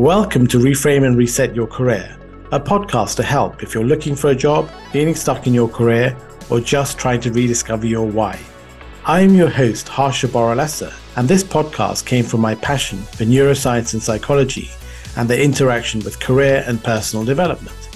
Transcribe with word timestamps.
Welcome 0.00 0.46
to 0.46 0.56
Reframe 0.56 1.04
and 1.06 1.14
Reset 1.14 1.54
Your 1.54 1.66
Career, 1.66 2.16
a 2.52 2.58
podcast 2.58 3.16
to 3.16 3.22
help 3.22 3.62
if 3.62 3.74
you're 3.74 3.84
looking 3.84 4.16
for 4.16 4.30
a 4.30 4.34
job, 4.34 4.70
feeling 4.92 5.14
stuck 5.14 5.46
in 5.46 5.52
your 5.52 5.68
career, 5.68 6.16
or 6.48 6.58
just 6.58 6.96
trying 6.96 7.20
to 7.20 7.30
rediscover 7.30 7.86
your 7.86 8.06
why. 8.06 8.40
I 9.04 9.20
am 9.20 9.34
your 9.34 9.50
host, 9.50 9.90
Harsha 9.90 10.26
Boralesa, 10.26 10.94
and 11.18 11.28
this 11.28 11.44
podcast 11.44 12.06
came 12.06 12.24
from 12.24 12.40
my 12.40 12.54
passion 12.54 12.96
for 13.02 13.24
neuroscience 13.24 13.92
and 13.92 14.02
psychology 14.02 14.70
and 15.18 15.28
the 15.28 15.38
interaction 15.38 16.00
with 16.00 16.18
career 16.18 16.64
and 16.66 16.82
personal 16.82 17.26
development. 17.26 17.90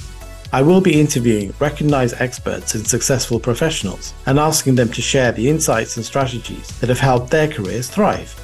I 0.52 0.60
will 0.60 0.82
be 0.82 1.00
interviewing 1.00 1.54
recognized 1.58 2.20
experts 2.20 2.74
and 2.74 2.86
successful 2.86 3.40
professionals 3.40 4.12
and 4.26 4.38
asking 4.38 4.74
them 4.74 4.90
to 4.90 5.00
share 5.00 5.32
the 5.32 5.48
insights 5.48 5.96
and 5.96 6.04
strategies 6.04 6.68
that 6.80 6.90
have 6.90 7.00
helped 7.00 7.30
their 7.30 7.48
careers 7.48 7.88
thrive. 7.88 8.38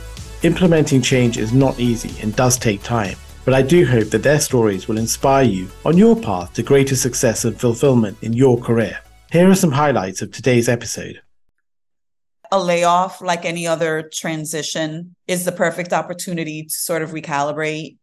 Implementing 0.45 1.02
change 1.02 1.36
is 1.36 1.52
not 1.52 1.79
easy 1.79 2.18
and 2.23 2.34
does 2.34 2.56
take 2.56 2.83
time 2.83 3.19
but 3.45 3.55
I 3.55 3.62
do 3.62 3.87
hope 3.87 4.11
that 4.11 4.23
their 4.23 4.41
stories 4.41 4.87
will 4.89 4.99
inspire 4.99 5.45
you 5.45 5.69
on 5.85 5.97
your 5.97 6.15
path 6.15 6.53
to 6.55 6.62
greater 6.62 6.97
success 6.97 7.45
and 7.45 7.59
fulfillment 7.59 8.19
in 8.23 8.33
your 8.33 8.59
career. 8.59 9.01
Here 9.33 9.49
are 9.49 9.55
some 9.55 9.73
highlights 9.73 10.23
of 10.23 10.33
today's 10.33 10.69
episode. 10.69 11.23
A 12.53 12.59
layoff, 12.59 13.21
like 13.21 13.45
any 13.45 13.66
other 13.66 14.11
transition, 14.13 15.15
is 15.29 15.45
the 15.45 15.53
perfect 15.53 15.93
opportunity 15.93 16.65
to 16.65 16.73
sort 16.73 17.03
of 17.03 17.11
recalibrate. 17.11 17.97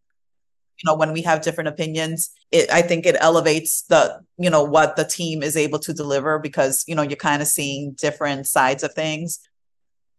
You 0.77 0.85
know, 0.85 0.95
when 0.95 1.11
we 1.11 1.23
have 1.23 1.41
different 1.41 1.67
opinions, 1.67 2.29
it, 2.51 2.71
I 2.71 2.81
think 2.81 3.05
it 3.05 3.17
elevates 3.19 3.81
the, 3.83 4.21
you 4.37 4.49
know, 4.49 4.63
what 4.63 4.95
the 4.95 5.03
team 5.03 5.43
is 5.43 5.57
able 5.57 5.79
to 5.79 5.93
deliver 5.93 6.39
because, 6.39 6.85
you 6.87 6.95
know, 6.95 7.01
you're 7.01 7.17
kind 7.17 7.41
of 7.41 7.47
seeing 7.47 7.93
different 7.93 8.47
sides 8.47 8.83
of 8.83 8.93
things 8.93 9.39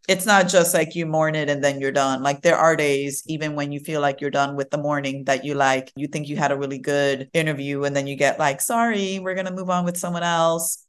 it's 0.09 0.25
not 0.25 0.48
just 0.48 0.73
like 0.73 0.95
you 0.95 1.05
mourn 1.05 1.35
it 1.35 1.51
and 1.51 1.62
then 1.62 1.80
you're 1.80 1.93
done. 1.93 2.23
Like 2.23 2.41
there 2.41 2.57
are 2.57 2.75
days, 2.75 3.23
even 3.27 3.55
when 3.55 3.73
you 3.73 3.79
feel 3.79 4.01
like 4.01 4.23
you're 4.23 4.30
done 4.30 4.57
with 4.57 4.71
the 4.71 4.79
mourning, 4.79 5.25
that 5.25 5.45
you 5.45 5.55
like, 5.55 5.93
you 5.97 6.09
think 6.09 6.29
you 6.29 6.37
had 6.38 6.51
a 6.51 6.57
really 6.57 6.79
good 6.79 7.29
interview, 7.35 7.85
and 7.85 7.95
then 7.95 8.07
you 8.07 8.16
get 8.16 8.38
like, 8.38 8.63
sorry, 8.63 9.19
we're 9.19 9.35
going 9.35 9.47
to 9.47 9.52
move 9.52 9.69
on 9.69 9.85
with 9.85 9.99
someone 9.99 10.23
else. 10.23 10.82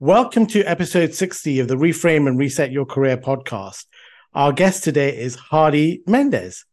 Welcome 0.00 0.46
to 0.46 0.64
episode 0.64 1.12
60 1.12 1.60
of 1.60 1.68
the 1.68 1.76
Reframe 1.76 2.26
and 2.26 2.38
Reset 2.38 2.72
Your 2.72 2.86
Career 2.86 3.18
podcast. 3.18 3.84
Our 4.32 4.52
guest 4.52 4.82
today 4.82 5.14
is 5.14 5.36
Hady 5.36 6.00
Mendez. 6.06 6.64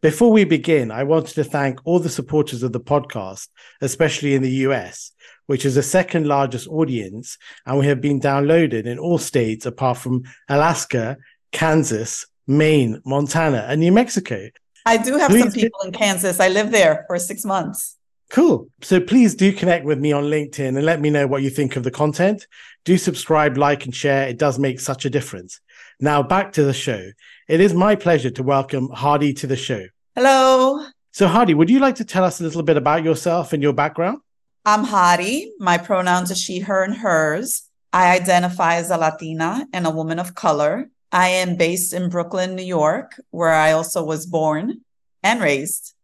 Before 0.00 0.30
we 0.30 0.44
begin, 0.44 0.92
I 0.92 1.02
wanted 1.02 1.34
to 1.34 1.42
thank 1.42 1.80
all 1.84 1.98
the 1.98 2.08
supporters 2.08 2.62
of 2.62 2.72
the 2.72 2.80
podcast, 2.80 3.48
especially 3.80 4.36
in 4.36 4.42
the 4.42 4.52
US 4.68 5.10
which 5.48 5.64
is 5.64 5.74
the 5.74 5.82
second 5.82 6.26
largest 6.26 6.68
audience, 6.68 7.38
and 7.64 7.78
we 7.78 7.86
have 7.86 8.02
been 8.02 8.20
downloaded 8.20 8.84
in 8.84 8.98
all 8.98 9.16
states 9.16 9.64
apart 9.64 9.96
from 9.96 10.22
Alaska, 10.46 11.16
Kansas, 11.52 12.26
Maine, 12.46 13.00
Montana, 13.06 13.64
and 13.66 13.80
New 13.80 13.90
Mexico. 13.90 14.50
I 14.84 14.98
do 14.98 15.16
have 15.16 15.30
please 15.30 15.44
some 15.44 15.52
people 15.52 15.80
in 15.86 15.92
Kansas. 15.92 16.38
I 16.38 16.48
lived 16.48 16.70
there 16.70 17.04
for 17.06 17.18
six 17.18 17.46
months. 17.46 17.96
Cool. 18.30 18.68
So 18.82 19.00
please 19.00 19.34
do 19.34 19.50
connect 19.54 19.86
with 19.86 19.98
me 19.98 20.12
on 20.12 20.24
LinkedIn 20.24 20.76
and 20.76 20.84
let 20.84 21.00
me 21.00 21.08
know 21.08 21.26
what 21.26 21.42
you 21.42 21.48
think 21.48 21.76
of 21.76 21.82
the 21.82 21.90
content. 21.90 22.46
Do 22.84 22.98
subscribe, 22.98 23.56
like, 23.56 23.86
and 23.86 23.94
share. 23.94 24.28
It 24.28 24.36
does 24.36 24.58
make 24.58 24.80
such 24.80 25.06
a 25.06 25.10
difference. 25.10 25.60
Now 25.98 26.22
back 26.22 26.52
to 26.52 26.62
the 26.62 26.74
show. 26.74 27.10
It 27.48 27.62
is 27.62 27.72
my 27.72 27.96
pleasure 27.96 28.30
to 28.30 28.42
welcome 28.42 28.88
Hady 28.88 29.34
to 29.36 29.46
the 29.46 29.56
show. 29.56 29.86
Hello. 30.14 30.84
So, 31.10 31.26
Hady, 31.26 31.54
would 31.54 31.70
you 31.70 31.78
like 31.78 31.94
to 31.96 32.04
tell 32.04 32.22
us 32.22 32.38
a 32.38 32.44
little 32.44 32.62
bit 32.62 32.76
about 32.76 33.02
yourself 33.02 33.54
and 33.54 33.62
your 33.62 33.72
background? 33.72 34.18
I'm 34.70 34.84
Hady. 34.84 35.52
My 35.58 35.78
pronouns 35.78 36.30
are 36.30 36.34
she, 36.34 36.58
her, 36.58 36.84
and 36.84 36.94
hers. 36.94 37.70
I 37.90 38.14
identify 38.14 38.74
as 38.74 38.90
a 38.90 38.98
Latina 38.98 39.66
and 39.72 39.86
a 39.86 39.90
woman 39.90 40.18
of 40.18 40.34
color. 40.34 40.90
I 41.10 41.28
am 41.28 41.56
based 41.56 41.94
in 41.94 42.10
Brooklyn, 42.10 42.54
New 42.54 42.66
York, 42.66 43.18
where 43.30 43.54
I 43.54 43.72
also 43.72 44.04
was 44.04 44.26
born 44.26 44.82
and 45.22 45.40
raised. 45.40 45.94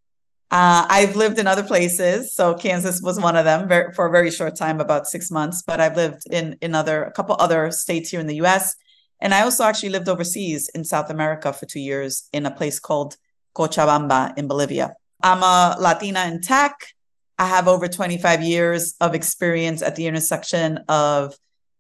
Uh, 0.51 0.87
I've 0.89 1.15
lived 1.15 1.39
in 1.39 1.47
other 1.47 1.63
places, 1.63 2.35
so 2.35 2.55
Kansas 2.55 3.03
was 3.03 3.21
one 3.21 3.37
of 3.37 3.45
them 3.45 3.69
for 3.93 4.07
a 4.07 4.11
very 4.11 4.31
short 4.31 4.57
time, 4.57 4.81
about 4.81 5.09
six 5.09 5.31
months. 5.31 5.61
But 5.61 5.79
I've 5.79 5.97
lived 5.97 6.23
in 6.31 6.57
in 6.63 6.75
other 6.75 7.05
a 7.05 7.13
couple 7.13 7.37
other 7.39 7.71
states 7.71 8.09
here 8.09 8.21
in 8.21 8.29
the 8.29 8.37
U.S. 8.37 8.77
And 9.21 9.35
I 9.35 9.43
also 9.43 9.65
actually 9.65 9.91
lived 9.91 10.09
overseas 10.09 10.71
in 10.71 10.85
South 10.85 11.11
America 11.11 11.53
for 11.53 11.67
two 11.67 11.81
years 11.81 12.31
in 12.33 12.47
a 12.47 12.51
place 12.51 12.81
called 12.81 13.19
Cochabamba 13.55 14.39
in 14.39 14.49
Bolivia. 14.49 14.97
I'm 15.23 15.43
a 15.43 15.77
Latina 15.79 16.25
in 16.25 16.41
tech. 16.41 16.94
I 17.39 17.47
have 17.47 17.69
over 17.69 17.89
25 17.89 18.43
years 18.43 18.95
of 19.01 19.15
experience 19.15 19.83
at 19.83 19.97
the 19.97 20.07
intersection 20.07 20.79
of 20.89 21.35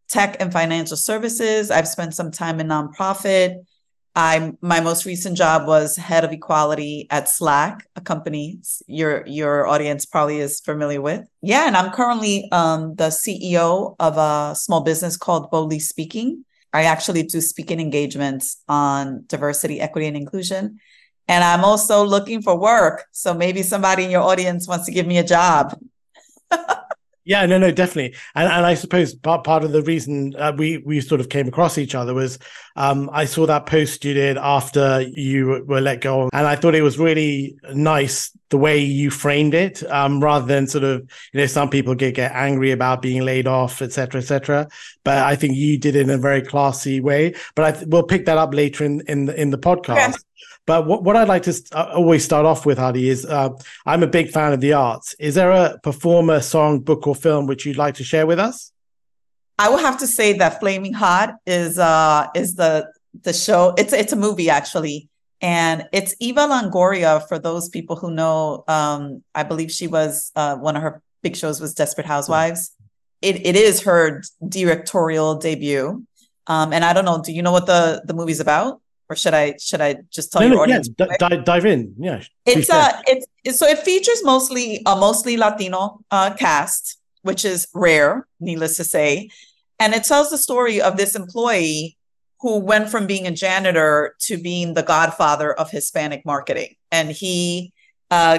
tech 0.08 0.36
and 0.40 0.52
financial 0.52 0.96
services. 0.96 1.70
I've 1.70 1.88
spent 1.88 2.14
some 2.14 2.30
time 2.30 2.60
in 2.60 2.68
nonprofit. 2.68 3.64
I 4.16 4.52
my 4.60 4.80
most 4.80 5.06
recent 5.06 5.36
job 5.36 5.66
was 5.66 5.96
head 5.96 6.24
of 6.24 6.30
equality 6.30 7.08
at 7.10 7.28
Slack, 7.28 7.86
a 7.96 8.00
company 8.00 8.60
your 8.86 9.26
your 9.26 9.66
audience 9.66 10.06
probably 10.06 10.38
is 10.38 10.60
familiar 10.60 11.00
with. 11.00 11.26
Yeah, 11.42 11.66
and 11.66 11.76
I'm 11.76 11.90
currently 11.90 12.48
um, 12.52 12.94
the 12.94 13.08
CEO 13.08 13.96
of 13.98 14.16
a 14.16 14.54
small 14.54 14.82
business 14.82 15.16
called 15.16 15.50
Boldly 15.50 15.80
Speaking. 15.80 16.44
I 16.72 16.84
actually 16.84 17.24
do 17.24 17.40
speaking 17.40 17.80
engagements 17.80 18.62
on 18.68 19.24
diversity, 19.26 19.80
equity, 19.80 20.06
and 20.06 20.16
inclusion. 20.16 20.78
And 21.28 21.42
I'm 21.42 21.64
also 21.64 22.04
looking 22.04 22.42
for 22.42 22.58
work. 22.58 23.04
So 23.12 23.32
maybe 23.32 23.62
somebody 23.62 24.04
in 24.04 24.10
your 24.10 24.22
audience 24.22 24.68
wants 24.68 24.86
to 24.86 24.92
give 24.92 25.06
me 25.06 25.18
a 25.18 25.24
job. 25.24 25.78
yeah, 27.24 27.46
no, 27.46 27.58
no, 27.58 27.70
definitely. 27.70 28.16
And 28.34 28.50
and 28.52 28.66
I 28.66 28.74
suppose 28.74 29.14
part 29.14 29.44
part 29.44 29.64
of 29.64 29.72
the 29.72 29.82
reason 29.82 30.34
uh, 30.36 30.52
we 30.56 30.78
we 30.78 31.00
sort 31.00 31.20
of 31.20 31.30
came 31.30 31.48
across 31.48 31.78
each 31.78 31.94
other 31.94 32.12
was 32.12 32.38
um, 32.76 33.08
I 33.12 33.24
saw 33.24 33.46
that 33.46 33.64
post 33.66 34.04
you 34.04 34.12
did 34.12 34.36
after 34.36 35.00
you 35.14 35.64
were 35.66 35.80
let 35.80 36.02
go, 36.02 36.28
and 36.32 36.46
I 36.46 36.56
thought 36.56 36.74
it 36.74 36.82
was 36.82 36.98
really 36.98 37.56
nice 37.72 38.30
the 38.50 38.58
way 38.58 38.78
you 38.78 39.10
framed 39.10 39.54
it, 39.54 39.82
um, 39.90 40.22
rather 40.22 40.44
than 40.44 40.66
sort 40.66 40.84
of 40.84 41.00
you 41.32 41.40
know 41.40 41.46
some 41.46 41.70
people 41.70 41.94
get 41.94 42.14
get 42.14 42.32
angry 42.32 42.72
about 42.72 43.00
being 43.00 43.22
laid 43.22 43.46
off, 43.46 43.80
etc., 43.80 44.20
etc. 44.20 44.68
But 45.02 45.18
I 45.18 45.34
think 45.34 45.56
you 45.56 45.78
did 45.78 45.96
it 45.96 46.02
in 46.02 46.10
a 46.10 46.18
very 46.18 46.42
classy 46.42 47.00
way. 47.00 47.34
But 47.54 47.64
I 47.64 47.72
th- 47.72 47.86
we'll 47.86 48.02
pick 48.02 48.26
that 48.26 48.36
up 48.36 48.52
later 48.52 48.84
in 48.84 49.00
in 49.08 49.26
the, 49.26 49.40
in 49.40 49.48
the 49.48 49.58
podcast. 49.58 50.22
But 50.66 50.86
what, 50.86 51.04
what 51.04 51.16
I'd 51.16 51.28
like 51.28 51.42
to 51.44 51.52
st- 51.52 51.74
uh, 51.74 51.92
always 51.94 52.24
start 52.24 52.46
off 52.46 52.64
with, 52.64 52.78
Hady, 52.78 53.04
is 53.04 53.26
uh, 53.26 53.50
I'm 53.84 54.02
a 54.02 54.06
big 54.06 54.30
fan 54.30 54.52
of 54.52 54.60
the 54.60 54.72
arts. 54.72 55.14
Is 55.18 55.34
there 55.34 55.50
a 55.50 55.78
performer, 55.82 56.40
song, 56.40 56.80
book, 56.80 57.06
or 57.06 57.14
film 57.14 57.46
which 57.46 57.66
you'd 57.66 57.76
like 57.76 57.94
to 57.96 58.04
share 58.04 58.26
with 58.26 58.38
us? 58.38 58.72
I 59.58 59.68
will 59.68 59.78
have 59.78 59.98
to 59.98 60.06
say 60.06 60.32
that 60.38 60.60
Flaming 60.60 60.94
Hot 60.94 61.34
is 61.46 61.78
uh, 61.78 62.28
is 62.34 62.54
the 62.54 62.90
the 63.22 63.32
show. 63.32 63.74
It's 63.76 63.92
it's 63.92 64.12
a 64.12 64.16
movie 64.16 64.50
actually, 64.50 65.08
and 65.40 65.86
it's 65.92 66.14
Eva 66.18 66.40
Longoria. 66.40 67.26
For 67.28 67.38
those 67.38 67.68
people 67.68 67.96
who 67.96 68.10
know, 68.10 68.64
um, 68.66 69.22
I 69.34 69.44
believe 69.44 69.70
she 69.70 69.86
was 69.86 70.32
uh, 70.34 70.56
one 70.56 70.76
of 70.76 70.82
her 70.82 71.02
big 71.22 71.36
shows 71.36 71.60
was 71.60 71.74
Desperate 71.74 72.06
Housewives. 72.06 72.74
It 73.22 73.46
it 73.46 73.54
is 73.54 73.82
her 73.82 74.22
directorial 74.48 75.36
debut. 75.36 76.04
Um, 76.46 76.72
and 76.72 76.84
I 76.84 76.92
don't 76.92 77.04
know. 77.04 77.22
Do 77.22 77.32
you 77.32 77.42
know 77.42 77.52
what 77.52 77.66
the 77.66 78.02
the 78.04 78.14
movie's 78.14 78.40
about? 78.40 78.80
Or 79.08 79.16
should 79.16 79.34
I 79.34 79.56
should 79.60 79.80
I 79.80 79.96
just 80.10 80.32
tell 80.32 80.42
no, 80.42 80.46
your 80.46 80.56
no, 80.56 80.62
audience? 80.62 80.88
Yeah, 80.98 81.06
d- 81.06 81.16
dive, 81.18 81.44
dive 81.44 81.66
in. 81.66 81.94
Yeah, 81.98 82.22
it's 82.46 82.70
uh, 82.70 83.00
it's, 83.06 83.26
it's 83.44 83.58
so 83.58 83.66
it 83.66 83.78
features 83.78 84.22
mostly 84.24 84.82
a 84.86 84.96
mostly 84.96 85.36
Latino 85.36 86.00
uh, 86.10 86.34
cast, 86.34 86.98
which 87.22 87.44
is 87.44 87.68
rare, 87.74 88.26
needless 88.40 88.76
to 88.78 88.84
say, 88.84 89.30
and 89.78 89.94
it 89.94 90.04
tells 90.04 90.30
the 90.30 90.38
story 90.38 90.80
of 90.80 90.96
this 90.96 91.14
employee 91.14 91.96
who 92.40 92.58
went 92.58 92.88
from 92.88 93.06
being 93.06 93.26
a 93.26 93.30
janitor 93.30 94.14
to 94.20 94.36
being 94.36 94.74
the 94.74 94.82
godfather 94.82 95.52
of 95.52 95.70
Hispanic 95.70 96.24
marketing, 96.24 96.74
and 96.90 97.10
he 97.10 97.72
uh, 98.10 98.38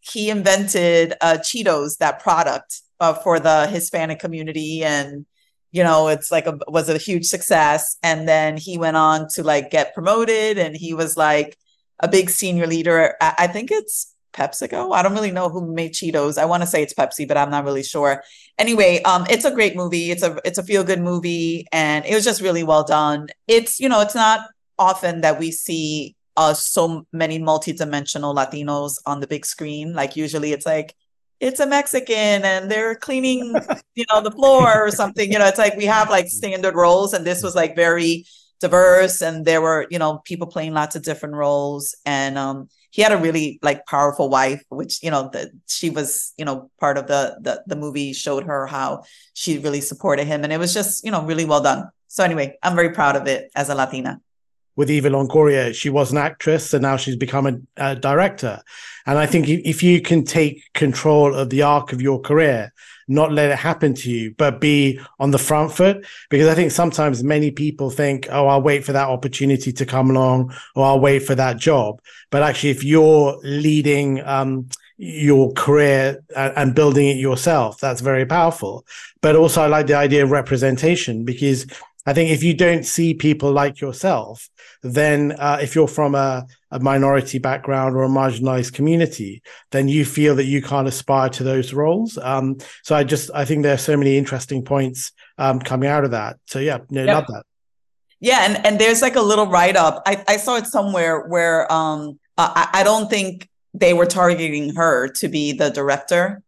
he 0.00 0.30
invented 0.30 1.14
uh, 1.20 1.38
Cheetos, 1.38 1.98
that 1.98 2.20
product 2.20 2.80
uh, 3.00 3.12
for 3.12 3.38
the 3.38 3.66
Hispanic 3.66 4.18
community, 4.18 4.82
and 4.82 5.26
you 5.72 5.82
know 5.82 6.08
it's 6.08 6.30
like 6.30 6.46
a 6.46 6.58
was 6.68 6.88
a 6.88 6.98
huge 6.98 7.26
success. 7.26 7.96
And 8.02 8.28
then 8.28 8.56
he 8.56 8.78
went 8.78 8.96
on 8.96 9.28
to 9.34 9.42
like 9.42 9.70
get 9.70 9.94
promoted 9.94 10.58
and 10.58 10.76
he 10.76 10.94
was 10.94 11.16
like 11.16 11.56
a 12.00 12.08
big 12.08 12.30
senior 12.30 12.66
leader. 12.66 13.14
I, 13.20 13.34
I 13.40 13.46
think 13.46 13.70
it's 13.70 14.14
pepsico. 14.32 14.92
I 14.92 15.02
don't 15.02 15.14
really 15.14 15.30
know 15.30 15.48
who 15.48 15.72
made 15.74 15.92
cheetos. 15.92 16.38
I 16.38 16.44
want 16.44 16.62
to 16.62 16.66
say 16.66 16.82
it's 16.82 16.94
pepsi 16.94 17.26
but 17.26 17.36
i'm 17.36 17.50
not 17.50 17.64
really 17.64 17.82
sure. 17.82 18.22
Anyway 18.58 19.02
um 19.02 19.26
it's 19.28 19.44
a 19.44 19.50
great 19.50 19.76
movie. 19.76 20.10
It's 20.10 20.22
a 20.22 20.38
it's 20.44 20.58
a 20.58 20.62
feel 20.62 20.84
good 20.84 21.00
movie 21.00 21.66
and 21.72 22.04
it 22.04 22.14
was 22.14 22.24
just 22.24 22.40
really 22.40 22.62
well 22.62 22.84
done. 22.84 23.28
It's 23.48 23.80
you 23.80 23.88
know 23.88 24.00
it's 24.00 24.14
not 24.14 24.40
often 24.78 25.22
that 25.22 25.38
we 25.38 25.50
see 25.50 26.16
uh 26.36 26.54
so 26.54 27.06
many 27.12 27.38
multi-dimensional 27.38 28.34
latinos 28.34 28.94
on 29.06 29.20
the 29.20 29.26
big 29.26 29.46
screen. 29.46 29.94
Like 29.94 30.16
usually 30.16 30.52
it's 30.52 30.66
like 30.66 30.94
it's 31.40 31.60
a 31.60 31.66
Mexican 31.66 32.44
and 32.44 32.70
they're 32.70 32.94
cleaning, 32.94 33.54
you 33.94 34.04
know, 34.10 34.20
the 34.20 34.30
floor 34.30 34.86
or 34.86 34.90
something. 34.90 35.30
You 35.30 35.38
know, 35.38 35.46
it's 35.46 35.58
like 35.58 35.76
we 35.76 35.84
have 35.86 36.10
like 36.10 36.28
standard 36.28 36.74
roles, 36.74 37.12
and 37.12 37.24
this 37.24 37.42
was 37.42 37.54
like 37.54 37.76
very 37.76 38.24
diverse, 38.60 39.20
and 39.22 39.44
there 39.44 39.60
were, 39.60 39.86
you 39.90 39.98
know, 39.98 40.20
people 40.24 40.46
playing 40.46 40.72
lots 40.72 40.96
of 40.96 41.02
different 41.02 41.34
roles. 41.34 41.94
And 42.06 42.38
um, 42.38 42.68
he 42.90 43.02
had 43.02 43.12
a 43.12 43.18
really 43.18 43.58
like 43.62 43.86
powerful 43.86 44.28
wife, 44.30 44.62
which 44.68 45.02
you 45.02 45.10
know, 45.10 45.28
that 45.32 45.50
she 45.66 45.90
was, 45.90 46.32
you 46.36 46.44
know, 46.44 46.70
part 46.80 46.98
of 46.98 47.06
the, 47.06 47.38
the 47.40 47.62
the 47.66 47.76
movie 47.76 48.12
showed 48.12 48.44
her 48.44 48.66
how 48.66 49.02
she 49.34 49.58
really 49.58 49.80
supported 49.80 50.26
him, 50.26 50.44
and 50.44 50.52
it 50.52 50.58
was 50.58 50.72
just, 50.72 51.04
you 51.04 51.10
know, 51.10 51.24
really 51.24 51.44
well 51.44 51.62
done. 51.62 51.88
So 52.08 52.24
anyway, 52.24 52.56
I'm 52.62 52.74
very 52.74 52.92
proud 52.92 53.16
of 53.16 53.26
it 53.26 53.50
as 53.54 53.68
a 53.68 53.74
Latina. 53.74 54.20
With 54.76 54.90
Eva 54.90 55.10
Longoria, 55.10 55.74
she 55.74 55.90
was 55.90 56.12
an 56.12 56.18
actress, 56.18 56.72
and 56.74 56.82
now 56.82 56.96
she's 56.96 57.16
become 57.16 57.46
a, 57.46 57.58
a 57.76 57.96
director. 57.96 58.62
And 59.06 59.18
I 59.18 59.26
think 59.26 59.48
if 59.48 59.82
you 59.82 60.00
can 60.00 60.24
take 60.24 60.72
control 60.74 61.34
of 61.34 61.50
the 61.50 61.62
arc 61.62 61.92
of 61.92 62.02
your 62.02 62.20
career, 62.20 62.72
not 63.08 63.32
let 63.32 63.50
it 63.50 63.58
happen 63.58 63.94
to 63.94 64.10
you, 64.10 64.34
but 64.36 64.60
be 64.60 65.00
on 65.18 65.30
the 65.30 65.38
front 65.38 65.72
foot. 65.72 66.04
Because 66.28 66.48
I 66.48 66.54
think 66.54 66.72
sometimes 66.72 67.22
many 67.22 67.50
people 67.50 67.90
think, 67.90 68.26
oh, 68.30 68.48
I'll 68.48 68.62
wait 68.62 68.84
for 68.84 68.92
that 68.92 69.08
opportunity 69.08 69.72
to 69.72 69.86
come 69.86 70.10
along 70.10 70.52
or 70.74 70.84
I'll 70.84 71.00
wait 71.00 71.20
for 71.20 71.36
that 71.36 71.56
job. 71.58 72.00
But 72.30 72.42
actually, 72.42 72.70
if 72.70 72.82
you're 72.82 73.38
leading, 73.42 74.24
um, 74.24 74.68
your 74.98 75.52
career 75.52 76.24
and 76.34 76.74
building 76.74 77.08
it 77.08 77.18
yourself. 77.18 77.78
That's 77.78 78.00
very 78.00 78.24
powerful. 78.24 78.86
But 79.20 79.36
also, 79.36 79.62
I 79.62 79.66
like 79.66 79.86
the 79.86 79.94
idea 79.94 80.24
of 80.24 80.30
representation 80.30 81.24
because 81.24 81.66
I 82.06 82.14
think 82.14 82.30
if 82.30 82.42
you 82.42 82.54
don't 82.54 82.84
see 82.84 83.14
people 83.14 83.52
like 83.52 83.80
yourself, 83.80 84.48
then 84.82 85.32
uh, 85.32 85.58
if 85.60 85.74
you're 85.74 85.88
from 85.88 86.14
a, 86.14 86.46
a, 86.70 86.78
minority 86.78 87.38
background 87.38 87.96
or 87.96 88.04
a 88.04 88.08
marginalized 88.08 88.72
community, 88.74 89.42
then 89.72 89.88
you 89.88 90.04
feel 90.04 90.36
that 90.36 90.44
you 90.44 90.62
can't 90.62 90.86
aspire 90.86 91.28
to 91.30 91.42
those 91.42 91.74
roles. 91.74 92.16
Um, 92.18 92.58
so 92.84 92.94
I 92.94 93.02
just 93.02 93.30
I 93.34 93.44
think 93.44 93.64
there 93.64 93.74
are 93.74 93.78
so 93.78 93.96
many 93.96 94.16
interesting 94.16 94.62
points 94.62 95.12
um, 95.38 95.58
coming 95.58 95.88
out 95.88 96.04
of 96.04 96.12
that. 96.12 96.38
So 96.46 96.60
yeah, 96.60 96.78
no, 96.90 97.04
yep. 97.04 97.14
love 97.14 97.26
that. 97.28 97.42
Yeah, 98.20 98.46
and 98.46 98.64
and 98.64 98.78
there's 98.78 99.02
like 99.02 99.16
a 99.16 99.22
little 99.22 99.46
write 99.46 99.76
up. 99.76 100.02
I, 100.06 100.24
I 100.28 100.36
saw 100.36 100.56
it 100.56 100.66
somewhere 100.66 101.26
where 101.26 101.70
um 101.72 102.18
I, 102.38 102.68
I 102.72 102.82
don't 102.82 103.10
think 103.10 103.48
they 103.74 103.92
were 103.92 104.06
targeting 104.06 104.74
her 104.74 105.08
to 105.08 105.28
be 105.28 105.52
the 105.52 105.70
director 105.70 106.42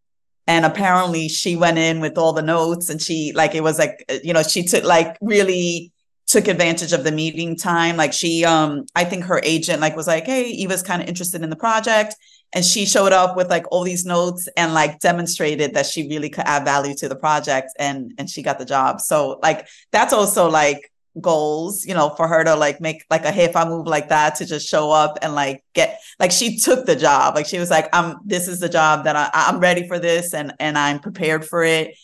and 0.48 0.64
apparently 0.64 1.28
she 1.28 1.54
went 1.56 1.76
in 1.78 2.00
with 2.00 2.16
all 2.16 2.32
the 2.32 2.42
notes 2.42 2.88
and 2.88 3.00
she 3.00 3.32
like 3.34 3.54
it 3.54 3.62
was 3.62 3.78
like 3.78 4.04
you 4.24 4.32
know 4.32 4.42
she 4.42 4.64
took 4.64 4.82
like 4.82 5.16
really 5.20 5.92
took 6.26 6.48
advantage 6.48 6.92
of 6.92 7.04
the 7.04 7.12
meeting 7.12 7.54
time. 7.54 7.96
Like 7.96 8.12
she 8.12 8.44
um 8.44 8.86
i 8.96 9.04
think 9.04 9.24
her 9.24 9.40
agent 9.44 9.80
like 9.80 9.94
was 9.94 10.08
like 10.08 10.24
hey 10.24 10.50
eva's 10.50 10.82
kind 10.82 11.02
of 11.02 11.08
interested 11.08 11.42
in 11.42 11.50
the 11.50 11.56
project. 11.56 12.16
And 12.54 12.64
she 12.64 12.86
showed 12.86 13.12
up 13.12 13.36
with 13.36 13.50
like 13.50 13.66
all 13.70 13.84
these 13.84 14.06
notes 14.06 14.48
and 14.56 14.72
like 14.72 15.00
demonstrated 15.00 15.74
that 15.74 15.84
she 15.84 16.08
really 16.08 16.30
could 16.30 16.44
add 16.46 16.64
value 16.64 16.94
to 16.94 17.08
the 17.08 17.16
project 17.16 17.68
and 17.78 18.12
and 18.18 18.28
she 18.28 18.42
got 18.42 18.58
the 18.58 18.64
job. 18.64 19.02
So 19.02 19.38
like 19.42 19.68
that's 19.92 20.14
also 20.14 20.48
like 20.48 20.90
goals, 21.20 21.84
you 21.86 21.94
know, 21.94 22.10
for 22.10 22.28
her 22.28 22.44
to 22.44 22.54
like 22.54 22.80
make 22.80 23.04
like 23.10 23.24
a 23.24 23.32
hey 23.32 23.52
move 23.66 23.86
like 23.86 24.08
that 24.08 24.36
to 24.36 24.46
just 24.46 24.68
show 24.68 24.90
up 24.90 25.18
and 25.22 25.34
like 25.34 25.64
get 25.74 26.00
like 26.18 26.30
she 26.30 26.56
took 26.58 26.86
the 26.86 26.96
job. 26.96 27.34
Like 27.34 27.46
she 27.46 27.58
was 27.58 27.70
like, 27.70 27.88
I'm 27.92 28.16
this 28.24 28.48
is 28.48 28.60
the 28.60 28.68
job 28.68 29.04
that 29.04 29.16
I, 29.16 29.30
I'm 29.32 29.60
ready 29.60 29.86
for 29.86 29.98
this 29.98 30.34
and 30.34 30.52
and 30.58 30.78
I'm 30.78 31.00
prepared 31.00 31.44
for 31.44 31.64
it. 31.64 31.96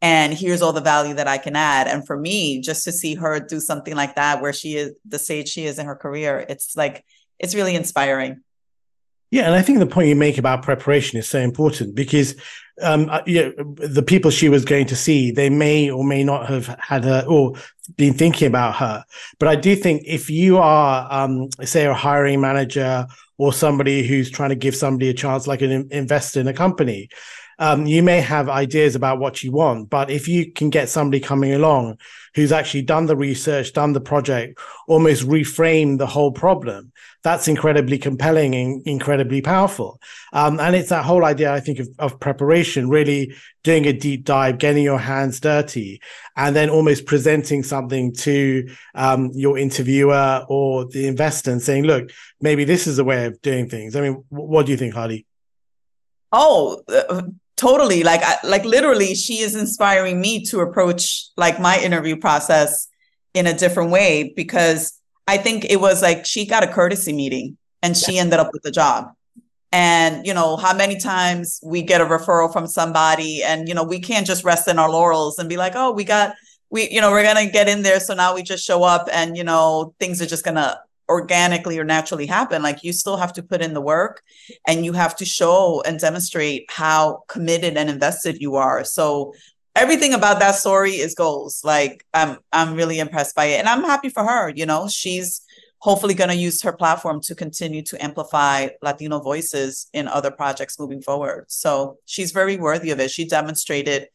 And 0.00 0.34
here's 0.34 0.62
all 0.62 0.72
the 0.72 0.80
value 0.80 1.14
that 1.14 1.28
I 1.28 1.38
can 1.38 1.54
add. 1.54 1.86
And 1.86 2.04
for 2.04 2.18
me, 2.18 2.60
just 2.60 2.82
to 2.84 2.92
see 2.92 3.14
her 3.14 3.38
do 3.38 3.60
something 3.60 3.94
like 3.94 4.16
that 4.16 4.42
where 4.42 4.52
she 4.52 4.74
is 4.74 4.92
the 5.06 5.18
stage 5.18 5.48
she 5.48 5.64
is 5.64 5.78
in 5.78 5.86
her 5.86 5.94
career, 5.94 6.44
it's 6.48 6.76
like 6.76 7.04
it's 7.38 7.54
really 7.54 7.74
inspiring. 7.74 8.40
Yeah, 9.32 9.46
and 9.46 9.54
I 9.54 9.62
think 9.62 9.78
the 9.78 9.86
point 9.86 10.08
you 10.08 10.14
make 10.14 10.36
about 10.36 10.62
preparation 10.62 11.18
is 11.18 11.26
so 11.26 11.38
important 11.38 11.94
because 11.94 12.36
um, 12.82 13.08
uh, 13.08 13.22
yeah, 13.26 13.48
the 13.56 14.04
people 14.06 14.30
she 14.30 14.50
was 14.50 14.62
going 14.62 14.84
to 14.86 14.96
see, 14.96 15.30
they 15.30 15.48
may 15.48 15.90
or 15.90 16.04
may 16.04 16.22
not 16.22 16.50
have 16.50 16.66
had 16.78 17.04
her 17.04 17.24
or 17.26 17.54
been 17.96 18.12
thinking 18.12 18.46
about 18.46 18.74
her. 18.76 19.04
But 19.38 19.48
I 19.48 19.56
do 19.56 19.74
think 19.74 20.02
if 20.04 20.28
you 20.28 20.58
are, 20.58 21.10
um, 21.10 21.48
say, 21.64 21.86
a 21.86 21.94
hiring 21.94 22.42
manager 22.42 23.06
or 23.38 23.54
somebody 23.54 24.06
who's 24.06 24.30
trying 24.30 24.50
to 24.50 24.54
give 24.54 24.76
somebody 24.76 25.08
a 25.08 25.14
chance, 25.14 25.46
like 25.46 25.62
an 25.62 25.88
investor 25.90 26.38
in 26.38 26.46
a 26.46 26.52
company, 26.52 27.08
um, 27.58 27.86
you 27.86 28.02
may 28.02 28.20
have 28.20 28.50
ideas 28.50 28.96
about 28.96 29.18
what 29.18 29.42
you 29.42 29.52
want, 29.52 29.88
but 29.88 30.10
if 30.10 30.28
you 30.28 30.52
can 30.52 30.68
get 30.68 30.88
somebody 30.88 31.20
coming 31.20 31.54
along 31.54 31.96
who's 32.34 32.52
actually 32.52 32.82
done 32.82 33.06
the 33.06 33.16
research, 33.16 33.72
done 33.72 33.92
the 33.92 34.00
project, 34.00 34.58
almost 34.88 35.22
reframe 35.22 35.96
the 35.96 36.06
whole 36.06 36.32
problem, 36.32 36.92
that's 37.22 37.46
incredibly 37.46 37.98
compelling 37.98 38.54
and 38.54 38.82
incredibly 38.86 39.40
powerful. 39.40 40.00
Um, 40.32 40.58
and 40.58 40.74
it's 40.74 40.88
that 40.88 41.04
whole 41.04 41.24
idea, 41.24 41.52
I 41.52 41.60
think, 41.60 41.78
of, 41.78 41.88
of 41.98 42.18
preparation, 42.18 42.88
really 42.88 43.34
doing 43.62 43.86
a 43.86 43.92
deep 43.92 44.24
dive, 44.24 44.58
getting 44.58 44.82
your 44.82 44.98
hands 44.98 45.38
dirty, 45.38 46.00
and 46.36 46.54
then 46.56 46.68
almost 46.68 47.06
presenting 47.06 47.62
something 47.62 48.12
to 48.14 48.68
um, 48.94 49.30
your 49.34 49.56
interviewer 49.56 50.44
or 50.48 50.86
the 50.86 51.06
investor 51.06 51.52
and 51.52 51.62
saying, 51.62 51.84
look, 51.84 52.10
maybe 52.40 52.64
this 52.64 52.86
is 52.86 52.98
a 52.98 53.04
way 53.04 53.26
of 53.26 53.40
doing 53.40 53.68
things. 53.68 53.94
I 53.94 54.00
mean, 54.00 54.24
what 54.28 54.66
do 54.66 54.72
you 54.72 54.78
think, 54.78 54.94
Hady? 54.94 55.24
Oh, 56.32 56.82
uh, 56.88 57.22
totally 57.56 58.02
like 58.02 58.22
I, 58.24 58.38
like 58.42 58.64
literally 58.64 59.14
she 59.14 59.38
is 59.38 59.54
inspiring 59.54 60.20
me 60.20 60.44
to 60.46 60.60
approach 60.60 61.26
like 61.36 61.60
my 61.60 61.78
interview 61.78 62.16
process 62.16 62.88
in 63.34 63.46
a 63.46 63.56
different 63.56 63.90
way 63.90 64.32
because 64.34 64.98
i 65.26 65.36
think 65.36 65.64
it 65.64 65.80
was 65.80 66.02
like 66.02 66.24
she 66.26 66.46
got 66.46 66.64
a 66.64 66.66
courtesy 66.66 67.12
meeting 67.12 67.56
and 67.82 67.96
she 67.96 68.18
ended 68.18 68.38
up 68.38 68.50
with 68.52 68.62
the 68.62 68.70
job 68.70 69.12
and 69.72 70.26
you 70.26 70.34
know 70.34 70.56
how 70.56 70.74
many 70.74 70.98
times 70.98 71.60
we 71.64 71.82
get 71.82 72.00
a 72.00 72.04
referral 72.04 72.52
from 72.52 72.66
somebody 72.66 73.42
and 73.42 73.68
you 73.68 73.74
know 73.74 73.84
we 73.84 74.00
can't 74.00 74.26
just 74.26 74.44
rest 74.44 74.68
in 74.68 74.78
our 74.78 74.90
laurels 74.90 75.38
and 75.38 75.48
be 75.48 75.56
like 75.56 75.72
oh 75.74 75.92
we 75.92 76.04
got 76.04 76.34
we 76.70 76.88
you 76.90 77.00
know 77.00 77.10
we're 77.10 77.22
gonna 77.22 77.50
get 77.50 77.68
in 77.68 77.82
there 77.82 78.00
so 78.00 78.14
now 78.14 78.34
we 78.34 78.42
just 78.42 78.64
show 78.64 78.82
up 78.82 79.08
and 79.12 79.36
you 79.36 79.44
know 79.44 79.94
things 79.98 80.20
are 80.20 80.26
just 80.26 80.44
gonna 80.44 80.78
organically 81.12 81.78
or 81.78 81.84
naturally 81.84 82.26
happen. 82.26 82.62
Like 82.62 82.82
you 82.82 82.92
still 82.92 83.16
have 83.16 83.32
to 83.34 83.42
put 83.42 83.62
in 83.62 83.74
the 83.74 83.80
work 83.80 84.22
and 84.66 84.84
you 84.84 84.92
have 84.94 85.14
to 85.16 85.24
show 85.24 85.82
and 85.84 86.00
demonstrate 86.00 86.64
how 86.70 87.22
committed 87.28 87.76
and 87.76 87.90
invested 87.90 88.40
you 88.40 88.56
are. 88.56 88.82
So 88.84 89.34
everything 89.74 90.14
about 90.14 90.40
that 90.40 90.54
story 90.54 90.92
is 90.92 91.14
goals. 91.14 91.62
Like 91.64 92.04
I'm 92.14 92.38
I'm 92.52 92.74
really 92.74 92.98
impressed 92.98 93.34
by 93.34 93.46
it. 93.46 93.58
And 93.58 93.68
I'm 93.68 93.84
happy 93.84 94.08
for 94.08 94.24
her. 94.24 94.50
You 94.50 94.66
know, 94.66 94.88
she's 94.88 95.42
hopefully 95.78 96.14
going 96.14 96.30
to 96.30 96.36
use 96.36 96.62
her 96.62 96.72
platform 96.72 97.20
to 97.20 97.34
continue 97.34 97.82
to 97.82 98.02
amplify 98.02 98.68
Latino 98.82 99.18
voices 99.18 99.88
in 99.92 100.06
other 100.06 100.30
projects 100.30 100.78
moving 100.78 101.02
forward. 101.02 101.44
So 101.48 101.98
she's 102.06 102.30
very 102.30 102.56
worthy 102.56 102.92
of 102.92 103.00
it. 103.00 103.10
She 103.10 103.24
demonstrated 103.24 104.06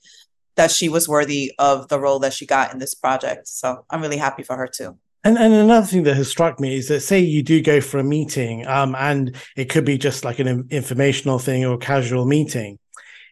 that 0.55 0.71
she 0.71 0.87
was 0.87 1.09
worthy 1.09 1.51
of 1.59 1.89
the 1.89 1.99
role 1.99 2.19
that 2.19 2.33
she 2.33 2.45
got 2.45 2.71
in 2.71 2.79
this 2.79 2.95
project. 2.95 3.49
So 3.49 3.85
I'm 3.89 4.01
really 4.01 4.17
happy 4.17 4.43
for 4.43 4.55
her 4.55 4.67
too. 4.67 4.97
And, 5.25 5.37
and 5.37 5.53
another 5.53 5.85
thing 5.85 6.03
that 6.03 6.15
has 6.15 6.29
struck 6.29 6.57
me 6.57 6.77
is 6.77 6.87
that 6.87 7.01
say 7.01 7.19
you 7.19 7.43
do 7.43 7.61
go 7.61 7.81
for 7.81 7.97
a 7.97 8.03
meeting, 8.03 8.65
um, 8.65 8.95
and 8.95 9.35
it 9.57 9.65
could 9.65 9.83
be 9.83 9.97
just 9.97 10.23
like 10.23 10.39
an 10.39 10.67
informational 10.69 11.37
thing 11.37 11.65
or 11.65 11.73
a 11.73 11.77
casual 11.77 12.25
meeting. 12.25 12.79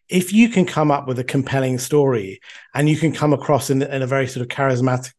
If 0.10 0.31
you 0.31 0.50
can 0.50 0.66
come 0.66 0.92
up 0.92 1.07
with 1.07 1.18
a 1.19 1.24
compelling 1.24 1.80
story 1.80 2.40
and 2.74 2.88
you 2.88 2.96
can 2.96 3.12
come 3.12 3.34
across 3.34 3.69
in, 3.69 3.81
in 3.81 4.02
a 4.02 4.07
very 4.07 4.28
sort 4.28 4.42
of 4.42 4.50
charismatic, 4.50 5.13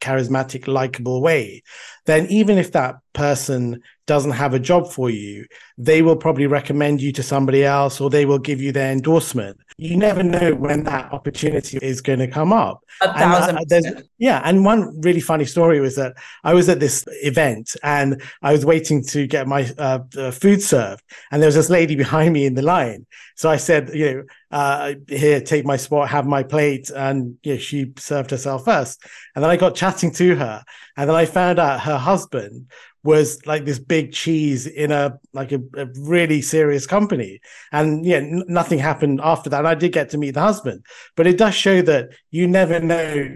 charismatic, 0.00 0.66
likable 0.66 1.22
way, 1.22 1.62
then 2.06 2.26
even 2.26 2.58
if 2.58 2.72
that 2.72 2.96
person 3.12 3.80
doesn't 4.06 4.32
have 4.32 4.54
a 4.54 4.58
job 4.58 4.90
for 4.90 5.10
you, 5.10 5.46
they 5.78 6.02
will 6.02 6.16
probably 6.16 6.46
recommend 6.46 7.00
you 7.00 7.12
to 7.12 7.22
somebody 7.22 7.64
else 7.64 8.00
or 8.00 8.10
they 8.10 8.26
will 8.26 8.38
give 8.38 8.60
you 8.60 8.72
their 8.72 8.90
endorsement. 8.90 9.58
You 9.82 9.96
never 9.96 10.22
know 10.22 10.54
when 10.54 10.84
that 10.84 11.12
opportunity 11.12 11.76
is 11.78 12.00
going 12.00 12.20
to 12.20 12.28
come 12.28 12.52
up. 12.52 12.84
A 13.00 13.08
uh, 13.08 13.18
thousand 13.18 13.84
and, 13.86 14.08
yeah. 14.18 14.40
And 14.44 14.64
one 14.64 15.00
really 15.00 15.20
funny 15.20 15.44
story 15.44 15.80
was 15.80 15.96
that 15.96 16.14
I 16.44 16.54
was 16.54 16.68
at 16.68 16.78
this 16.78 17.04
event 17.22 17.74
and 17.82 18.22
I 18.42 18.52
was 18.52 18.64
waiting 18.64 19.02
to 19.06 19.26
get 19.26 19.48
my 19.48 19.68
uh, 19.78 19.98
food 20.30 20.62
served. 20.62 21.02
And 21.32 21.42
there 21.42 21.48
was 21.48 21.56
this 21.56 21.68
lady 21.68 21.96
behind 21.96 22.32
me 22.32 22.46
in 22.46 22.54
the 22.54 22.62
line. 22.62 23.06
So 23.34 23.50
I 23.50 23.56
said, 23.56 23.90
you 23.92 24.14
know, 24.14 24.24
uh, 24.52 24.94
here, 25.08 25.40
take 25.40 25.64
my 25.64 25.76
spot, 25.76 26.10
have 26.10 26.26
my 26.26 26.42
plate. 26.42 26.90
And 26.90 27.38
know, 27.54 27.58
she 27.58 27.92
served 27.96 28.30
herself 28.30 28.64
first. 28.64 29.02
And 29.34 29.42
then 29.42 29.50
I 29.50 29.56
got 29.56 29.74
chatting 29.74 30.12
to 30.12 30.36
her. 30.36 30.62
And 30.96 31.08
then 31.08 31.16
I 31.16 31.24
found 31.24 31.58
out 31.58 31.80
her 31.80 31.98
husband 31.98 32.70
was 33.02 33.44
like 33.46 33.64
this 33.64 33.80
big 33.80 34.12
cheese 34.12 34.66
in 34.66 34.92
a 34.92 35.18
like 35.32 35.50
a, 35.50 35.60
a 35.76 35.86
really 35.98 36.40
serious 36.40 36.86
company 36.86 37.40
and 37.72 38.06
yeah 38.06 38.18
n- 38.18 38.44
nothing 38.46 38.78
happened 38.78 39.20
after 39.24 39.50
that 39.50 39.58
and 39.58 39.66
i 39.66 39.74
did 39.74 39.90
get 39.90 40.08
to 40.08 40.16
meet 40.16 40.30
the 40.30 40.40
husband 40.40 40.84
but 41.16 41.26
it 41.26 41.36
does 41.36 41.52
show 41.52 41.82
that 41.82 42.10
you 42.30 42.46
never 42.46 42.78
know 42.78 43.34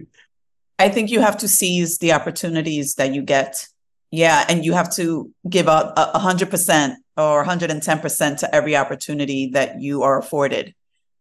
i 0.79 0.89
think 0.89 1.11
you 1.11 1.19
have 1.19 1.37
to 1.37 1.49
seize 1.49 1.99
the 1.99 2.13
opportunities 2.13 2.95
that 2.95 3.13
you 3.13 3.23
get 3.23 3.67
yeah 4.13 4.45
and 4.49 4.65
you 4.65 4.73
have 4.73 4.89
to 4.95 5.33
give 5.51 5.67
hundred 5.67 6.49
percent 6.49 6.97
or 7.17 7.45
110% 7.45 8.39
to 8.39 8.55
every 8.55 8.77
opportunity 8.77 9.51
that 9.55 9.81
you 9.81 10.03
are 10.03 10.19
afforded 10.19 10.75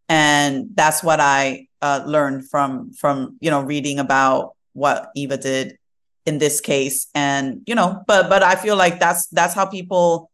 and 0.10 0.68
that's 0.76 1.04
what 1.04 1.20
i 1.20 1.68
uh, 1.82 2.04
learned 2.06 2.50
from 2.50 2.94
from 2.94 3.38
you 3.40 3.50
know 3.50 3.62
reading 3.62 4.00
about 4.00 4.56
what 4.74 5.12
eva 5.16 5.38
did 5.38 5.78
in 6.26 6.40
this 6.40 6.60
case. 6.60 7.08
And 7.16 7.62
you 7.66 7.76
know 7.76 8.04
but 8.08 8.30
but 8.30 8.44
i 8.44 8.56
feel 8.56 8.76
like 8.76 9.00
that's 9.00 9.28
that's 9.28 9.54
how 9.54 9.66
people 9.66 10.30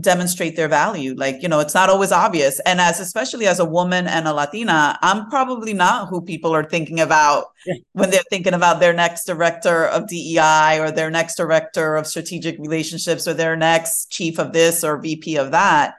demonstrate 0.00 0.56
their 0.56 0.68
value. 0.68 1.14
Like 1.14 1.42
you 1.42 1.48
know 1.48 1.60
it's 1.60 1.74
not 1.74 1.88
always 1.88 2.10
obvious. 2.10 2.60
And 2.60 2.80
as 2.80 2.98
especially 2.98 3.46
as 3.46 3.60
a 3.60 3.64
woman 3.64 4.06
and 4.06 4.26
a 4.26 4.32
latina 4.32 4.98
i'm 5.02 5.28
probably 5.28 5.74
not 5.74 6.08
who 6.08 6.20
people 6.20 6.54
are 6.54 6.64
thinking 6.64 7.00
about 7.00 7.46
yeah. 7.66 7.74
when 7.92 8.10
they're 8.10 8.30
thinking 8.30 8.54
about 8.54 8.80
their 8.80 8.92
next 8.92 9.24
director 9.24 9.86
of 9.86 10.08
dei 10.08 10.80
or 10.80 10.90
their 10.90 11.10
next 11.10 11.36
director 11.36 11.96
of 11.96 12.06
strategic 12.06 12.58
relationships 12.58 13.28
or 13.28 13.34
their 13.34 13.56
next 13.56 14.10
chief 14.10 14.38
of 14.38 14.52
this 14.52 14.82
or 14.82 14.98
vp 14.98 15.36
of 15.36 15.52
that 15.52 15.94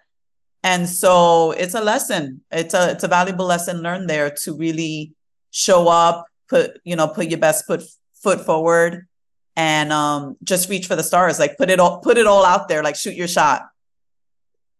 and 0.65 0.89
so 0.89 1.51
it's 1.51 1.75
a 1.75 1.83
lesson 1.91 2.41
it's 2.51 2.73
a 2.73 2.91
it's 2.91 3.05
a 3.05 3.07
valuable 3.07 3.45
lesson 3.45 3.81
learned 3.81 4.09
there 4.09 4.29
to 4.43 4.57
really 4.57 5.13
show 5.51 5.87
up 5.87 6.25
put 6.49 6.81
you 6.83 6.95
know 6.97 7.07
put 7.07 7.27
your 7.27 7.39
best 7.39 7.65
foot 7.65 7.83
foot 8.21 8.41
forward 8.45 9.07
and 9.55 9.93
um, 9.93 10.35
just 10.43 10.69
reach 10.69 10.87
for 10.87 10.95
the 10.95 11.03
stars. 11.03 11.39
Like 11.39 11.57
put 11.57 11.69
it 11.69 11.79
all 11.79 11.99
put 11.99 12.17
it 12.17 12.27
all 12.27 12.45
out 12.45 12.67
there. 12.67 12.83
Like 12.83 12.95
shoot 12.95 13.15
your 13.15 13.27
shot. 13.27 13.63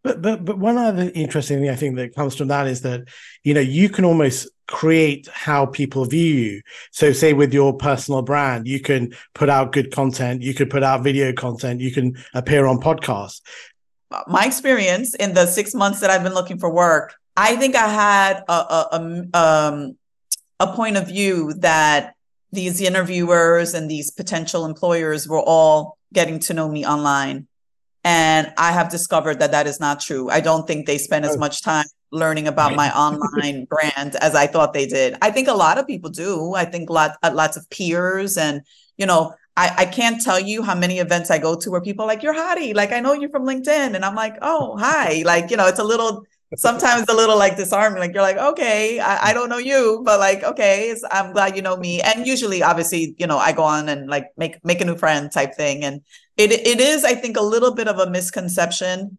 But 0.04 0.22
but 0.22 0.46
but 0.46 0.58
one 0.58 0.78
other 0.78 1.12
interesting 1.16 1.60
thing 1.60 1.70
I 1.70 1.76
think 1.76 1.96
that 1.96 2.16
comes 2.16 2.36
from 2.36 2.50
that 2.50 2.68
is 2.68 2.82
that 2.82 3.08
you 3.44 3.54
know 3.54 3.62
you 3.62 3.90
can 3.90 4.06
almost 4.06 4.50
create 4.68 5.28
how 5.32 5.66
people 5.66 6.06
view 6.06 6.34
you. 6.34 6.62
So 6.92 7.14
say 7.14 7.34
with 7.34 7.54
your 7.54 7.74
personal 7.78 8.22
brand, 8.22 8.68
you 8.68 8.80
can 8.80 9.14
put 9.34 9.50
out 9.50 9.72
good 9.72 9.92
content, 9.92 10.42
you 10.42 10.54
could 10.54 10.70
put 10.70 10.84
out 10.84 11.04
video 11.04 11.34
content, 11.34 11.82
you 11.82 11.92
can 11.92 12.18
appear 12.34 12.66
on 12.66 12.80
podcasts. 12.80 13.42
My 14.28 14.46
experience 14.46 15.16
in 15.16 15.34
the 15.34 15.46
six 15.46 15.74
months 15.74 16.00
that 16.00 16.10
I've 16.10 16.24
been 16.24 16.34
looking 16.34 16.60
for 16.60 16.70
work, 16.70 17.16
I 17.36 17.56
think 17.56 17.76
I 17.76 17.88
had 17.88 18.44
a 18.48 18.54
a, 18.54 18.88
a, 18.92 19.38
um, 19.38 19.98
a 20.60 20.68
point 20.74 20.98
of 20.98 21.08
view 21.08 21.54
that 21.60 22.16
these 22.52 22.80
interviewers 22.82 23.74
and 23.74 23.90
these 23.90 24.12
potential 24.12 24.66
employers 24.66 25.28
were 25.28 25.42
all 25.42 25.98
getting 26.14 26.40
to 26.40 26.54
know 26.54 26.70
me 26.70 26.86
online 26.86 27.48
and 28.06 28.54
I 28.56 28.72
have 28.72 28.92
discovered 28.92 29.40
that 29.40 29.52
that 29.52 29.66
is 29.66 29.80
not 29.80 30.00
true. 30.00 30.30
I 30.30 30.40
don't 30.40 30.68
think 30.68 30.86
they 30.86 31.00
spend 31.00 31.26
as 31.26 31.36
oh. 31.36 31.40
much 31.40 31.64
time 31.64 31.88
learning 32.12 32.48
about 32.48 32.76
my 32.76 32.96
online 32.96 33.66
brand 33.70 34.16
as 34.18 34.36
I 34.36 34.46
thought 34.46 34.74
they 34.74 34.86
did. 34.86 35.18
I 35.24 35.32
think 35.32 35.48
a 35.48 35.56
lot 35.56 35.80
of 35.80 35.88
people 35.88 36.12
do. 36.12 36.54
I 36.54 36.66
think 36.66 36.92
lot, 36.92 37.18
uh, 37.24 37.32
lots 37.34 37.58
of 37.58 37.68
peers 37.72 38.38
and, 38.38 38.62
you 38.98 39.08
know, 39.08 39.34
I, 39.58 39.74
I 39.78 39.86
can't 39.86 40.22
tell 40.22 40.40
you 40.40 40.64
how 40.64 40.76
many 40.76 41.00
events 41.00 41.32
I 41.32 41.38
go 41.38 41.56
to 41.56 41.72
where 41.72 41.82
people 41.82 42.04
are 42.04 42.08
like, 42.08 42.24
you're 42.24 42.34
Hady. 42.34 42.76
Like, 42.76 42.92
I 42.92 43.00
know 43.00 43.14
you 43.14 43.30
from 43.30 43.46
LinkedIn. 43.46 43.96
And 43.96 44.04
I'm 44.04 44.16
like, 44.16 44.36
oh, 44.42 44.76
hi. 44.78 45.24
Like, 45.26 45.50
you 45.50 45.56
know, 45.58 45.68
it's 45.68 45.80
a 45.80 45.84
little 45.84 46.26
sometimes 46.56 47.08
a 47.10 47.14
little 47.14 47.38
like 47.38 47.58
disarming. 47.58 48.00
Like 48.00 48.14
you're 48.14 48.22
like, 48.22 48.38
okay, 48.38 49.00
I, 49.00 49.30
I 49.30 49.34
don't 49.34 49.50
know 49.50 49.58
you, 49.58 50.02
but 50.04 50.20
like, 50.20 50.44
okay, 50.44 50.96
I'm 51.12 51.34
glad 51.34 51.56
you 51.56 51.62
know 51.62 51.78
me. 51.78 52.02
And 52.02 52.28
usually, 52.28 52.64
obviously, 52.64 53.16
you 53.18 53.28
know, 53.28 53.38
I 53.38 53.52
go 53.52 53.64
on 53.64 53.90
and 53.90 54.10
like 54.10 54.32
make 54.38 54.64
make 54.64 54.82
a 54.82 54.86
new 54.86 54.98
friend 54.98 55.32
type 55.32 55.56
thing. 55.56 55.84
And 55.84 56.02
it 56.38 56.52
it 56.52 56.80
is, 56.80 57.04
I 57.04 57.16
think, 57.16 57.38
a 57.38 57.42
little 57.42 57.74
bit 57.74 57.88
of 57.88 58.00
a 58.00 58.10
misconception 58.10 59.18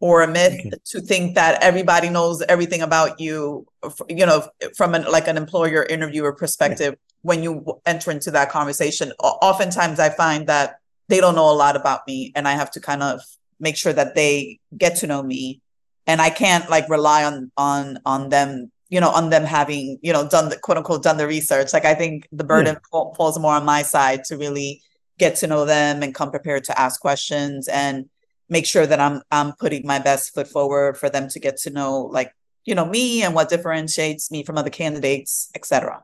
or 0.00 0.22
a 0.22 0.28
myth 0.28 0.60
okay. 0.60 0.70
to 0.86 1.00
think 1.00 1.34
that 1.34 1.62
everybody 1.62 2.08
knows 2.08 2.42
everything 2.42 2.82
about 2.82 3.20
you. 3.20 3.66
You 4.08 4.26
know, 4.26 4.48
from 4.76 4.94
an 4.94 5.04
like 5.10 5.28
an 5.28 5.36
employer 5.36 5.84
interviewer 5.84 6.32
perspective, 6.32 6.94
yeah. 6.94 7.07
When 7.22 7.42
you 7.42 7.80
enter 7.84 8.10
into 8.10 8.30
that 8.32 8.50
conversation, 8.50 9.12
oftentimes 9.20 9.98
I 9.98 10.10
find 10.10 10.46
that 10.46 10.78
they 11.08 11.20
don't 11.20 11.34
know 11.34 11.50
a 11.50 11.54
lot 11.54 11.76
about 11.76 12.06
me, 12.06 12.32
and 12.34 12.46
I 12.46 12.52
have 12.52 12.70
to 12.72 12.80
kind 12.80 13.02
of 13.02 13.20
make 13.60 13.76
sure 13.76 13.92
that 13.92 14.14
they 14.14 14.60
get 14.76 14.96
to 14.96 15.06
know 15.06 15.22
me. 15.22 15.60
And 16.06 16.20
I 16.20 16.30
can't 16.30 16.68
like 16.70 16.88
rely 16.88 17.24
on 17.24 17.50
on 17.56 17.98
on 18.06 18.28
them 18.30 18.70
you 18.88 19.00
know 19.00 19.10
on 19.10 19.30
them 19.30 19.44
having 19.44 19.98
you 20.02 20.12
know 20.12 20.26
done 20.28 20.48
the 20.48 20.56
quote 20.56 20.78
unquote 20.78 21.02
done 21.02 21.18
the 21.18 21.26
research. 21.26 21.72
Like 21.72 21.84
i 21.84 21.94
think 21.94 22.26
the 22.32 22.44
burden 22.44 22.76
yeah. 22.76 23.12
falls 23.16 23.38
more 23.38 23.54
on 23.54 23.64
my 23.64 23.82
side 23.82 24.24
to 24.24 24.36
really 24.36 24.82
get 25.18 25.36
to 25.36 25.46
know 25.46 25.64
them 25.64 26.02
and 26.02 26.14
come 26.14 26.30
prepared 26.30 26.64
to 26.64 26.80
ask 26.80 27.00
questions 27.00 27.68
and 27.68 28.08
make 28.48 28.64
sure 28.64 28.86
that 28.86 29.00
i'm 29.00 29.20
i'm 29.30 29.52
putting 29.52 29.86
my 29.86 29.98
best 29.98 30.32
foot 30.32 30.48
forward 30.48 30.96
for 30.96 31.10
them 31.10 31.28
to 31.28 31.38
get 31.38 31.56
to 31.58 31.70
know 31.70 32.02
like 32.12 32.32
you 32.64 32.74
know 32.74 32.84
me 32.84 33.22
and 33.22 33.34
what 33.34 33.48
differentiates 33.48 34.30
me 34.30 34.42
from 34.42 34.56
other 34.56 34.70
candidates 34.70 35.50
etc 35.54 36.02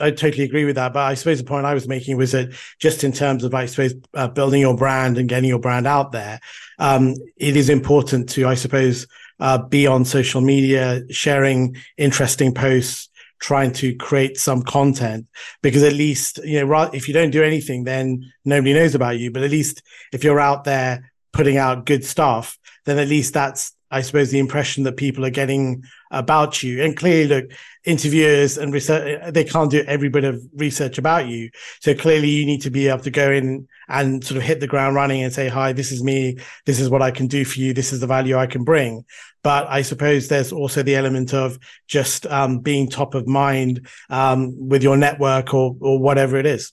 I 0.00 0.10
totally 0.10 0.44
agree 0.44 0.64
with 0.64 0.76
that. 0.76 0.92
But 0.92 1.04
I 1.04 1.14
suppose 1.14 1.38
the 1.38 1.44
point 1.44 1.66
I 1.66 1.74
was 1.74 1.88
making 1.88 2.16
was 2.16 2.32
that 2.32 2.52
just 2.78 3.04
in 3.04 3.12
terms 3.12 3.44
of, 3.44 3.54
I 3.54 3.66
suppose, 3.66 3.94
uh, 4.14 4.28
building 4.28 4.60
your 4.60 4.76
brand 4.76 5.18
and 5.18 5.28
getting 5.28 5.48
your 5.48 5.58
brand 5.58 5.86
out 5.86 6.12
there, 6.12 6.40
um, 6.78 7.14
it 7.36 7.56
is 7.56 7.68
important 7.68 8.28
to, 8.30 8.46
I 8.46 8.54
suppose, 8.54 9.06
uh, 9.40 9.58
be 9.58 9.86
on 9.86 10.04
social 10.04 10.40
media, 10.40 11.02
sharing 11.10 11.76
interesting 11.96 12.54
posts, 12.54 13.08
trying 13.38 13.72
to 13.72 13.94
create 13.96 14.38
some 14.38 14.62
content 14.62 15.26
because 15.62 15.82
at 15.82 15.92
least, 15.92 16.38
you 16.44 16.64
know, 16.64 16.90
if 16.92 17.06
you 17.06 17.14
don't 17.14 17.30
do 17.30 17.42
anything, 17.42 17.84
then 17.84 18.32
nobody 18.44 18.72
knows 18.72 18.94
about 18.94 19.18
you. 19.18 19.30
But 19.30 19.42
at 19.42 19.50
least 19.50 19.82
if 20.12 20.24
you're 20.24 20.40
out 20.40 20.64
there 20.64 21.12
putting 21.32 21.58
out 21.58 21.84
good 21.84 22.04
stuff, 22.04 22.58
then 22.86 22.98
at 22.98 23.08
least 23.08 23.34
that's, 23.34 23.72
I 23.90 24.00
suppose, 24.00 24.30
the 24.30 24.38
impression 24.38 24.84
that 24.84 24.96
people 24.96 25.24
are 25.24 25.30
getting 25.30 25.84
about 26.10 26.62
you. 26.62 26.82
And 26.82 26.96
clearly, 26.96 27.28
look, 27.28 27.52
interviewers 27.86 28.58
and 28.58 28.72
research, 28.72 29.20
they 29.32 29.44
can't 29.44 29.70
do 29.70 29.82
every 29.86 30.08
bit 30.08 30.24
of 30.24 30.42
research 30.54 30.98
about 30.98 31.28
you. 31.28 31.50
So 31.80 31.94
clearly, 31.94 32.28
you 32.28 32.44
need 32.44 32.62
to 32.62 32.70
be 32.70 32.88
able 32.88 33.04
to 33.04 33.10
go 33.10 33.30
in 33.30 33.68
and 33.88 34.22
sort 34.22 34.36
of 34.36 34.42
hit 34.42 34.60
the 34.60 34.66
ground 34.66 34.96
running 34.96 35.22
and 35.22 35.32
say, 35.32 35.48
hi, 35.48 35.72
this 35.72 35.92
is 35.92 36.02
me. 36.02 36.38
This 36.66 36.80
is 36.80 36.90
what 36.90 37.02
I 37.02 37.10
can 37.10 37.28
do 37.28 37.44
for 37.44 37.60
you. 37.60 37.72
This 37.72 37.92
is 37.92 38.00
the 38.00 38.06
value 38.06 38.36
I 38.36 38.46
can 38.46 38.64
bring. 38.64 39.04
But 39.42 39.68
I 39.68 39.82
suppose 39.82 40.26
there's 40.26 40.52
also 40.52 40.82
the 40.82 40.96
element 40.96 41.32
of 41.32 41.58
just 41.86 42.26
um, 42.26 42.58
being 42.58 42.90
top 42.90 43.14
of 43.14 43.28
mind 43.28 43.86
um, 44.10 44.68
with 44.68 44.82
your 44.82 44.96
network 44.96 45.54
or, 45.54 45.76
or 45.80 45.98
whatever 46.00 46.36
it 46.36 46.46
is. 46.46 46.72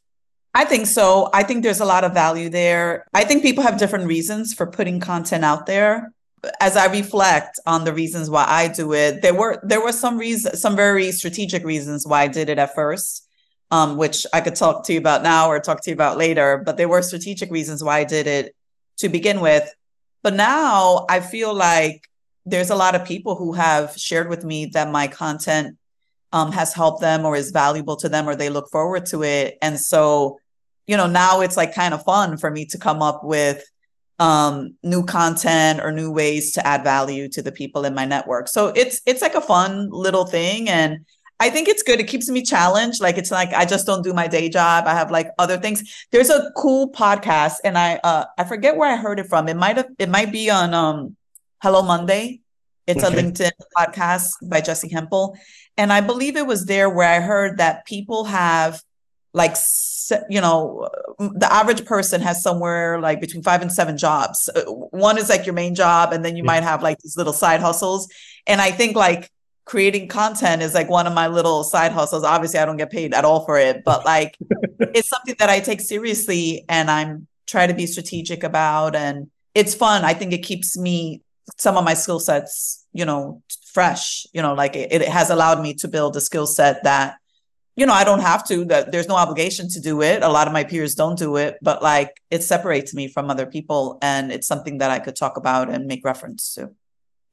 I 0.55 0.65
think 0.65 0.87
so. 0.87 1.29
I 1.33 1.43
think 1.43 1.63
there's 1.63 1.79
a 1.79 1.85
lot 1.85 2.03
of 2.03 2.13
value 2.13 2.49
there. 2.49 3.05
I 3.13 3.23
think 3.23 3.41
people 3.41 3.63
have 3.63 3.77
different 3.77 4.05
reasons 4.05 4.53
for 4.53 4.67
putting 4.67 4.99
content 4.99 5.43
out 5.43 5.65
there. 5.65 6.11
As 6.59 6.75
I 6.75 6.87
reflect 6.87 7.59
on 7.65 7.85
the 7.85 7.93
reasons 7.93 8.29
why 8.29 8.45
I 8.47 8.67
do 8.67 8.93
it, 8.93 9.21
there 9.21 9.33
were 9.33 9.59
there 9.63 9.81
were 9.81 9.93
some 9.93 10.17
reasons, 10.17 10.61
some 10.61 10.75
very 10.75 11.11
strategic 11.11 11.63
reasons 11.63 12.05
why 12.05 12.23
I 12.23 12.27
did 12.27 12.49
it 12.49 12.59
at 12.59 12.75
first 12.75 13.23
um, 13.73 13.97
which 13.97 14.27
I 14.31 14.39
could 14.39 14.53
talk 14.55 14.85
to 14.85 14.93
you 14.93 14.99
about 14.99 15.23
now 15.23 15.49
or 15.49 15.59
talk 15.59 15.81
to 15.81 15.89
you 15.89 15.95
about 15.95 16.15
later. 16.15 16.61
But 16.63 16.77
there 16.77 16.87
were 16.87 17.01
strategic 17.01 17.49
reasons 17.49 17.83
why 17.83 17.97
I 17.97 18.03
did 18.03 18.27
it 18.27 18.55
to 18.97 19.09
begin 19.09 19.39
with. 19.39 19.67
But 20.21 20.35
now 20.35 21.07
I 21.09 21.21
feel 21.21 21.55
like 21.55 22.07
there's 22.45 22.69
a 22.69 22.75
lot 22.75 22.93
of 22.93 23.03
people 23.03 23.35
who 23.35 23.53
have 23.53 23.97
shared 23.97 24.29
with 24.29 24.45
me 24.45 24.67
that 24.73 24.91
my 24.91 25.07
content 25.07 25.75
um, 26.31 26.51
has 26.51 26.71
helped 26.71 27.01
them 27.01 27.25
or 27.25 27.35
is 27.35 27.49
valuable 27.49 27.95
to 27.95 28.09
them 28.09 28.29
or 28.29 28.35
they 28.35 28.49
look 28.49 28.69
forward 28.69 29.07
to 29.07 29.23
it. 29.23 29.57
And 29.63 29.79
so, 29.79 30.39
you 30.85 30.95
know, 30.95 31.07
now 31.07 31.41
it's 31.41 31.57
like 31.57 31.73
kind 31.73 31.95
of 31.95 32.03
fun 32.03 32.37
for 32.37 32.51
me 32.51 32.65
to 32.67 32.77
come 32.77 33.01
up 33.01 33.23
with 33.23 33.63
um, 34.19 34.75
new 34.83 35.03
content 35.03 35.79
or 35.81 35.91
new 35.91 36.11
ways 36.11 36.53
to 36.53 36.65
add 36.65 36.83
value 36.83 37.27
to 37.29 37.41
the 37.41 37.51
people 37.51 37.85
in 37.85 37.93
my 37.93 38.05
network. 38.05 38.47
So 38.47 38.67
it's 38.67 39.01
it's 39.05 39.21
like 39.21 39.35
a 39.35 39.41
fun 39.41 39.89
little 39.89 40.25
thing 40.25 40.69
and 40.69 41.05
I 41.39 41.49
think 41.49 41.67
it's 41.67 41.83
good. 41.83 41.99
It 41.99 42.07
keeps 42.07 42.29
me 42.29 42.41
challenged. 42.41 43.01
Like 43.01 43.17
it's 43.17 43.31
like 43.31 43.51
I 43.53 43.65
just 43.65 43.85
don't 43.85 44.03
do 44.03 44.13
my 44.13 44.27
day 44.27 44.47
job. 44.47 44.85
I 44.87 44.93
have 44.93 45.11
like 45.11 45.31
other 45.37 45.57
things. 45.57 46.05
There's 46.11 46.29
a 46.29 46.51
cool 46.55 46.91
podcast, 46.91 47.55
and 47.65 47.77
I 47.77 47.99
uh 48.03 48.25
I 48.37 48.45
forget 48.45 48.77
where 48.77 48.89
I 48.89 48.95
heard 48.95 49.19
it 49.19 49.27
from. 49.27 49.49
It 49.49 49.57
might 49.57 49.75
have 49.75 49.89
it 49.99 50.07
might 50.09 50.31
be 50.31 50.49
on 50.49 50.73
um 50.73 51.17
Hello 51.61 51.81
Monday. 51.81 52.39
It's 52.87 53.03
okay. 53.03 53.17
a 53.17 53.21
LinkedIn 53.21 53.51
podcast 53.77 54.31
by 54.43 54.61
Jesse 54.61 54.89
Hempel. 54.89 55.37
And 55.77 55.91
I 55.91 56.01
believe 56.01 56.37
it 56.37 56.45
was 56.45 56.65
there 56.65 56.89
where 56.89 57.09
I 57.09 57.19
heard 57.19 57.57
that 57.57 57.85
people 57.85 58.25
have 58.25 58.81
like 59.33 59.55
you 60.29 60.41
know 60.41 60.89
the 61.19 61.51
average 61.51 61.85
person 61.85 62.21
has 62.21 62.41
somewhere 62.41 62.99
like 62.99 63.21
between 63.21 63.43
five 63.43 63.61
and 63.61 63.71
seven 63.71 63.97
jobs 63.97 64.49
uh, 64.55 64.63
one 64.65 65.17
is 65.17 65.29
like 65.29 65.45
your 65.45 65.53
main 65.53 65.75
job 65.75 66.13
and 66.13 66.23
then 66.25 66.35
you 66.35 66.43
yeah. 66.43 66.51
might 66.51 66.63
have 66.63 66.81
like 66.81 66.97
these 66.99 67.17
little 67.17 67.33
side 67.33 67.59
hustles 67.59 68.07
and 68.47 68.61
i 68.61 68.71
think 68.71 68.95
like 68.95 69.29
creating 69.65 70.07
content 70.07 70.61
is 70.61 70.73
like 70.73 70.89
one 70.89 71.07
of 71.07 71.13
my 71.13 71.27
little 71.27 71.63
side 71.63 71.91
hustles. 71.91 72.23
Obviously, 72.23 72.59
I 72.59 72.65
don't 72.65 72.77
get 72.77 72.91
paid 72.91 73.13
at 73.13 73.25
all 73.25 73.45
for 73.45 73.57
it, 73.57 73.83
but 73.83 74.05
like 74.05 74.37
it's 74.79 75.09
something 75.09 75.35
that 75.39 75.49
I 75.49 75.59
take 75.59 75.81
seriously 75.81 76.65
and 76.67 76.89
I'm 76.91 77.27
try 77.47 77.67
to 77.67 77.73
be 77.73 77.85
strategic 77.85 78.43
about 78.43 78.95
and 78.95 79.29
it's 79.53 79.75
fun. 79.75 80.03
I 80.03 80.13
think 80.13 80.33
it 80.33 80.39
keeps 80.39 80.77
me 80.77 81.21
some 81.57 81.77
of 81.77 81.83
my 81.83 81.93
skill 81.93 82.19
sets, 82.19 82.85
you 82.93 83.05
know, 83.05 83.41
fresh, 83.73 84.25
you 84.33 84.41
know, 84.41 84.53
like 84.53 84.75
it, 84.75 84.91
it 84.91 85.07
has 85.07 85.29
allowed 85.29 85.61
me 85.61 85.73
to 85.75 85.87
build 85.87 86.15
a 86.15 86.21
skill 86.21 86.47
set 86.47 86.83
that 86.83 87.15
you 87.75 87.85
know, 87.85 87.93
I 87.93 88.03
don't 88.03 88.19
have 88.19 88.45
to, 88.47 88.65
that 88.65 88.91
there's 88.91 89.07
no 89.07 89.15
obligation 89.15 89.67
to 89.69 89.79
do 89.79 90.01
it. 90.01 90.21
A 90.21 90.29
lot 90.29 90.47
of 90.47 90.53
my 90.53 90.63
peers 90.63 90.93
don't 90.95 91.17
do 91.17 91.37
it, 91.37 91.57
but 91.61 91.81
like 91.81 92.21
it 92.29 92.43
separates 92.43 92.93
me 92.93 93.07
from 93.07 93.29
other 93.29 93.45
people 93.45 93.97
and 94.01 94.31
it's 94.31 94.47
something 94.47 94.77
that 94.77 94.91
I 94.91 94.99
could 94.99 95.15
talk 95.15 95.37
about 95.37 95.69
and 95.69 95.87
make 95.87 96.05
reference 96.05 96.53
to. 96.53 96.71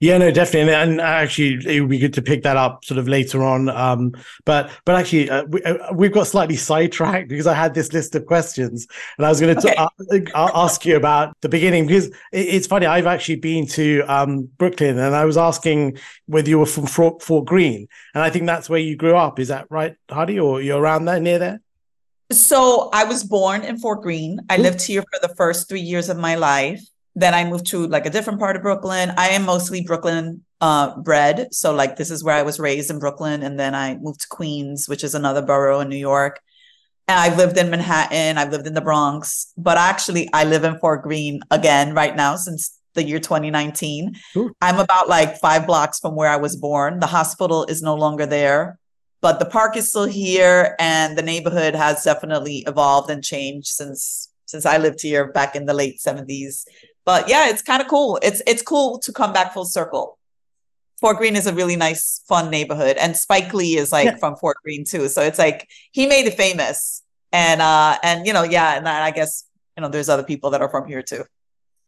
Yeah, 0.02 0.16
no, 0.16 0.30
definitely, 0.30 0.72
and, 0.72 0.92
and, 0.92 1.00
actually, 1.02 1.58
it 1.76 1.78
would 1.82 1.90
be 1.90 1.98
good 1.98 2.14
to 2.14 2.22
pick 2.22 2.42
that 2.44 2.56
up 2.56 2.86
sort 2.86 2.96
of 2.96 3.06
later 3.06 3.44
on. 3.44 3.68
Um, 3.68 4.14
but 4.46 4.70
but 4.86 4.94
actually, 4.94 5.28
uh, 5.28 5.44
we, 5.44 5.60
have 5.62 5.78
uh, 5.78 6.08
got 6.08 6.26
slightly 6.26 6.56
sidetracked 6.56 7.28
because 7.28 7.46
I 7.46 7.52
had 7.52 7.74
this 7.74 7.92
list 7.92 8.14
of 8.14 8.24
questions, 8.24 8.86
and 9.18 9.26
I 9.26 9.28
was 9.28 9.40
going 9.40 9.54
to 9.54 9.70
okay. 10.10 10.32
uh, 10.32 10.50
ask 10.54 10.86
you 10.86 10.96
about 10.96 11.38
the 11.42 11.50
beginning 11.50 11.86
because 11.86 12.06
it, 12.06 12.16
it's 12.32 12.66
funny. 12.66 12.86
I've 12.86 13.06
actually 13.06 13.36
been 13.36 13.66
to 13.68 14.00
um, 14.08 14.48
Brooklyn, 14.56 14.98
and 14.98 15.14
I 15.14 15.26
was 15.26 15.36
asking 15.36 15.98
whether 16.24 16.48
you 16.48 16.58
were 16.58 16.66
from 16.66 16.86
Fort, 16.86 17.20
Fort 17.22 17.44
Greene, 17.44 17.86
and 18.14 18.24
I 18.24 18.30
think 18.30 18.46
that's 18.46 18.70
where 18.70 18.80
you 18.80 18.96
grew 18.96 19.16
up. 19.16 19.38
Is 19.38 19.48
that 19.48 19.66
right, 19.68 19.96
Hady, 20.08 20.42
or 20.42 20.62
you're 20.62 20.80
around 20.80 21.04
there, 21.04 21.20
near 21.20 21.38
there? 21.38 21.60
So 22.32 22.88
I 22.92 23.04
was 23.04 23.22
born 23.22 23.64
in 23.64 23.78
Fort 23.78 24.00
Greene. 24.00 24.40
I 24.48 24.56
Ooh. 24.56 24.62
lived 24.62 24.80
here 24.80 25.02
for 25.02 25.20
the 25.20 25.34
first 25.34 25.68
three 25.68 25.80
years 25.80 26.08
of 26.08 26.16
my 26.16 26.36
life. 26.36 26.80
Then 27.14 27.34
I 27.34 27.44
moved 27.44 27.66
to 27.68 27.86
like 27.86 28.06
a 28.06 28.10
different 28.10 28.38
part 28.38 28.56
of 28.56 28.62
Brooklyn. 28.62 29.12
I 29.16 29.30
am 29.30 29.44
mostly 29.44 29.82
Brooklyn 29.82 30.44
uh, 30.60 30.96
bred. 31.00 31.48
So 31.52 31.74
like 31.74 31.96
this 31.96 32.10
is 32.10 32.22
where 32.22 32.36
I 32.36 32.42
was 32.42 32.60
raised 32.60 32.90
in 32.90 32.98
Brooklyn. 32.98 33.42
And 33.42 33.58
then 33.58 33.74
I 33.74 33.96
moved 33.96 34.20
to 34.22 34.28
Queens, 34.28 34.88
which 34.88 35.02
is 35.02 35.14
another 35.14 35.42
borough 35.42 35.80
in 35.80 35.88
New 35.88 35.96
York. 35.96 36.40
And 37.08 37.18
I've 37.18 37.36
lived 37.36 37.58
in 37.58 37.70
Manhattan. 37.70 38.38
I've 38.38 38.52
lived 38.52 38.68
in 38.68 38.74
the 38.74 38.80
Bronx, 38.80 39.52
but 39.56 39.76
actually 39.78 40.28
I 40.32 40.44
live 40.44 40.62
in 40.62 40.78
Fort 40.78 41.02
Greene 41.02 41.40
again 41.50 41.92
right 41.94 42.14
now 42.14 42.36
since 42.36 42.78
the 42.94 43.02
year 43.02 43.18
2019. 43.18 44.14
Ooh. 44.36 44.52
I'm 44.60 44.78
about 44.78 45.08
like 45.08 45.38
five 45.38 45.66
blocks 45.66 45.98
from 45.98 46.14
where 46.14 46.28
I 46.28 46.36
was 46.36 46.56
born. 46.56 47.00
The 47.00 47.06
hospital 47.06 47.64
is 47.64 47.82
no 47.82 47.94
longer 47.94 48.26
there. 48.26 48.78
but 49.20 49.38
the 49.38 49.44
park 49.44 49.76
is 49.76 49.88
still 49.88 50.06
here 50.06 50.74
and 50.78 51.16
the 51.16 51.22
neighborhood 51.22 51.74
has 51.74 52.04
definitely 52.04 52.64
evolved 52.66 53.10
and 53.10 53.22
changed 53.22 53.68
since 53.68 54.28
since 54.46 54.66
I 54.66 54.78
lived 54.78 55.00
here 55.00 55.30
back 55.30 55.54
in 55.54 55.66
the 55.66 55.74
late 55.74 56.00
70s. 56.00 56.64
But 57.10 57.28
yeah, 57.28 57.48
it's 57.48 57.60
kind 57.60 57.82
of 57.82 57.88
cool. 57.88 58.20
It's 58.22 58.40
it's 58.46 58.62
cool 58.62 59.00
to 59.00 59.12
come 59.12 59.32
back 59.32 59.52
full 59.52 59.64
circle. 59.64 60.16
Fort 61.00 61.16
Greene 61.16 61.34
is 61.34 61.48
a 61.48 61.52
really 61.52 61.74
nice, 61.74 62.22
fun 62.28 62.50
neighborhood. 62.50 62.96
And 62.98 63.16
Spike 63.16 63.52
Lee 63.52 63.76
is 63.76 63.90
like 63.90 64.04
yeah. 64.04 64.16
from 64.18 64.36
Fort 64.36 64.58
Greene 64.62 64.84
too. 64.84 65.08
So 65.08 65.20
it's 65.20 65.36
like 65.36 65.68
he 65.90 66.06
made 66.06 66.26
it 66.26 66.34
famous. 66.34 67.02
And 67.32 67.60
uh 67.60 67.98
and 68.04 68.28
you 68.28 68.32
know, 68.32 68.44
yeah, 68.44 68.76
and 68.76 68.88
I 68.88 69.10
guess 69.10 69.42
you 69.76 69.80
know 69.82 69.88
there's 69.88 70.08
other 70.08 70.22
people 70.22 70.50
that 70.50 70.62
are 70.62 70.68
from 70.68 70.86
here 70.86 71.02
too. 71.02 71.24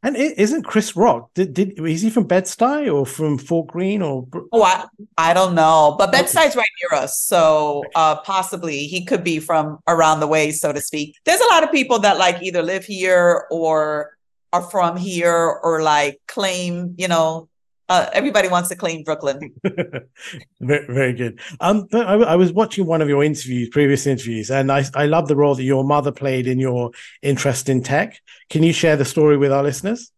And 0.03 0.17
isn't 0.17 0.65
Chris 0.65 0.97
Rock? 0.97 1.31
Did, 1.35 1.55
did 1.55 1.79
is 1.79 2.03
he 2.03 2.11
from 2.11 2.25
Bed 2.25 2.47
Stuy 2.47 2.93
or 2.93 3.07
from 3.07 3.39
Fort 3.39 3.69
Greene 3.69 4.03
or? 4.03 4.27
Oh, 4.51 4.65
I, 4.65 4.87
I 5.17 5.35
don't 5.35 5.55
know, 5.55 5.95
but 5.97 6.11
Bed 6.11 6.29
Stuy's 6.29 6.57
right 6.57 6.75
near 6.81 7.01
us, 7.01 7.21
so 7.21 7.85
uh, 7.95 8.17
possibly 8.23 8.89
he 8.89 9.05
could 9.05 9.23
be 9.23 9.39
from 9.39 9.79
around 9.87 10.19
the 10.19 10.27
way, 10.27 10.51
so 10.51 10.73
to 10.73 10.81
speak. 10.81 11.15
There's 11.25 11.41
a 11.41 11.55
lot 11.55 11.63
of 11.63 11.71
people 11.71 12.01
that 12.01 12.19
like 12.19 12.43
either 12.43 12.65
live 12.65 12.85
here 12.85 13.47
or 13.53 14.17
are 14.53 14.63
from 14.63 14.97
here 14.97 15.35
or 15.35 15.83
like 15.83 16.21
claim, 16.27 16.95
you 16.99 17.09
know, 17.09 17.49
uh, 17.89 18.09
everybody 18.13 18.49
wants 18.49 18.69
to 18.71 18.77
claim 18.77 19.03
Brooklyn. 19.03 19.53
very, 20.61 20.87
very 20.87 21.13
good. 21.13 21.41
Um, 21.61 21.89
I, 21.93 22.15
I, 22.15 22.37
was 22.37 22.53
watching 22.53 22.87
one 22.87 23.03
of 23.03 23.09
your 23.09 23.23
interviews, 23.23 23.69
previous 23.69 24.07
interviews, 24.07 24.51
and 24.51 24.73
I, 24.73 24.85
I 24.95 25.07
love 25.07 25.29
the 25.29 25.37
role 25.37 25.55
that 25.55 25.63
your 25.63 25.85
mother 25.85 26.11
played 26.11 26.47
in 26.47 26.59
your 26.59 26.93
interest 27.21 27.69
in 27.69 27.83
tech. 27.83 28.19
Can 28.49 28.63
you 28.63 28.73
share 28.73 28.97
the 28.97 29.05
story 29.05 29.37
with 29.37 29.53
our 29.53 29.63
listeners? 29.63 30.11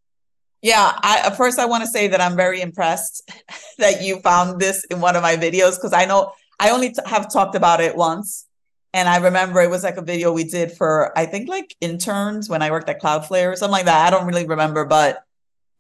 Yeah, 0.63 0.93
I, 1.03 1.31
first 1.37 1.59
I 1.59 1.67
want 1.67 1.83
to 1.83 1.91
say 1.91 2.09
that 2.09 2.21
I'm 2.21 2.37
very 2.37 2.61
impressed 2.61 3.29
that 3.79 4.03
you 4.03 4.21
found 4.21 4.61
this 4.61 4.85
in 4.85 5.01
one 5.01 5.17
of 5.17 5.23
my 5.23 5.37
videos 5.37 5.77
because 5.77 5.93
I 5.93 6.05
know 6.05 6.33
I 6.61 6.71
only 6.71 6.91
t- 6.91 7.03
have 7.07 7.31
talked 7.33 7.55
about 7.55 7.81
it 7.81 7.97
once, 7.97 8.47
and 8.95 9.09
I 9.09 9.17
remember 9.17 9.61
it 9.61 9.69
was 9.69 9.83
like 9.83 9.97
a 9.97 10.03
video 10.03 10.33
we 10.33 10.45
did 10.45 10.71
for 10.71 11.17
I 11.19 11.27
think 11.27 11.49
like 11.49 11.77
interns 11.81 12.49
when 12.49 12.63
I 12.63 12.71
worked 12.71 12.89
at 12.89 13.03
Cloudflare 13.03 13.53
or 13.53 13.57
something 13.57 13.73
like 13.73 13.87
that. 13.87 14.07
I 14.07 14.11
don't 14.17 14.27
really 14.27 14.47
remember, 14.47 14.85
but 14.85 15.25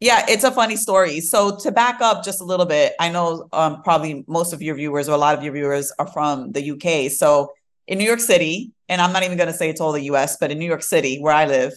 yeah, 0.00 0.26
it's 0.28 0.42
a 0.42 0.50
funny 0.50 0.74
story. 0.74 1.20
So 1.20 1.56
to 1.58 1.70
back 1.70 2.00
up 2.00 2.24
just 2.24 2.40
a 2.40 2.44
little 2.44 2.66
bit, 2.66 2.92
I 2.98 3.10
know 3.10 3.48
um, 3.52 3.82
probably 3.84 4.24
most 4.26 4.52
of 4.52 4.60
your 4.60 4.74
viewers 4.74 5.08
or 5.08 5.12
a 5.12 5.16
lot 5.16 5.38
of 5.38 5.44
your 5.44 5.52
viewers 5.52 5.92
are 6.00 6.08
from 6.08 6.50
the 6.50 6.72
UK. 6.72 7.10
So 7.12 7.52
in 7.86 7.98
New 7.98 8.04
York 8.04 8.18
City, 8.18 8.72
and 8.88 9.00
I'm 9.00 9.12
not 9.12 9.22
even 9.22 9.38
going 9.38 9.46
to 9.46 9.54
say 9.54 9.70
it's 9.70 9.80
all 9.80 9.92
the 9.92 10.02
US, 10.12 10.36
but 10.36 10.50
in 10.50 10.58
New 10.58 10.66
York 10.66 10.82
City, 10.82 11.18
where 11.20 11.32
I 11.32 11.46
live 11.46 11.72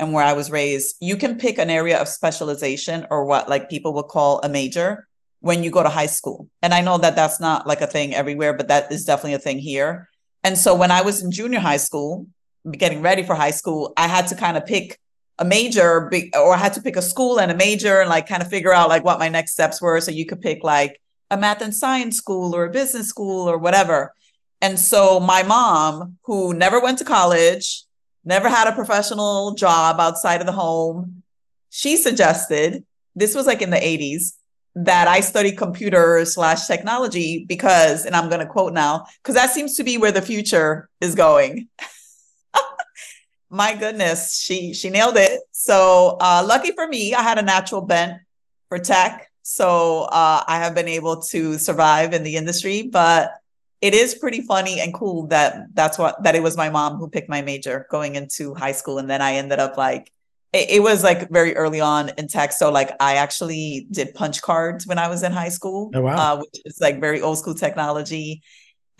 and 0.00 0.12
where 0.12 0.24
I 0.24 0.32
was 0.32 0.50
raised, 0.50 0.96
you 1.00 1.16
can 1.16 1.38
pick 1.38 1.58
an 1.58 1.70
area 1.70 2.00
of 2.00 2.08
specialization 2.08 3.06
or 3.10 3.26
what 3.26 3.48
like 3.48 3.70
people 3.70 3.94
would 3.94 4.08
call 4.08 4.40
a 4.42 4.48
major 4.48 5.06
when 5.38 5.62
you 5.62 5.70
go 5.70 5.84
to 5.84 5.88
high 5.88 6.06
school. 6.06 6.48
And 6.62 6.74
I 6.74 6.80
know 6.80 6.98
that 6.98 7.14
that's 7.14 7.38
not 7.38 7.64
like 7.64 7.80
a 7.80 7.86
thing 7.86 8.12
everywhere, 8.12 8.54
but 8.54 8.66
that 8.68 8.90
is 8.90 9.04
definitely 9.04 9.34
a 9.34 9.38
thing 9.38 9.60
here. 9.60 10.08
And 10.42 10.56
so 10.56 10.74
when 10.74 10.90
I 10.90 11.02
was 11.02 11.22
in 11.22 11.30
junior 11.30 11.60
high 11.60 11.76
school, 11.76 12.26
getting 12.70 13.02
ready 13.02 13.22
for 13.22 13.34
high 13.34 13.50
school, 13.50 13.92
I 13.96 14.06
had 14.06 14.26
to 14.28 14.34
kind 14.34 14.56
of 14.56 14.66
pick 14.66 14.98
a 15.38 15.44
major 15.44 16.10
or 16.34 16.54
I 16.54 16.58
had 16.58 16.74
to 16.74 16.82
pick 16.82 16.96
a 16.96 17.02
school 17.02 17.40
and 17.40 17.50
a 17.50 17.56
major 17.56 18.00
and 18.00 18.10
like 18.10 18.28
kind 18.28 18.42
of 18.42 18.48
figure 18.48 18.72
out 18.72 18.88
like 18.88 19.04
what 19.04 19.18
my 19.18 19.28
next 19.28 19.52
steps 19.52 19.80
were. 19.80 20.00
So 20.00 20.10
you 20.10 20.26
could 20.26 20.40
pick 20.40 20.62
like 20.62 21.00
a 21.30 21.36
math 21.36 21.62
and 21.62 21.74
science 21.74 22.16
school 22.16 22.54
or 22.54 22.64
a 22.64 22.70
business 22.70 23.08
school 23.08 23.48
or 23.48 23.56
whatever. 23.56 24.12
And 24.60 24.78
so 24.78 25.20
my 25.20 25.42
mom, 25.42 26.18
who 26.24 26.52
never 26.52 26.80
went 26.80 26.98
to 26.98 27.04
college, 27.04 27.84
never 28.24 28.48
had 28.48 28.68
a 28.68 28.72
professional 28.72 29.54
job 29.54 29.98
outside 29.98 30.40
of 30.40 30.46
the 30.46 30.52
home, 30.52 31.22
she 31.70 31.96
suggested 31.96 32.84
this 33.16 33.34
was 33.34 33.46
like 33.46 33.62
in 33.62 33.70
the 33.70 33.76
80s 33.76 34.34
that 34.74 35.08
I 35.08 35.20
study 35.20 35.52
computer 35.52 36.24
slash 36.24 36.66
technology 36.66 37.44
because, 37.46 38.06
and 38.06 38.14
I'm 38.14 38.28
going 38.28 38.40
to 38.40 38.46
quote 38.46 38.72
now, 38.72 39.06
because 39.22 39.34
that 39.34 39.50
seems 39.50 39.76
to 39.76 39.84
be 39.84 39.98
where 39.98 40.12
the 40.12 40.22
future 40.22 40.88
is 41.00 41.14
going. 41.14 41.68
my 43.50 43.74
goodness, 43.74 44.40
she 44.40 44.72
she 44.72 44.90
nailed 44.90 45.16
it. 45.16 45.40
So 45.52 46.16
uh, 46.20 46.44
lucky 46.46 46.72
for 46.72 46.86
me, 46.86 47.14
I 47.14 47.22
had 47.22 47.38
a 47.38 47.42
natural 47.42 47.82
bent 47.82 48.20
for 48.68 48.78
tech, 48.78 49.30
so 49.42 50.02
uh, 50.02 50.44
I 50.46 50.58
have 50.58 50.74
been 50.74 50.88
able 50.88 51.20
to 51.22 51.58
survive 51.58 52.14
in 52.14 52.22
the 52.22 52.36
industry. 52.36 52.82
But 52.82 53.32
it 53.80 53.94
is 53.94 54.14
pretty 54.14 54.42
funny 54.42 54.80
and 54.80 54.94
cool 54.94 55.26
that 55.28 55.74
that's 55.74 55.98
what 55.98 56.22
that 56.22 56.36
it 56.36 56.42
was 56.42 56.56
my 56.56 56.70
mom 56.70 56.96
who 56.96 57.08
picked 57.08 57.28
my 57.28 57.42
major 57.42 57.86
going 57.90 58.14
into 58.14 58.54
high 58.54 58.72
school, 58.72 58.98
and 58.98 59.10
then 59.10 59.20
I 59.20 59.34
ended 59.34 59.58
up 59.58 59.76
like 59.76 60.12
it, 60.52 60.70
it 60.70 60.82
was 60.82 61.02
like 61.04 61.30
very 61.30 61.56
early 61.56 61.80
on 61.80 62.10
in 62.18 62.28
tech. 62.28 62.52
So 62.52 62.70
like 62.70 62.92
I 63.00 63.16
actually 63.16 63.86
did 63.90 64.14
punch 64.14 64.42
cards 64.42 64.86
when 64.86 64.98
I 64.98 65.08
was 65.08 65.22
in 65.22 65.32
high 65.32 65.48
school, 65.48 65.90
oh, 65.94 66.00
wow. 66.00 66.16
uh, 66.16 66.38
which 66.38 66.62
is 66.64 66.78
like 66.80 67.00
very 67.00 67.20
old 67.20 67.38
school 67.38 67.54
technology 67.54 68.42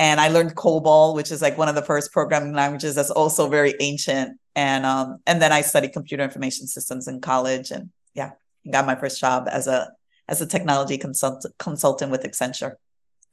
and 0.01 0.19
I 0.19 0.29
learned 0.29 0.57
COBOL, 0.57 1.15
which 1.15 1.31
is 1.31 1.43
like 1.43 1.59
one 1.59 1.69
of 1.69 1.75
the 1.75 1.83
first 1.83 2.11
programming 2.11 2.55
languages 2.55 2.95
that's 2.95 3.11
also 3.11 3.51
very 3.51 3.75
ancient. 3.81 4.41
And 4.57 4.87
um, 4.87 5.19
and 5.27 5.43
then 5.43 5.53
I 5.53 5.61
studied 5.61 5.93
computer 5.93 6.25
information 6.25 6.67
systems 6.67 7.07
in 7.07 7.21
college, 7.21 7.71
and 7.71 7.91
yeah, 8.15 8.31
got 8.69 8.87
my 8.87 8.95
first 8.95 9.21
job 9.21 9.47
as 9.53 9.67
a 9.67 9.93
as 10.27 10.41
a 10.41 10.47
technology 10.47 10.97
consult- 10.97 11.45
consultant 11.59 12.11
with 12.11 12.23
Accenture. 12.23 12.77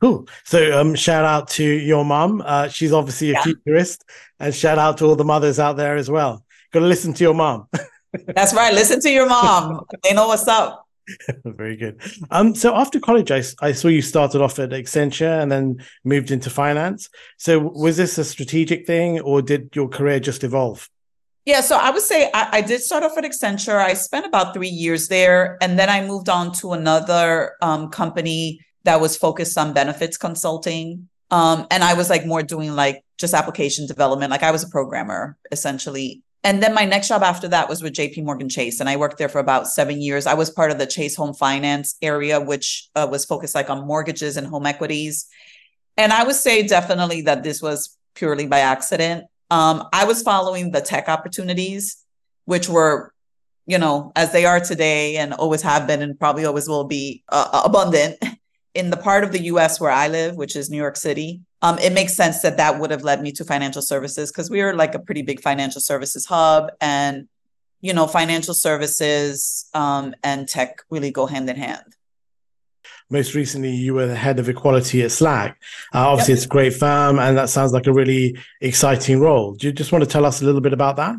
Cool. 0.01 0.27
So 0.43 0.79
um, 0.79 0.93
shout 0.93 1.23
out 1.23 1.47
to 1.51 1.63
your 1.63 2.03
mom. 2.03 2.43
Uh, 2.45 2.67
she's 2.67 2.91
obviously 2.91 3.29
a 3.29 3.33
yeah. 3.33 3.43
futurist, 3.43 4.03
and 4.41 4.53
shout 4.53 4.77
out 4.77 4.97
to 4.97 5.05
all 5.05 5.15
the 5.15 5.23
mothers 5.23 5.59
out 5.59 5.77
there 5.77 5.95
as 5.95 6.11
well. 6.11 6.43
Got 6.73 6.81
to 6.81 6.85
listen 6.85 7.13
to 7.13 7.23
your 7.23 7.33
mom. 7.33 7.69
That's 8.27 8.53
right. 8.53 8.73
Listen 8.73 8.99
to 9.01 9.09
your 9.09 9.27
mom. 9.27 9.85
they 10.03 10.13
know 10.13 10.27
what's 10.27 10.47
up. 10.47 10.87
Very 11.45 11.77
good. 11.77 12.01
Um, 12.31 12.53
so 12.53 12.75
after 12.75 12.99
college, 12.99 13.31
I, 13.31 13.43
I 13.61 13.71
saw 13.71 13.87
you 13.87 14.01
started 14.01 14.41
off 14.41 14.59
at 14.59 14.71
Accenture 14.71 15.41
and 15.41 15.51
then 15.51 15.83
moved 16.03 16.31
into 16.31 16.49
finance. 16.49 17.09
So 17.37 17.59
was 17.59 17.97
this 17.97 18.17
a 18.17 18.25
strategic 18.25 18.85
thing, 18.85 19.19
or 19.21 19.41
did 19.41 19.69
your 19.73 19.87
career 19.87 20.19
just 20.19 20.43
evolve? 20.43 20.89
Yeah, 21.45 21.61
so 21.61 21.77
I 21.77 21.91
would 21.91 22.01
say 22.01 22.29
I, 22.33 22.57
I 22.57 22.61
did 22.61 22.81
start 22.81 23.03
off 23.03 23.17
at 23.17 23.23
Accenture. 23.23 23.77
I 23.77 23.93
spent 23.93 24.25
about 24.25 24.53
three 24.53 24.67
years 24.67 25.07
there, 25.07 25.57
and 25.61 25.79
then 25.79 25.89
I 25.89 26.05
moved 26.05 26.27
on 26.27 26.51
to 26.55 26.73
another 26.73 27.55
um, 27.61 27.89
company 27.89 28.59
that 28.83 28.99
was 28.99 29.17
focused 29.17 29.57
on 29.57 29.73
benefits 29.73 30.17
consulting. 30.17 31.07
Um, 31.31 31.67
and 31.71 31.83
I 31.83 31.93
was 31.93 32.09
like 32.09 32.25
more 32.25 32.43
doing 32.43 32.75
like 32.75 33.03
just 33.17 33.33
application 33.33 33.85
development. 33.85 34.31
Like 34.31 34.43
I 34.43 34.51
was 34.51 34.63
a 34.63 34.69
programmer 34.69 35.37
essentially 35.51 36.21
and 36.47 36.63
then 36.63 36.73
my 36.73 36.85
next 36.85 37.09
job 37.09 37.23
after 37.23 37.49
that 37.49 37.67
was 37.67 37.83
with 37.83 37.91
JP 37.91 38.23
Morgan 38.23 38.47
Chase. 38.47 38.79
And 38.79 38.87
I 38.87 38.95
worked 38.95 39.17
there 39.17 39.27
for 39.27 39.39
about 39.39 39.67
seven 39.67 39.99
years. 40.01 40.25
I 40.25 40.33
was 40.33 40.49
part 40.49 40.71
of 40.71 40.77
the 40.77 40.87
Chase 40.87 41.13
Home 41.17 41.33
Finance 41.33 41.97
area, 42.01 42.39
which 42.39 42.87
uh, 42.95 43.05
was 43.11 43.25
focused 43.25 43.53
like 43.53 43.69
on 43.69 43.85
mortgages 43.85 44.37
and 44.37 44.47
home 44.47 44.65
equities. 44.65 45.27
And 45.97 46.13
I 46.13 46.23
would 46.23 46.37
say 46.37 46.65
definitely 46.65 47.23
that 47.23 47.43
this 47.43 47.61
was 47.61 47.97
purely 48.15 48.47
by 48.47 48.59
accident. 48.59 49.25
Um, 49.51 49.89
I 49.91 50.05
was 50.05 50.21
following 50.21 50.71
the 50.71 50.79
tech 50.79 51.09
opportunities, 51.09 51.97
which 52.45 52.69
were, 52.69 53.11
you 53.65 53.77
know, 53.77 54.13
as 54.15 54.31
they 54.31 54.45
are 54.45 54.61
today 54.61 55.17
and 55.17 55.33
always 55.33 55.63
have 55.63 55.85
been 55.85 56.01
and 56.01 56.17
probably 56.17 56.45
always 56.45 56.69
will 56.69 56.85
be 56.85 57.25
uh, 57.27 57.61
abundant 57.65 58.23
in 58.77 58.89
the 58.89 58.97
part 58.97 59.23
of 59.23 59.31
the 59.31 59.43
US 59.51 59.79
where 59.81 59.91
I 59.91 60.07
live, 60.07 60.35
which 60.35 60.55
is 60.55 60.69
New 60.69 60.77
York 60.77 60.95
City 60.95 61.41
um, 61.61 61.79
it 61.79 61.93
makes 61.93 62.13
sense 62.13 62.41
that 62.41 62.57
that 62.57 62.79
would 62.79 62.91
have 62.91 63.03
led 63.03 63.21
me 63.21 63.31
to 63.33 63.43
financial 63.43 63.81
services 63.81 64.31
because 64.31 64.49
we 64.49 64.61
are 64.61 64.73
like 64.73 64.93
a 64.93 64.99
pretty 64.99 65.23
big 65.23 65.41
financial 65.41 65.81
services 65.81 66.25
hub 66.25 66.71
and 66.79 67.27
you 67.81 67.93
know 67.93 68.07
financial 68.07 68.53
services 68.53 69.67
um, 69.73 70.15
and 70.23 70.47
tech 70.47 70.83
really 70.89 71.11
go 71.11 71.25
hand 71.25 71.49
in 71.49 71.55
hand. 71.55 71.83
Most 73.09 73.33
recently 73.33 73.71
you 73.71 73.93
were 73.93 74.05
the 74.05 74.15
head 74.15 74.37
of 74.37 74.49
equality 74.49 75.01
at 75.01 75.11
slack. 75.11 75.59
Uh, 75.93 76.09
obviously 76.09 76.33
yep. 76.33 76.37
it's 76.37 76.45
a 76.45 76.49
great 76.49 76.73
firm 76.73 77.17
and 77.19 77.37
that 77.37 77.49
sounds 77.49 77.71
like 77.71 77.87
a 77.87 77.93
really 77.93 78.37
exciting 78.61 79.19
role. 79.19 79.55
Do 79.55 79.67
you 79.67 79.73
just 79.73 79.91
want 79.91 80.03
to 80.03 80.09
tell 80.09 80.25
us 80.25 80.41
a 80.41 80.45
little 80.45 80.61
bit 80.61 80.73
about 80.73 80.97
that? 80.97 81.15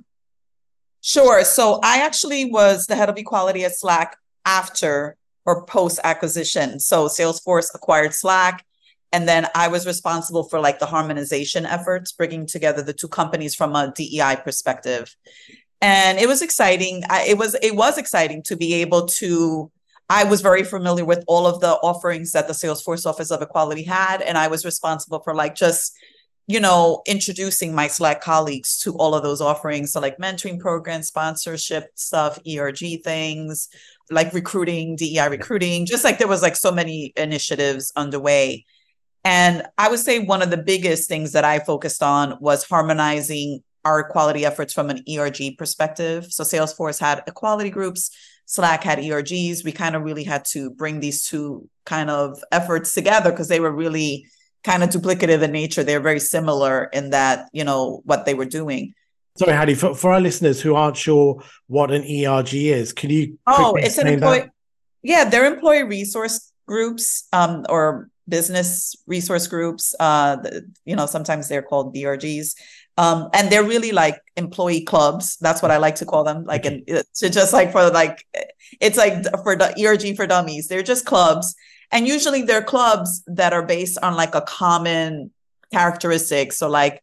Sure. 1.00 1.44
So 1.44 1.80
i 1.82 2.02
actually 2.02 2.44
was 2.44 2.86
the 2.86 2.94
head 2.94 3.08
of 3.08 3.16
equality 3.16 3.64
at 3.64 3.76
slack 3.76 4.16
after 4.44 5.16
or 5.48 5.64
post 5.64 5.98
acquisition 6.04 6.78
so 6.78 7.08
salesforce 7.08 7.74
acquired 7.74 8.14
slack 8.14 8.64
and 9.12 9.26
then 9.26 9.46
I 9.54 9.68
was 9.68 9.86
responsible 9.86 10.44
for 10.44 10.60
like 10.60 10.78
the 10.78 10.86
harmonization 10.86 11.64
efforts, 11.64 12.12
bringing 12.12 12.46
together 12.46 12.82
the 12.82 12.92
two 12.92 13.08
companies 13.08 13.54
from 13.54 13.74
a 13.74 13.92
DEI 13.94 14.36
perspective. 14.44 15.14
And 15.80 16.18
it 16.18 16.28
was 16.28 16.42
exciting. 16.42 17.04
I, 17.08 17.22
it 17.22 17.38
was 17.38 17.56
it 17.62 17.74
was 17.74 17.98
exciting 17.98 18.42
to 18.44 18.56
be 18.56 18.74
able 18.74 19.06
to. 19.06 19.70
I 20.10 20.24
was 20.24 20.40
very 20.40 20.64
familiar 20.64 21.04
with 21.04 21.22
all 21.26 21.46
of 21.46 21.60
the 21.60 21.72
offerings 21.72 22.32
that 22.32 22.48
the 22.48 22.54
Salesforce 22.54 23.04
Office 23.06 23.30
of 23.30 23.42
Equality 23.42 23.82
had, 23.82 24.22
and 24.22 24.38
I 24.38 24.48
was 24.48 24.64
responsible 24.64 25.20
for 25.20 25.34
like 25.34 25.54
just 25.54 25.96
you 26.46 26.60
know 26.60 27.02
introducing 27.06 27.74
my 27.74 27.86
Slack 27.86 28.20
colleagues 28.20 28.78
to 28.80 28.94
all 28.96 29.14
of 29.14 29.22
those 29.22 29.40
offerings. 29.40 29.92
So 29.92 30.00
like 30.00 30.18
mentoring 30.18 30.58
programs, 30.58 31.08
sponsorship 31.08 31.92
stuff, 31.94 32.38
ERG 32.46 33.02
things, 33.04 33.68
like 34.10 34.32
recruiting, 34.32 34.96
DEI 34.96 35.28
recruiting. 35.28 35.86
Just 35.86 36.04
like 36.04 36.18
there 36.18 36.28
was 36.28 36.42
like 36.42 36.56
so 36.56 36.72
many 36.72 37.12
initiatives 37.16 37.92
underway 37.96 38.64
and 39.24 39.64
I 39.76 39.88
would 39.90 39.98
say 39.98 40.20
one 40.20 40.42
of 40.42 40.50
the 40.50 40.56
biggest 40.56 41.08
things 41.08 41.32
that 41.32 41.44
I 41.44 41.58
focused 41.58 42.02
on 42.02 42.38
was 42.40 42.64
harmonizing 42.64 43.62
our 43.84 44.00
equality 44.00 44.44
efforts 44.44 44.72
from 44.72 44.90
an 44.90 45.04
ERG 45.06 45.56
perspective. 45.58 46.26
So 46.32 46.44
Salesforce 46.44 46.98
had 46.98 47.22
equality 47.26 47.70
groups, 47.70 48.10
Slack 48.46 48.82
had 48.82 48.98
ERGs. 48.98 49.64
We 49.64 49.72
kind 49.72 49.94
of 49.94 50.02
really 50.02 50.24
had 50.24 50.44
to 50.52 50.70
bring 50.70 51.00
these 51.00 51.24
two 51.24 51.68
kind 51.84 52.08
of 52.08 52.42
efforts 52.50 52.94
together 52.94 53.30
because 53.30 53.48
they 53.48 53.60
were 53.60 53.70
really 53.70 54.26
kind 54.64 54.82
of 54.82 54.88
duplicative 54.88 55.42
in 55.42 55.52
nature. 55.52 55.84
They're 55.84 56.00
very 56.00 56.20
similar 56.20 56.84
in 56.84 57.10
that, 57.10 57.50
you 57.52 57.64
know, 57.64 58.00
what 58.04 58.24
they 58.24 58.32
were 58.32 58.46
doing. 58.46 58.94
Sorry, 59.38 59.52
Hady, 59.52 59.76
for, 59.76 59.94
for 59.94 60.12
our 60.12 60.20
listeners 60.20 60.60
who 60.60 60.74
aren't 60.74 60.96
sure 60.96 61.42
what 61.68 61.92
an 61.92 62.02
ERG 62.02 62.54
is, 62.54 62.92
can 62.92 63.10
you? 63.10 63.38
Oh, 63.46 63.74
it's 63.76 63.96
an 63.98 64.08
employee. 64.08 64.50
Yeah, 65.02 65.24
they're 65.26 65.46
employee 65.46 65.84
resource 65.84 66.52
groups 66.66 67.28
um, 67.32 67.64
or 67.68 68.10
business 68.28 68.96
resource 69.06 69.46
groups. 69.46 69.94
Uh, 70.00 70.38
you 70.84 70.96
know, 70.96 71.06
sometimes 71.06 71.48
they're 71.48 71.62
called 71.62 71.94
BRGs. 71.94 72.54
Um, 72.98 73.28
and 73.32 73.48
they're 73.48 73.62
really 73.62 73.92
like 73.92 74.20
employee 74.36 74.80
clubs. 74.80 75.36
That's 75.40 75.62
what 75.62 75.70
I 75.70 75.76
like 75.76 75.94
to 75.96 76.04
call 76.04 76.24
them. 76.24 76.44
Like, 76.44 76.64
and 76.66 76.84
to 76.86 77.30
just 77.30 77.52
like 77.52 77.70
for 77.70 77.88
like, 77.90 78.26
it's 78.80 78.98
like 78.98 79.22
for 79.44 79.54
the 79.54 79.72
ERG 79.80 80.16
for 80.16 80.26
dummies. 80.26 80.66
They're 80.66 80.82
just 80.82 81.06
clubs, 81.06 81.54
and 81.92 82.08
usually 82.08 82.42
they're 82.42 82.62
clubs 82.62 83.22
that 83.28 83.52
are 83.52 83.64
based 83.64 83.98
on 84.02 84.16
like 84.16 84.34
a 84.34 84.40
common 84.40 85.30
characteristic. 85.72 86.52
So 86.52 86.68
like 86.68 87.00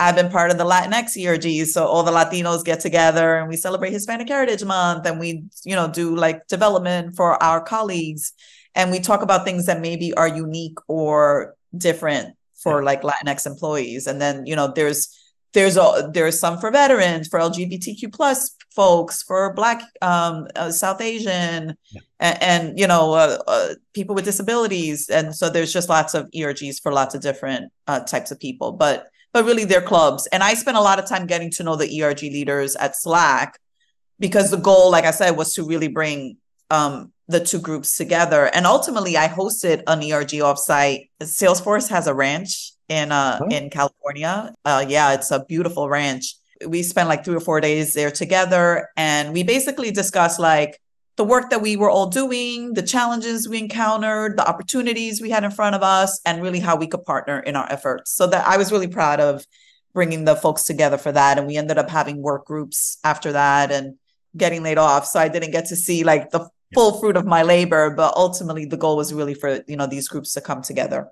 I've 0.00 0.16
been 0.16 0.30
part 0.30 0.50
of 0.50 0.56
the 0.56 0.64
Latinx 0.64 1.14
ERG. 1.14 1.66
So 1.66 1.86
all 1.86 2.02
the 2.02 2.10
Latinos 2.10 2.64
get 2.64 2.80
together 2.80 3.36
and 3.36 3.50
we 3.50 3.56
celebrate 3.56 3.92
Hispanic 3.92 4.28
Heritage 4.28 4.64
Month 4.64 5.06
and 5.06 5.20
we, 5.20 5.44
you 5.62 5.76
know, 5.76 5.92
do 5.92 6.16
like 6.16 6.46
development 6.46 7.16
for 7.16 7.40
our 7.42 7.60
colleagues. 7.60 8.32
And 8.74 8.90
we 8.90 9.00
talk 9.00 9.20
about 9.20 9.44
things 9.44 9.66
that 9.66 9.82
maybe 9.82 10.14
are 10.14 10.26
unique 10.26 10.78
or 10.88 11.54
different 11.76 12.34
for 12.54 12.82
like 12.82 13.02
Latinx 13.02 13.46
employees. 13.46 14.06
And 14.06 14.18
then, 14.18 14.46
you 14.46 14.56
know, 14.56 14.72
there's 14.74 15.14
there's 15.52 15.76
a 15.76 16.10
there's 16.14 16.40
some 16.40 16.58
for 16.58 16.70
veterans, 16.70 17.28
for 17.28 17.38
LGBTQ 17.38 18.12
plus 18.12 18.56
folks, 18.70 19.22
for 19.22 19.52
Black 19.52 19.82
um, 20.00 20.46
uh, 20.54 20.70
South 20.70 21.00
Asian, 21.00 21.76
yeah. 21.90 22.00
and, 22.20 22.42
and, 22.42 22.78
you 22.78 22.86
know 22.86 23.14
uh, 23.14 23.38
uh, 23.48 23.74
people 23.92 24.14
with 24.14 24.24
disabilities, 24.24 25.08
and 25.08 25.34
so 25.34 25.50
there's 25.50 25.72
just 25.72 25.88
lots 25.88 26.14
of 26.14 26.30
ERGs 26.30 26.80
for 26.80 26.92
lots 26.92 27.16
of 27.16 27.20
different 27.20 27.72
uh, 27.88 27.98
types 28.00 28.30
of 28.30 28.38
people. 28.38 28.70
But 28.70 29.09
but 29.32 29.44
really 29.44 29.64
they're 29.64 29.80
clubs. 29.80 30.26
And 30.28 30.42
I 30.42 30.54
spent 30.54 30.76
a 30.76 30.80
lot 30.80 30.98
of 30.98 31.06
time 31.06 31.26
getting 31.26 31.50
to 31.52 31.62
know 31.62 31.76
the 31.76 32.02
ERG 32.02 32.22
leaders 32.22 32.76
at 32.76 32.96
Slack 32.96 33.58
because 34.18 34.50
the 34.50 34.56
goal, 34.56 34.90
like 34.90 35.04
I 35.04 35.10
said, 35.10 35.32
was 35.36 35.54
to 35.54 35.64
really 35.64 35.88
bring 35.88 36.36
um, 36.70 37.12
the 37.28 37.40
two 37.40 37.58
groups 37.58 37.96
together. 37.96 38.50
And 38.54 38.66
ultimately, 38.66 39.16
I 39.16 39.28
hosted 39.28 39.82
an 39.86 40.00
ERG 40.02 40.40
offsite. 40.42 41.08
Salesforce 41.22 41.88
has 41.88 42.06
a 42.06 42.14
ranch 42.14 42.72
in 42.88 43.12
uh, 43.12 43.38
oh. 43.40 43.48
in 43.48 43.70
California. 43.70 44.54
Uh, 44.64 44.84
yeah, 44.86 45.14
it's 45.14 45.30
a 45.30 45.44
beautiful 45.44 45.88
ranch. 45.88 46.34
We 46.66 46.82
spent 46.82 47.08
like 47.08 47.24
three 47.24 47.36
or 47.36 47.40
four 47.40 47.60
days 47.60 47.94
there 47.94 48.10
together, 48.10 48.88
and 48.96 49.32
we 49.32 49.42
basically 49.42 49.90
discussed 49.90 50.38
like 50.38 50.80
the 51.20 51.24
work 51.24 51.50
that 51.50 51.60
we 51.60 51.76
were 51.76 51.90
all 51.90 52.06
doing, 52.06 52.72
the 52.72 52.82
challenges 52.82 53.46
we 53.46 53.58
encountered, 53.58 54.38
the 54.38 54.48
opportunities 54.48 55.20
we 55.20 55.28
had 55.28 55.44
in 55.44 55.50
front 55.50 55.74
of 55.76 55.82
us, 55.82 56.18
and 56.24 56.40
really 56.40 56.60
how 56.60 56.76
we 56.76 56.86
could 56.86 57.04
partner 57.04 57.40
in 57.40 57.56
our 57.56 57.70
efforts. 57.70 58.10
So 58.10 58.26
that 58.28 58.46
I 58.46 58.56
was 58.56 58.72
really 58.72 58.88
proud 58.88 59.20
of 59.20 59.46
bringing 59.92 60.24
the 60.24 60.34
folks 60.34 60.64
together 60.64 60.96
for 60.96 61.12
that. 61.12 61.36
And 61.36 61.46
we 61.46 61.58
ended 61.58 61.76
up 61.76 61.90
having 61.90 62.22
work 62.22 62.46
groups 62.46 62.96
after 63.04 63.32
that 63.32 63.70
and 63.70 63.96
getting 64.34 64.62
laid 64.62 64.78
off. 64.78 65.04
So 65.04 65.20
I 65.20 65.28
didn't 65.28 65.50
get 65.50 65.66
to 65.66 65.76
see 65.76 66.04
like 66.04 66.30
the 66.30 66.48
full 66.72 66.98
fruit 66.98 67.18
of 67.18 67.26
my 67.26 67.42
labor, 67.42 67.90
but 67.90 68.14
ultimately 68.16 68.64
the 68.64 68.78
goal 68.78 68.96
was 68.96 69.12
really 69.12 69.34
for, 69.34 69.62
you 69.68 69.76
know, 69.76 69.86
these 69.86 70.08
groups 70.08 70.32
to 70.32 70.40
come 70.40 70.62
together. 70.62 71.08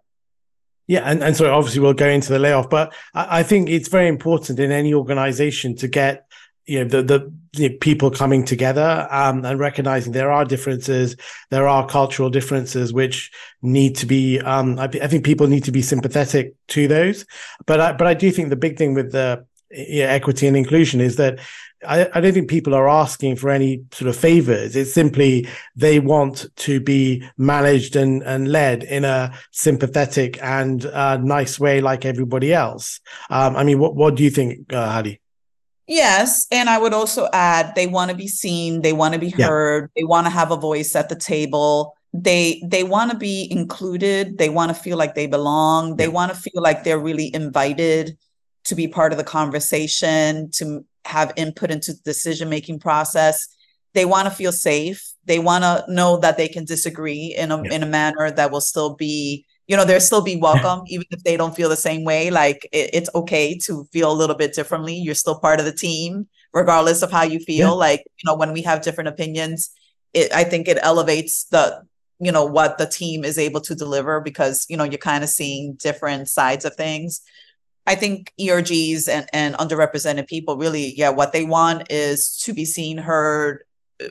Yeah, 0.87 1.03
and, 1.05 1.23
and 1.23 1.37
so 1.37 1.53
obviously 1.53 1.83
we'll 1.83 1.93
go 1.93 2.09
into 2.09 2.33
the 2.33 2.39
layoff, 2.39 2.71
but 2.71 2.95
I, 3.13 3.41
I 3.41 3.43
think 3.43 3.69
it's 3.69 3.89
very 3.89 4.09
important 4.09 4.59
in 4.59 4.73
any 4.73 4.95
organization 4.95 5.77
to 5.77 5.87
get 5.87 6.25
you 6.69 6.85
know 6.85 7.03
the 7.03 7.33
the 7.55 7.71
people 7.71 8.11
coming 8.11 8.45
together 8.45 9.09
um, 9.11 9.45
and 9.45 9.59
recognizing 9.59 10.13
there 10.13 10.31
are 10.31 10.45
differences, 10.45 11.17
there 11.51 11.67
are 11.67 11.87
cultural 11.87 12.29
differences 12.29 12.93
which 12.93 13.31
need 13.63 13.97
to 13.97 14.07
be. 14.07 14.39
Um, 14.41 14.79
I, 14.79 14.85
I, 14.85 15.07
think 15.09 15.25
people 15.25 15.47
need 15.47 15.65
to 15.65 15.73
be 15.73 15.83
sympathetic 15.83 16.55
to 16.69 16.87
those, 16.87 17.25
but 17.67 17.81
I, 17.81 17.93
but 17.93 18.07
I 18.07 18.15
do 18.15 18.31
think 18.31 18.51
the 18.51 18.57
big 18.57 18.77
thing 18.77 18.93
with 18.93 19.13
the 19.13 19.47
you 19.71 20.03
know, 20.03 20.09
equity 20.09 20.47
and 20.47 20.57
inclusion 20.57 21.01
is 21.01 21.17
that 21.17 21.39
I, 21.87 22.09
I, 22.13 22.21
don't 22.21 22.35
think 22.35 22.51
people 22.51 22.75
are 22.75 22.89
asking 22.89 23.37
for 23.37 23.51
any 23.51 23.85
sort 23.93 24.09
of 24.09 24.17
favors. 24.17 24.77
It's 24.77 24.93
simply 24.93 25.49
they 25.75 26.01
want 26.01 26.47
to 26.57 26.81
be 26.81 27.25
managed 27.39 27.97
and, 27.97 28.23
and 28.25 28.53
led 28.53 28.83
in 28.83 29.05
a 29.05 29.33
sympathetic 29.53 30.39
and 30.43 30.85
uh, 30.85 31.17
nice 31.17 31.59
way, 31.59 31.81
like 31.81 32.05
everybody 32.05 32.53
else. 32.53 33.01
Um, 33.31 33.57
I 33.57 33.65
mean, 33.65 33.79
what 33.79 33.95
what 33.95 34.17
do 34.17 34.23
you 34.23 34.31
think, 34.31 34.73
uh, 34.73 35.03
Hady? 35.03 35.21
Yes. 35.89 36.47
And 36.53 36.69
I 36.69 36.79
would 36.79 36.93
also 36.93 37.29
add 37.33 37.75
they 37.75 37.87
want 37.87 38.11
to 38.11 38.17
be 38.17 38.29
seen, 38.29 38.83
they 38.83 38.93
want 38.93 39.15
to 39.15 39.21
be 39.21 39.31
heard, 39.31 39.85
yeah. 39.85 40.01
they 40.01 40.05
want 40.05 40.27
to 40.27 40.31
have 40.31 40.51
a 40.51 40.57
voice 40.57 40.95
at 40.95 41.09
the 41.09 41.17
table. 41.17 41.95
They 42.13 42.63
they 42.67 42.85
want 42.85 43.11
to 43.11 43.17
be 43.17 43.49
included, 43.51 44.39
they 44.39 44.51
want 44.51 44.69
to 44.69 44.75
feel 44.75 44.99
like 44.99 45.15
they 45.15 45.27
belong, 45.27 45.97
they 45.97 46.09
want 46.09 46.33
to 46.33 46.39
feel 46.39 46.63
like 46.63 46.85
they're 46.85 46.99
really 46.99 47.35
invited 47.35 48.19
to 48.65 48.75
be 48.75 48.87
part 48.87 49.13
of 49.13 49.19
the 49.19 49.25
conversation, 49.25 50.51
to 50.53 50.85
have 51.07 51.33
input 51.37 51.71
into 51.71 51.95
the 51.95 52.01
decision 52.05 52.51
making 52.51 52.81
process. 52.81 53.49
They 53.95 54.05
want 54.05 54.29
to 54.29 54.35
feel 54.35 54.53
safe. 54.53 55.03
They 55.25 55.39
want 55.39 55.65
to 55.65 55.85
know 55.89 56.19
that 56.19 56.37
they 56.37 56.49
can 56.49 56.67
disagree 56.67 57.35
in 57.37 57.51
a 57.51 57.63
yeah. 57.63 57.73
in 57.73 57.83
a 57.83 57.87
manner 57.87 58.31
that 58.31 58.51
will 58.51 58.61
still 58.61 58.95
be 58.95 59.47
you 59.69 59.77
know 59.77 59.85
they'll 59.85 60.01
still 60.01 60.23
be 60.23 60.37
welcome 60.49 60.83
even 60.89 61.07
if 61.11 61.23
they 61.23 61.37
don't 61.37 61.55
feel 61.55 61.69
the 61.69 61.77
same 61.77 62.03
way 62.03 62.31
like 62.31 62.69
it, 62.73 62.91
it's 62.93 63.11
okay 63.15 63.57
to 63.57 63.85
feel 63.93 64.11
a 64.11 64.21
little 64.21 64.37
bit 64.37 64.55
differently. 64.55 64.95
You're 64.97 65.15
still 65.15 65.39
part 65.39 65.61
of 65.61 65.67
the 65.67 65.73
team 65.73 66.27
regardless 66.53 67.03
of 67.03 67.13
how 67.13 67.23
you 67.23 67.39
feel. 67.39 67.69
Yeah. 67.69 67.87
like 67.87 68.01
you 68.01 68.27
know 68.27 68.35
when 68.35 68.53
we 68.53 68.63
have 68.63 68.83
different 68.83 69.09
opinions 69.09 69.71
it 70.15 70.33
i 70.33 70.43
think 70.43 70.67
it 70.67 70.79
elevates 70.83 71.45
the 71.45 71.83
you 72.21 72.33
know 72.33 72.45
what 72.45 72.79
the 72.79 72.87
team 72.87 73.25
is 73.25 73.39
able 73.39 73.61
to 73.61 73.75
deliver 73.75 74.21
because 74.21 74.67
you 74.69 74.77
know 74.77 74.85
you're 74.85 74.99
kind 74.99 75.23
of 75.23 75.31
seeing 75.31 75.75
different 75.75 76.29
sides 76.29 76.65
of 76.65 76.75
things. 76.75 77.21
I 77.87 77.95
think 77.95 78.35
ergs 78.39 79.09
and, 79.09 79.27
and 79.33 79.55
underrepresented 79.55 80.27
people 80.27 80.57
really 80.57 80.95
yeah 80.97 81.11
what 81.11 81.33
they 81.33 81.45
want 81.45 81.91
is 81.91 82.37
to 82.45 82.53
be 82.53 82.65
seen 82.65 82.99
heard 82.99 83.65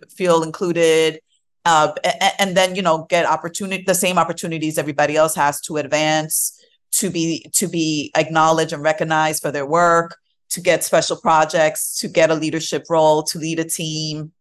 feel 0.10 0.42
included 0.42 1.22
uh, 1.68 1.94
and 2.40 2.56
then 2.56 2.76
you 2.76 2.82
know 2.82 3.06
get 3.10 3.26
opportunity 3.26 3.84
the 3.86 3.96
same 3.96 4.18
opportunities 4.18 4.78
everybody 4.78 5.16
else 5.16 5.36
has 5.36 5.60
to 5.62 5.78
advance 5.78 6.60
to 6.92 7.10
be 7.10 7.46
to 7.54 7.68
be 7.68 8.12
acknowledged 8.16 8.74
and 8.74 8.82
recognized 8.82 9.42
for 9.42 9.52
their 9.52 9.66
work 9.66 10.18
to 10.50 10.62
get 10.62 10.84
special 10.84 11.18
projects 11.18 12.00
to 12.00 12.08
get 12.08 12.30
a 12.30 12.34
leadership 12.34 12.84
role 12.90 13.22
to 13.22 13.38
lead 13.38 13.60
a 13.60 13.66
team 13.66 14.32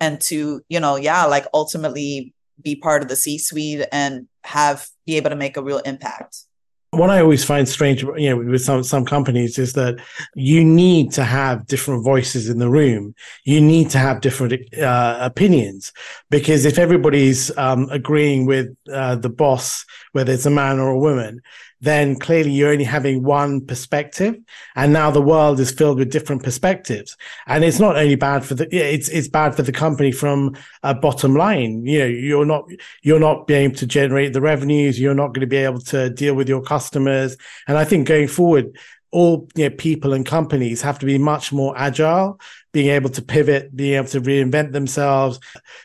and 0.00 0.20
to 0.20 0.60
you 0.68 0.80
know 0.80 0.96
yeah 0.96 1.24
like 1.24 1.46
ultimately 1.54 2.34
be 2.60 2.74
part 2.74 3.02
of 3.02 3.08
the 3.08 3.16
c 3.16 3.38
suite 3.38 3.86
and 3.92 4.26
have 4.42 4.88
be 5.06 5.16
able 5.16 5.30
to 5.30 5.36
make 5.36 5.56
a 5.56 5.62
real 5.62 5.78
impact 5.80 6.44
what 6.92 7.08
I 7.08 7.22
always 7.22 7.42
find 7.42 7.66
strange, 7.66 8.02
you 8.02 8.28
know, 8.28 8.36
with 8.36 8.60
some 8.60 8.82
some 8.84 9.06
companies 9.06 9.58
is 9.58 9.72
that 9.72 9.98
you 10.34 10.62
need 10.62 11.10
to 11.12 11.24
have 11.24 11.66
different 11.66 12.04
voices 12.04 12.50
in 12.50 12.58
the 12.58 12.68
room. 12.68 13.14
You 13.44 13.62
need 13.62 13.88
to 13.90 13.98
have 13.98 14.20
different 14.20 14.52
uh, 14.76 15.18
opinions 15.20 15.90
because 16.28 16.66
if 16.66 16.78
everybody's 16.78 17.56
um, 17.56 17.88
agreeing 17.90 18.44
with 18.44 18.76
uh, 18.92 19.16
the 19.16 19.30
boss, 19.30 19.86
whether 20.12 20.34
it's 20.34 20.44
a 20.44 20.50
man 20.50 20.78
or 20.78 20.90
a 20.90 20.98
woman, 20.98 21.40
then 21.82 22.16
clearly 22.16 22.52
you're 22.52 22.70
only 22.70 22.84
having 22.84 23.24
one 23.24 23.60
perspective. 23.66 24.36
And 24.76 24.92
now 24.92 25.10
the 25.10 25.20
world 25.20 25.58
is 25.58 25.72
filled 25.72 25.98
with 25.98 26.12
different 26.12 26.44
perspectives. 26.44 27.16
And 27.46 27.64
it's 27.64 27.80
not 27.80 27.96
only 27.96 28.14
bad 28.14 28.44
for 28.44 28.54
the, 28.54 28.68
it's, 28.74 29.08
it's 29.08 29.28
bad 29.28 29.56
for 29.56 29.62
the 29.62 29.72
company 29.72 30.12
from 30.12 30.56
a 30.84 30.94
bottom 30.94 31.34
line. 31.34 31.84
You 31.84 31.98
know, 31.98 32.06
you're 32.06 32.46
not, 32.46 32.68
you're 33.02 33.18
not 33.18 33.48
being 33.48 33.64
able 33.64 33.74
to 33.76 33.86
generate 33.86 34.32
the 34.32 34.40
revenues. 34.40 35.00
You're 35.00 35.14
not 35.14 35.28
going 35.28 35.40
to 35.40 35.46
be 35.48 35.56
able 35.56 35.80
to 35.80 36.08
deal 36.08 36.34
with 36.34 36.48
your 36.48 36.62
customers. 36.62 37.36
And 37.66 37.76
I 37.76 37.84
think 37.84 38.06
going 38.06 38.28
forward, 38.28 38.78
all 39.12 39.46
you 39.54 39.68
know, 39.68 39.76
people 39.76 40.14
and 40.14 40.24
companies 40.24 40.80
have 40.80 40.98
to 40.98 41.06
be 41.06 41.18
much 41.18 41.52
more 41.52 41.76
agile, 41.76 42.40
being 42.72 42.88
able 42.88 43.10
to 43.10 43.22
pivot, 43.22 43.74
being 43.76 43.94
able 43.94 44.08
to 44.08 44.20
reinvent 44.20 44.72
themselves. 44.72 45.38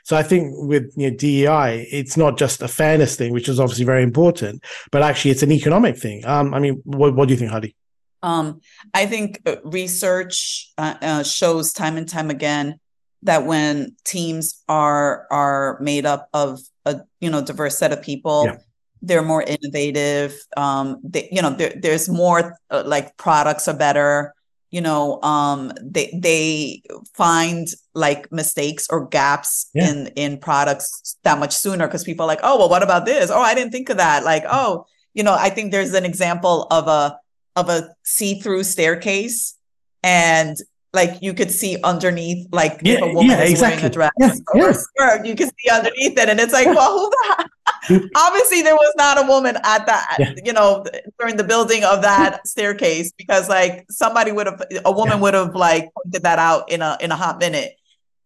So 0.04 0.16
I 0.16 0.24
think 0.24 0.54
with 0.56 0.92
you 0.96 1.12
know, 1.12 1.18
DEI, 1.18 1.88
it's 1.92 2.16
not 2.16 2.38
just 2.38 2.62
a 2.62 2.70
fairness 2.70 3.18
thing, 3.18 3.34
which 3.34 3.50
is 3.50 3.60
obviously 3.60 3.86
very 3.86 4.02
important, 4.02 4.64
but 4.92 5.04
actually 5.04 5.32
it's 5.32 5.44
an 5.44 5.52
economic 5.52 5.98
thing. 5.98 6.26
Um, 6.26 6.54
I 6.54 6.60
mean, 6.60 6.82
what, 6.86 7.16
what 7.16 7.28
do 7.28 7.34
you 7.34 7.40
think, 7.40 7.52
Hady? 7.52 7.76
Um, 8.24 8.62
I 8.94 9.06
think 9.06 9.42
uh, 9.46 9.58
research 9.64 10.72
uh, 10.78 10.96
uh, 11.02 11.24
shows 11.24 11.74
time 11.74 11.98
and 11.98 12.08
time 12.08 12.30
again 12.30 12.80
that 13.24 13.46
when 13.46 13.96
teams 14.06 14.64
are 14.70 15.28
are 15.30 15.78
made 15.82 16.06
up 16.06 16.30
of 16.34 16.62
a 16.86 17.02
you 17.20 17.30
know 17.30 17.44
diverse 17.44 17.78
set 17.78 17.92
of 17.92 18.02
people. 18.02 18.46
Yeah 18.46 18.58
they're 19.02 19.24
more 19.24 19.44
innovative 19.44 20.36
um 20.56 21.00
they, 21.04 21.28
you 21.32 21.42
know 21.42 21.52
there, 21.52 21.74
there's 21.82 22.10
more 22.10 22.58
uh, 22.72 22.84
like 22.86 23.16
products 23.18 23.68
are 23.68 23.78
better 23.78 24.34
you 24.72 24.82
know 24.82 25.22
um 25.24 25.72
they 25.82 26.18
they 26.20 26.82
find 27.14 27.68
like 27.94 28.32
mistakes 28.32 28.88
or 28.90 29.08
gaps 29.08 29.70
yeah. 29.74 29.90
in 29.90 30.08
in 30.16 30.38
products 30.38 31.18
that 31.24 31.40
much 31.40 31.56
sooner 31.56 31.88
because 31.88 32.04
people 32.04 32.24
are 32.26 32.28
like 32.28 32.40
oh 32.44 32.58
well 32.58 32.70
what 32.70 32.84
about 32.84 33.06
this 33.06 33.30
oh 33.30 33.42
i 33.42 33.54
didn't 33.54 33.72
think 33.72 33.90
of 33.90 33.98
that 33.98 34.24
like 34.24 34.44
oh 34.50 34.86
you 35.14 35.24
know 35.24 35.34
i 35.34 35.50
think 35.50 35.72
there's 35.72 35.94
an 35.94 36.06
example 36.06 36.68
of 36.72 36.88
a 36.88 37.18
of 37.56 37.70
a 37.70 37.90
see-through 38.04 38.64
staircase 38.64 39.58
and 40.04 40.58
like 40.98 41.22
you 41.22 41.34
could 41.34 41.52
see 41.52 41.78
underneath 41.84 42.46
like 42.52 42.82
yeah, 42.84 42.96
if 42.96 43.02
a 43.02 43.08
woman 43.14 43.32
yeah, 43.32 43.44
is 43.44 43.52
exactly. 43.52 43.76
wearing 43.76 43.86
a 43.86 43.94
dress 43.98 44.12
yeah, 44.20 44.34
or 44.54 44.70
a 44.70 44.74
skirt 44.74 45.26
you 45.26 45.36
can 45.36 45.50
see 45.58 45.70
underneath 45.72 46.18
it 46.18 46.28
and 46.28 46.40
it's 46.40 46.54
like 46.54 46.68
well 46.68 46.92
who 46.98 47.10
the 47.10 47.50
Obviously, 48.16 48.62
there 48.62 48.76
was 48.76 48.94
not 48.98 49.18
a 49.18 49.28
woman 49.28 49.56
at 49.64 49.86
that, 49.86 50.18
yeah. 50.20 50.34
you 50.44 50.52
know, 50.52 50.84
during 51.20 51.38
the 51.38 51.44
building 51.44 51.84
of 51.84 52.02
that 52.02 52.46
staircase 52.46 53.14
because 53.18 53.48
like 53.48 53.86
somebody 53.90 54.32
would 54.32 54.48
have, 54.48 54.62
a 54.84 54.92
woman 54.92 55.18
yeah. 55.18 55.22
would 55.22 55.34
have 55.34 55.56
like 55.56 55.90
pointed 55.94 56.24
that 56.24 56.40
out 56.40 56.70
in 56.72 56.82
a 56.82 56.98
in 57.00 57.12
a 57.12 57.16
hot 57.16 57.40
minute. 57.40 57.74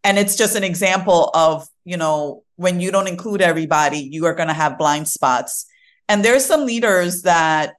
And 0.03 0.17
it's 0.17 0.35
just 0.35 0.55
an 0.55 0.63
example 0.63 1.29
of, 1.35 1.67
you 1.85 1.97
know, 1.97 2.43
when 2.55 2.79
you 2.79 2.91
don't 2.91 3.07
include 3.07 3.41
everybody, 3.41 3.99
you 3.99 4.25
are 4.25 4.33
going 4.33 4.47
to 4.47 4.53
have 4.53 4.79
blind 4.79 5.07
spots. 5.07 5.67
And 6.09 6.25
there's 6.25 6.43
some 6.43 6.65
leaders 6.65 7.21
that 7.21 7.75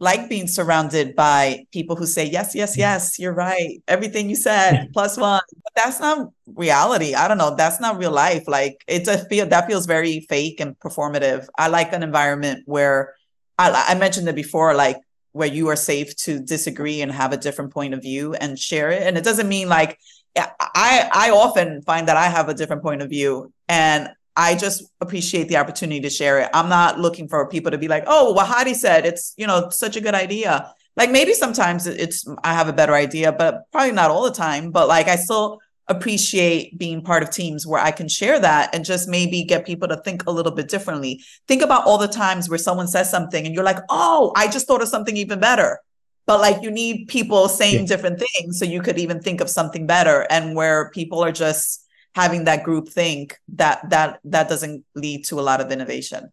like 0.00 0.28
being 0.28 0.46
surrounded 0.46 1.14
by 1.14 1.66
people 1.72 1.96
who 1.96 2.06
say, 2.06 2.26
yes, 2.26 2.54
yes, 2.54 2.74
mm. 2.74 2.78
yes, 2.78 3.18
you're 3.18 3.34
right. 3.34 3.82
Everything 3.88 4.28
you 4.28 4.36
said, 4.36 4.88
plus 4.92 5.16
one. 5.16 5.40
But 5.62 5.72
that's 5.76 6.00
not 6.00 6.30
reality. 6.46 7.14
I 7.14 7.28
don't 7.28 7.38
know. 7.38 7.54
That's 7.54 7.80
not 7.80 7.98
real 7.98 8.10
life. 8.10 8.44
Like 8.46 8.82
it's 8.88 9.08
a 9.08 9.18
feel 9.26 9.46
that 9.46 9.66
feels 9.66 9.86
very 9.86 10.20
fake 10.28 10.60
and 10.60 10.78
performative. 10.78 11.46
I 11.58 11.68
like 11.68 11.92
an 11.92 12.02
environment 12.02 12.64
where 12.66 13.14
I, 13.58 13.86
I 13.88 13.94
mentioned 13.94 14.28
it 14.28 14.34
before, 14.34 14.74
like 14.74 14.96
where 15.32 15.48
you 15.48 15.68
are 15.68 15.76
safe 15.76 16.14
to 16.16 16.38
disagree 16.38 17.00
and 17.00 17.10
have 17.10 17.32
a 17.32 17.36
different 17.36 17.72
point 17.72 17.94
of 17.94 18.02
view 18.02 18.34
and 18.34 18.58
share 18.58 18.90
it. 18.90 19.02
And 19.02 19.16
it 19.16 19.24
doesn't 19.24 19.48
mean 19.48 19.68
like 19.68 19.98
I 20.36 21.08
I 21.12 21.30
often 21.30 21.82
find 21.82 22.08
that 22.08 22.16
I 22.16 22.26
have 22.28 22.48
a 22.48 22.54
different 22.54 22.82
point 22.82 23.02
of 23.02 23.10
view 23.10 23.52
and 23.68 24.10
I 24.36 24.56
just 24.56 24.84
appreciate 25.00 25.48
the 25.48 25.56
opportunity 25.56 26.00
to 26.00 26.10
share 26.10 26.40
it. 26.40 26.50
I'm 26.52 26.68
not 26.68 26.98
looking 26.98 27.28
for 27.28 27.48
people 27.48 27.70
to 27.70 27.78
be 27.78 27.88
like, 27.88 28.04
oh, 28.06 28.32
what 28.32 28.48
Hady 28.48 28.74
said, 28.74 29.06
it's, 29.06 29.32
you 29.36 29.46
know, 29.46 29.68
such 29.70 29.96
a 29.96 30.00
good 30.00 30.14
idea. 30.14 30.72
Like 30.96 31.10
maybe 31.10 31.34
sometimes 31.34 31.86
it's, 31.86 32.26
I 32.42 32.54
have 32.54 32.68
a 32.68 32.72
better 32.72 32.94
idea, 32.94 33.32
but 33.32 33.70
probably 33.70 33.92
not 33.92 34.10
all 34.10 34.24
the 34.24 34.32
time. 34.32 34.70
But 34.70 34.88
like, 34.88 35.08
I 35.08 35.16
still 35.16 35.60
appreciate 35.86 36.78
being 36.78 37.02
part 37.02 37.22
of 37.22 37.30
teams 37.30 37.66
where 37.66 37.80
I 37.80 37.90
can 37.90 38.08
share 38.08 38.40
that 38.40 38.74
and 38.74 38.84
just 38.84 39.08
maybe 39.08 39.44
get 39.44 39.66
people 39.66 39.86
to 39.88 39.98
think 39.98 40.26
a 40.26 40.32
little 40.32 40.52
bit 40.52 40.68
differently. 40.68 41.22
Think 41.46 41.62
about 41.62 41.84
all 41.84 41.98
the 41.98 42.08
times 42.08 42.48
where 42.48 42.58
someone 42.58 42.88
says 42.88 43.10
something 43.10 43.44
and 43.44 43.54
you're 43.54 43.64
like, 43.64 43.78
oh, 43.90 44.32
I 44.34 44.48
just 44.48 44.66
thought 44.66 44.82
of 44.82 44.88
something 44.88 45.16
even 45.16 45.40
better. 45.40 45.78
But 46.26 46.40
like, 46.40 46.62
you 46.62 46.70
need 46.70 47.08
people 47.08 47.48
saying 47.48 47.80
yeah. 47.80 47.86
different 47.86 48.18
things 48.18 48.58
so 48.58 48.64
you 48.64 48.80
could 48.80 48.98
even 48.98 49.20
think 49.20 49.40
of 49.40 49.50
something 49.50 49.86
better. 49.86 50.26
And 50.30 50.56
where 50.56 50.90
people 50.90 51.22
are 51.22 51.32
just, 51.32 51.83
having 52.14 52.44
that 52.44 52.62
group 52.62 52.88
think 52.88 53.38
that 53.48 53.90
that 53.90 54.20
that 54.24 54.48
doesn't 54.48 54.84
lead 54.94 55.24
to 55.24 55.40
a 55.40 55.42
lot 55.42 55.60
of 55.60 55.70
innovation 55.72 56.32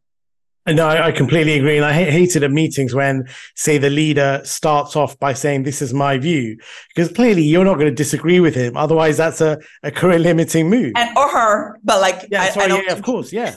no, 0.68 0.88
I 0.88 1.12
completely 1.12 1.54
agree. 1.54 1.78
And 1.78 1.86
I 1.86 1.92
hated 1.92 2.44
at 2.44 2.52
meetings 2.52 2.94
when, 2.94 3.28
say, 3.56 3.80
the 3.80 3.90
leader 3.90 4.42
starts 4.44 4.96
off 4.96 5.18
by 5.18 5.34
saying, 5.34 5.64
This 5.64 5.82
is 5.82 5.92
my 5.92 6.20
view, 6.20 6.58
because 6.94 7.12
clearly 7.12 7.42
you're 7.42 7.66
not 7.66 7.76
going 7.76 7.88
to 7.88 7.96
disagree 7.96 8.40
with 8.40 8.54
him. 8.54 8.78
Otherwise, 8.78 9.18
that's 9.18 9.42
a, 9.42 9.60
a 9.82 9.90
career 9.90 10.20
limiting 10.20 10.70
move. 10.70 10.94
And 10.96 11.18
or 11.18 11.28
her, 11.30 11.80
but 11.84 12.00
like, 12.00 12.28
yeah, 12.30 12.44
I, 12.44 12.50
sorry, 12.50 12.72
I 12.72 12.82
yeah, 12.82 12.94
of 12.94 13.02
course, 13.02 13.34
yeah. 13.34 13.56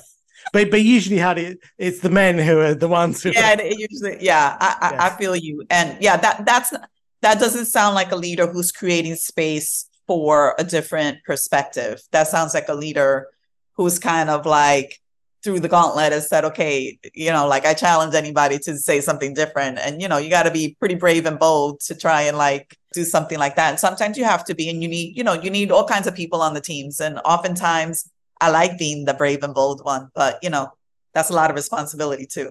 But 0.53 0.71
but 0.71 0.81
usually, 0.83 1.19
how 1.19 1.33
it 1.33 1.59
it's 1.77 2.01
the 2.01 2.11
men 2.11 2.39
who 2.39 2.61
are 2.61 2.75
the 2.75 2.89
ones 2.89 3.23
who. 3.23 3.33
Yeah, 3.33 3.61
usually, 3.63 4.25
yeah, 4.25 4.57
I, 4.59 4.77
yes. 4.81 5.01
I, 5.01 5.07
I 5.07 5.11
feel 5.19 5.37
you, 5.37 5.65
and 5.69 6.03
yeah, 6.03 6.17
that 6.17 6.47
that's 6.47 6.73
that 7.21 7.39
doesn't 7.39 7.67
sound 7.67 7.95
like 7.95 8.13
a 8.13 8.17
leader 8.17 8.47
who's 8.47 8.73
creating 8.73 9.17
space 9.17 9.89
for 10.07 10.55
a 10.59 10.65
different 10.65 11.19
perspective. 11.25 12.03
That 12.13 12.29
sounds 12.29 12.55
like 12.55 12.69
a 12.69 12.75
leader 12.75 13.29
who's 13.73 13.99
kind 13.99 14.31
of 14.31 14.47
like 14.47 15.01
through 15.43 15.61
the 15.61 15.69
gauntlet 15.69 16.13
and 16.13 16.23
said, 16.23 16.45
okay, 16.45 16.99
you 17.13 17.31
know, 17.31 17.47
like 17.47 17.67
I 17.67 17.75
challenge 17.75 18.15
anybody 18.15 18.59
to 18.61 18.79
say 18.79 19.01
something 19.01 19.35
different. 19.35 19.79
And, 19.79 20.01
you 20.01 20.09
know, 20.09 20.17
you 20.17 20.31
got 20.31 20.45
to 20.45 20.51
be 20.51 20.77
pretty 20.79 20.95
brave 20.95 21.27
and 21.27 21.39
bold 21.39 21.81
to 21.81 21.95
try 21.95 22.23
and 22.23 22.39
like 22.39 22.79
do 22.95 23.05
something 23.05 23.39
like 23.39 23.57
that. 23.57 23.71
And 23.71 23.79
sometimes 23.79 24.17
you 24.17 24.25
have 24.25 24.45
to 24.47 24.55
be, 24.55 24.71
and 24.71 24.83
you 24.83 24.89
need, 24.89 25.17
you 25.17 25.23
know, 25.23 25.35
you 25.35 25.51
need 25.51 25.71
all 25.71 25.87
kinds 25.87 26.07
of 26.07 26.15
people 26.15 26.41
on 26.41 26.55
the 26.55 26.63
teams. 26.63 27.01
And 27.01 27.19
oftentimes 27.27 28.11
I 28.41 28.51
like 28.51 28.79
being 28.79 29.05
the 29.05 29.15
brave 29.15 29.43
and 29.43 29.55
bold 29.55 29.85
one, 29.85 30.11
but, 30.15 30.39
you 30.43 30.49
know, 30.49 30.73
that's 31.13 31.31
a 31.31 31.35
lot 31.35 31.51
of 31.51 31.57
responsibility 31.57 32.27
too. 32.27 32.51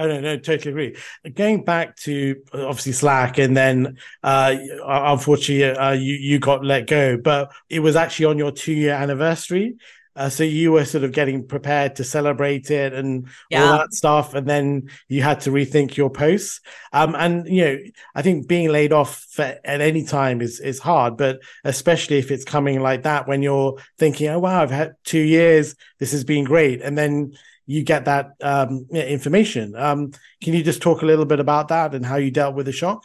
I 0.00 0.06
don't 0.06 0.22
know, 0.22 0.38
totally 0.38 0.70
agree. 0.70 0.96
Going 1.34 1.64
back 1.64 1.96
to 1.98 2.36
obviously 2.54 2.92
Slack, 2.92 3.38
and 3.38 3.56
then 3.56 3.98
uh, 4.22 4.56
unfortunately 4.84 5.64
uh, 5.78 5.92
you 5.92 6.14
you 6.14 6.38
got 6.38 6.64
let 6.64 6.86
go, 6.86 7.16
but 7.16 7.52
it 7.68 7.80
was 7.80 7.96
actually 7.96 8.26
on 8.26 8.38
your 8.38 8.52
two 8.52 8.72
year 8.72 8.94
anniversary. 8.94 9.76
Uh, 10.16 10.28
so 10.28 10.42
you 10.42 10.72
were 10.72 10.84
sort 10.84 11.04
of 11.04 11.12
getting 11.12 11.46
prepared 11.46 11.96
to 11.96 12.04
celebrate 12.04 12.70
it 12.70 12.92
and 12.92 13.28
yeah. 13.48 13.62
all 13.64 13.78
that 13.78 13.94
stuff, 13.94 14.34
and 14.34 14.46
then 14.46 14.90
you 15.08 15.22
had 15.22 15.40
to 15.40 15.50
rethink 15.50 15.96
your 15.96 16.10
posts. 16.10 16.60
Um, 16.92 17.14
and 17.14 17.46
you 17.46 17.64
know, 17.64 17.78
I 18.14 18.22
think 18.22 18.48
being 18.48 18.70
laid 18.70 18.92
off 18.92 19.24
for, 19.30 19.42
at 19.64 19.80
any 19.80 20.04
time 20.04 20.40
is 20.40 20.58
is 20.60 20.80
hard, 20.80 21.16
but 21.16 21.40
especially 21.64 22.18
if 22.18 22.30
it's 22.30 22.44
coming 22.44 22.80
like 22.80 23.04
that 23.04 23.28
when 23.28 23.40
you're 23.42 23.78
thinking, 23.98 24.28
"Oh 24.28 24.40
wow, 24.40 24.62
I've 24.62 24.70
had 24.70 24.94
two 25.04 25.20
years, 25.20 25.76
this 25.98 26.10
has 26.12 26.24
been 26.24 26.44
great," 26.44 26.82
and 26.82 26.98
then 26.98 27.32
you 27.70 27.84
get 27.84 28.06
that 28.06 28.32
um, 28.42 28.84
information. 28.90 29.76
Um, 29.76 30.10
can 30.42 30.54
you 30.54 30.64
just 30.64 30.82
talk 30.82 31.02
a 31.02 31.06
little 31.06 31.24
bit 31.24 31.38
about 31.38 31.68
that 31.68 31.94
and 31.94 32.04
how 32.04 32.16
you 32.16 32.32
dealt 32.32 32.56
with 32.56 32.66
the 32.66 32.72
shock? 32.72 33.04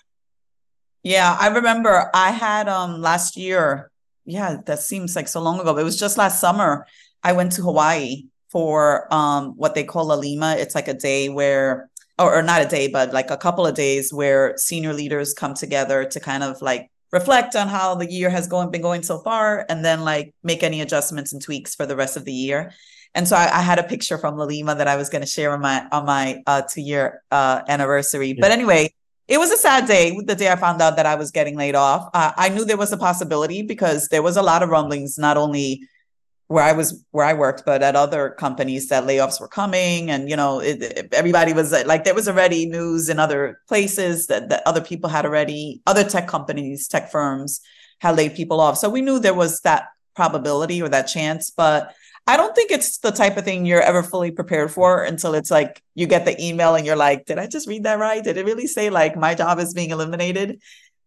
Yeah, 1.04 1.38
I 1.39 1.49
remember 1.49 2.10
I 2.15 2.32
had 2.32 2.67
um 2.67 2.99
last 2.99 3.38
year. 3.38 3.91
Yeah, 4.25 4.58
that 4.65 4.80
seems 4.80 5.15
like 5.15 5.28
so 5.28 5.39
long 5.39 5.60
ago. 5.60 5.71
But 5.71 5.82
it 5.82 5.91
was 5.91 5.99
just 5.99 6.17
last 6.17 6.41
summer. 6.41 6.88
I 7.23 7.34
went 7.34 7.51
to 7.54 7.62
Hawaii 7.62 8.23
for 8.49 9.13
um 9.13 9.54
what 9.56 9.75
they 9.75 9.84
call 9.84 10.12
a 10.12 10.17
lima. 10.17 10.56
It's 10.58 10.73
like 10.73 10.88
a 10.88 10.95
day 10.95 11.30
where 11.30 11.88
or, 12.17 12.34
or 12.34 12.41
not 12.41 12.63
a 12.63 12.67
day, 12.67 12.88
but 12.88 13.13
like 13.13 13.30
a 13.30 13.38
couple 13.38 13.67
of 13.67 13.75
days 13.75 14.12
where 14.12 14.58
senior 14.58 14.93
leaders 14.93 15.36
come 15.36 15.54
together 15.54 16.06
to 16.06 16.19
kind 16.19 16.41
of 16.41 16.60
like 16.63 16.89
reflect 17.12 17.56
on 17.56 17.67
how 17.67 17.93
the 17.93 18.12
year 18.12 18.32
has 18.32 18.47
going 18.47 18.71
been 18.71 18.82
going 18.82 19.04
so 19.04 19.19
far 19.19 19.63
and 19.69 19.86
then 19.86 20.01
like 20.01 20.34
make 20.41 20.63
any 20.63 20.82
adjustments 20.82 21.34
and 21.34 21.41
tweaks 21.43 21.75
for 21.75 21.86
the 21.86 21.95
rest 21.95 22.17
of 22.17 22.25
the 22.25 22.34
year 22.34 22.73
and 23.15 23.28
so 23.28 23.36
I, 23.36 23.45
I, 23.45 23.62
had 23.62 23.80
a 23.80 23.84
picture 23.84 24.17
from 24.17 24.36
Lalima 24.36 24.78
that 24.78 24.88
I 24.88 24.97
was 24.97 25.10
going 25.10 25.21
to 25.21 25.28
share 25.28 25.51
on 25.54 25.62
my 25.62 25.88
on 25.91 26.06
my 26.06 26.43
uh, 26.45 26.62
two 26.69 26.82
year 26.82 27.23
uh, 27.32 27.62
anniversary. 27.67 28.28
Yeah. 28.28 28.41
But 28.41 28.51
anyway, 28.51 28.93
it 29.28 29.39
was 29.39 29.51
a 29.51 29.58
sad 29.58 29.88
day. 29.88 30.15
The 30.23 30.36
day 30.36 30.51
I 30.51 30.58
found 30.58 30.82
out 30.82 30.97
that 30.97 31.06
I 31.06 31.15
was 31.15 31.32
getting 31.32 31.56
laid 31.56 31.75
off, 31.75 32.10
uh, 32.13 32.34
I 32.36 32.49
knew 32.49 32.65
there 32.65 32.78
was 32.78 32.91
a 32.91 32.97
possibility 32.97 33.62
because 33.62 34.10
there 34.10 34.21
was 34.21 34.38
a 34.38 34.43
lot 34.43 34.62
of 34.62 34.69
rumblings, 34.69 35.17
not 35.17 35.38
only 35.38 35.88
where 36.47 36.63
I 36.63 36.73
was 36.73 37.04
where 37.12 37.25
I 37.25 37.34
worked, 37.34 37.63
but 37.65 37.82
at 37.82 37.95
other 37.95 38.32
companies 38.32 38.89
that 38.89 39.06
layoffs 39.06 39.39
were 39.39 39.47
coming, 39.47 40.12
and 40.12 40.30
you 40.30 40.36
know, 40.36 40.60
it, 40.60 40.84
it, 40.84 41.13
everybody 41.13 41.54
was 41.54 41.71
like, 41.71 42.04
there 42.04 42.13
was 42.13 42.28
already 42.28 42.67
news 42.67 43.10
in 43.10 43.17
other 43.17 43.62
places 43.67 44.28
that, 44.28 44.49
that 44.49 44.62
other 44.65 44.82
people 44.82 45.10
had 45.10 45.25
already, 45.25 45.82
other 45.88 46.04
tech 46.04 46.28
companies, 46.28 46.88
tech 46.88 47.12
firms 47.12 47.62
had 47.99 48.17
laid 48.17 48.36
people 48.36 48.60
off. 48.60 48.78
So 48.78 48.89
we 48.89 49.01
knew 49.01 49.19
there 49.19 49.34
was 49.34 49.62
that 49.62 49.88
probability 50.15 50.82
or 50.82 50.89
that 50.89 51.04
chance, 51.04 51.49
but 51.49 51.95
I 52.28 52.38
don't 52.38 52.56
think 52.56 52.72
it's 52.72 52.98
the 52.98 53.12
type 53.12 53.38
of 53.38 53.46
thing 53.46 53.66
you're 53.66 53.82
ever 53.82 54.02
fully 54.02 54.32
prepared 54.32 54.72
for 54.72 55.04
until 55.04 55.36
it's 55.36 55.52
like 55.52 55.82
you 55.94 56.08
get 56.08 56.26
the 56.26 56.42
email 56.44 56.74
and 56.74 56.86
you're 56.86 56.96
like, 56.96 57.26
did 57.26 57.38
I 57.38 57.46
just 57.46 57.68
read 57.68 57.84
that 57.84 58.00
right? 58.00 58.24
Did 58.24 58.38
it 58.38 58.46
really 58.46 58.66
say 58.66 58.90
like 58.90 59.16
my 59.16 59.36
job 59.36 59.60
is 59.60 59.74
being 59.76 59.92
eliminated? 59.92 60.60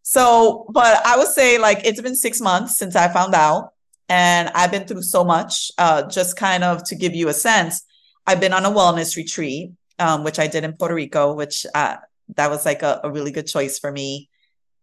So, 0.03 0.67
but 0.71 1.05
I 1.05 1.19
would 1.19 1.29
say 1.29 1.59
like 1.59 1.85
it's 1.85 2.01
been 2.01 2.15
six 2.15 2.41
months 2.41 2.79
since 2.79 2.95
I 2.95 3.09
found 3.13 3.35
out, 3.35 3.73
and 4.09 4.49
I've 4.55 4.71
been 4.71 4.87
through 4.87 5.03
so 5.03 5.25
much. 5.25 5.71
Uh, 5.77 6.09
just 6.09 6.37
kind 6.37 6.63
of 6.65 6.85
to 6.85 6.95
give 6.95 7.15
you 7.15 7.29
a 7.29 7.35
sense, 7.35 7.85
I've 8.27 8.41
been 8.41 8.53
on 8.53 8.65
a 8.65 8.71
wellness 8.71 9.17
retreat, 9.17 9.73
um, 9.99 10.23
which 10.23 10.39
I 10.39 10.47
did 10.47 10.65
in 10.65 10.75
Puerto 10.75 10.95
Rico, 10.95 11.35
which 11.35 11.67
uh, 11.75 11.97
that 12.37 12.49
was 12.49 12.65
like 12.65 12.83
a, 12.83 13.01
a 13.05 13.11
really 13.11 13.33
good 13.33 13.47
choice 13.47 13.79
for 13.79 13.91
me 13.91 14.31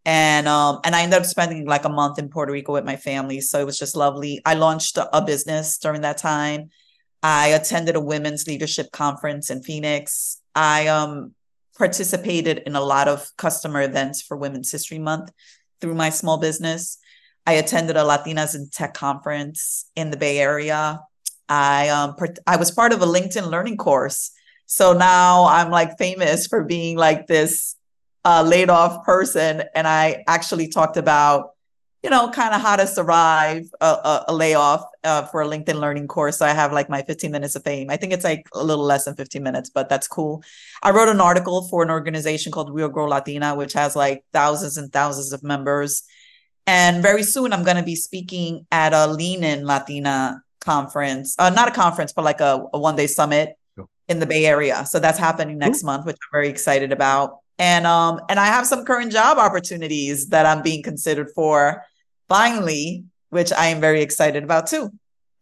and 0.05 0.47
um 0.47 0.79
and 0.83 0.95
I 0.95 1.01
ended 1.01 1.19
up 1.19 1.25
spending 1.25 1.65
like 1.65 1.85
a 1.85 1.89
month 1.89 2.19
in 2.19 2.29
Puerto 2.29 2.53
Rico 2.53 2.73
with 2.73 2.85
my 2.85 2.95
family, 2.95 3.41
so 3.41 3.59
it 3.59 3.65
was 3.65 3.79
just 3.79 3.95
lovely. 3.95 4.41
I 4.45 4.53
launched 4.53 4.97
a, 4.97 5.21
business 5.21 5.77
during 5.79 6.01
that 6.01 6.17
time. 6.17 6.69
I 7.23 7.47
attended 7.47 7.95
a 7.95 7.99
women's 7.99 8.45
leadership 8.47 8.91
conference 8.91 9.49
in 9.49 9.63
Phoenix. 9.63 10.41
I 10.53 10.87
um 10.87 11.33
participated 11.77 12.59
in 12.65 12.75
a 12.75 12.81
lot 12.81 13.07
of 13.07 13.29
customer 13.37 13.81
events 13.81 14.21
for 14.21 14.37
Women's 14.37 14.71
History 14.71 14.99
Month 14.99 15.31
through 15.81 15.95
my 15.95 16.09
small 16.09 16.37
business. 16.37 16.99
I 17.47 17.53
attended 17.53 17.97
a 17.97 18.03
Latinas 18.03 18.55
in 18.55 18.69
Tech 18.69 18.93
conference 18.93 19.89
in 19.95 20.11
the 20.11 20.17
Bay 20.17 20.37
Area. 20.39 20.99
I 21.49 21.89
um 21.89 22.15
part- 22.15 22.39
I 22.45 22.57
was 22.57 22.69
part 22.69 22.93
of 22.93 23.01
a 23.01 23.07
LinkedIn 23.07 23.49
learning 23.49 23.77
course. 23.77 24.31
So 24.67 24.93
now 24.93 25.45
I'm 25.45 25.71
like 25.71 25.97
famous 25.97 26.47
for 26.47 26.63
being 26.63 26.97
like 26.97 27.27
this 27.27 27.75
uh, 28.25 28.43
laid 28.45 28.69
off 28.69 29.05
person, 29.05 29.63
and 29.75 29.87
I 29.87 30.23
actually 30.27 30.67
talked 30.67 30.97
about, 30.97 31.51
you 32.01 32.09
know, 32.09 32.29
kind 32.31 32.55
of 32.55 32.61
how 32.61 32.75
to 32.75 32.87
survive 32.87 33.69
a, 33.79 33.85
a, 33.85 34.25
a 34.29 34.33
layoff 34.33 34.83
uh, 35.03 35.25
for 35.27 35.43
a 35.43 35.45
LinkedIn 35.45 35.79
Learning 35.79 36.07
course. 36.07 36.39
So 36.39 36.45
I 36.45 36.49
have 36.49 36.73
like 36.73 36.89
my 36.89 37.03
15 37.03 37.31
minutes 37.31 37.55
of 37.55 37.63
fame. 37.63 37.91
I 37.91 37.97
think 37.97 38.13
it's 38.13 38.23
like 38.23 38.47
a 38.53 38.63
little 38.63 38.83
less 38.83 39.05
than 39.05 39.15
15 39.15 39.43
minutes, 39.43 39.69
but 39.69 39.89
that's 39.89 40.07
cool. 40.07 40.43
I 40.81 40.89
wrote 40.89 41.07
an 41.07 41.21
article 41.21 41.67
for 41.69 41.83
an 41.83 41.91
organization 41.91 42.51
called 42.51 42.73
Real 42.73 42.89
Girl 42.89 43.09
Latina, 43.09 43.53
which 43.53 43.73
has 43.73 43.95
like 43.95 44.23
thousands 44.33 44.77
and 44.77 44.91
thousands 44.91 45.31
of 45.31 45.43
members. 45.43 46.01
And 46.67 47.03
very 47.03 47.21
soon, 47.21 47.53
I'm 47.53 47.63
going 47.63 47.77
to 47.77 47.83
be 47.83 47.95
speaking 47.95 48.65
at 48.71 48.91
a 48.91 49.05
Lean 49.05 49.43
In 49.43 49.65
Latina 49.65 50.41
conference, 50.61 51.35
uh, 51.37 51.51
not 51.51 51.67
a 51.67 51.71
conference, 51.71 52.11
but 52.11 52.25
like 52.25 52.41
a, 52.41 52.65
a 52.73 52.79
one 52.79 52.95
day 52.95 53.05
summit 53.05 53.55
in 54.07 54.19
the 54.19 54.25
Bay 54.25 54.47
Area. 54.47 54.83
So 54.87 54.99
that's 54.99 55.19
happening 55.19 55.59
next 55.59 55.83
Ooh. 55.83 55.87
month, 55.87 56.07
which 56.07 56.15
I'm 56.15 56.31
very 56.31 56.49
excited 56.49 56.91
about 56.91 57.39
and 57.57 57.85
um 57.87 58.19
and 58.29 58.39
I 58.39 58.47
have 58.47 58.65
some 58.65 58.85
current 58.85 59.11
job 59.11 59.37
opportunities 59.37 60.27
that 60.27 60.45
I'm 60.45 60.61
being 60.61 60.83
considered 60.83 61.29
for 61.33 61.83
finally, 62.27 63.05
which 63.29 63.51
I 63.53 63.67
am 63.67 63.81
very 63.81 64.01
excited 64.01 64.43
about 64.43 64.67
too. 64.67 64.91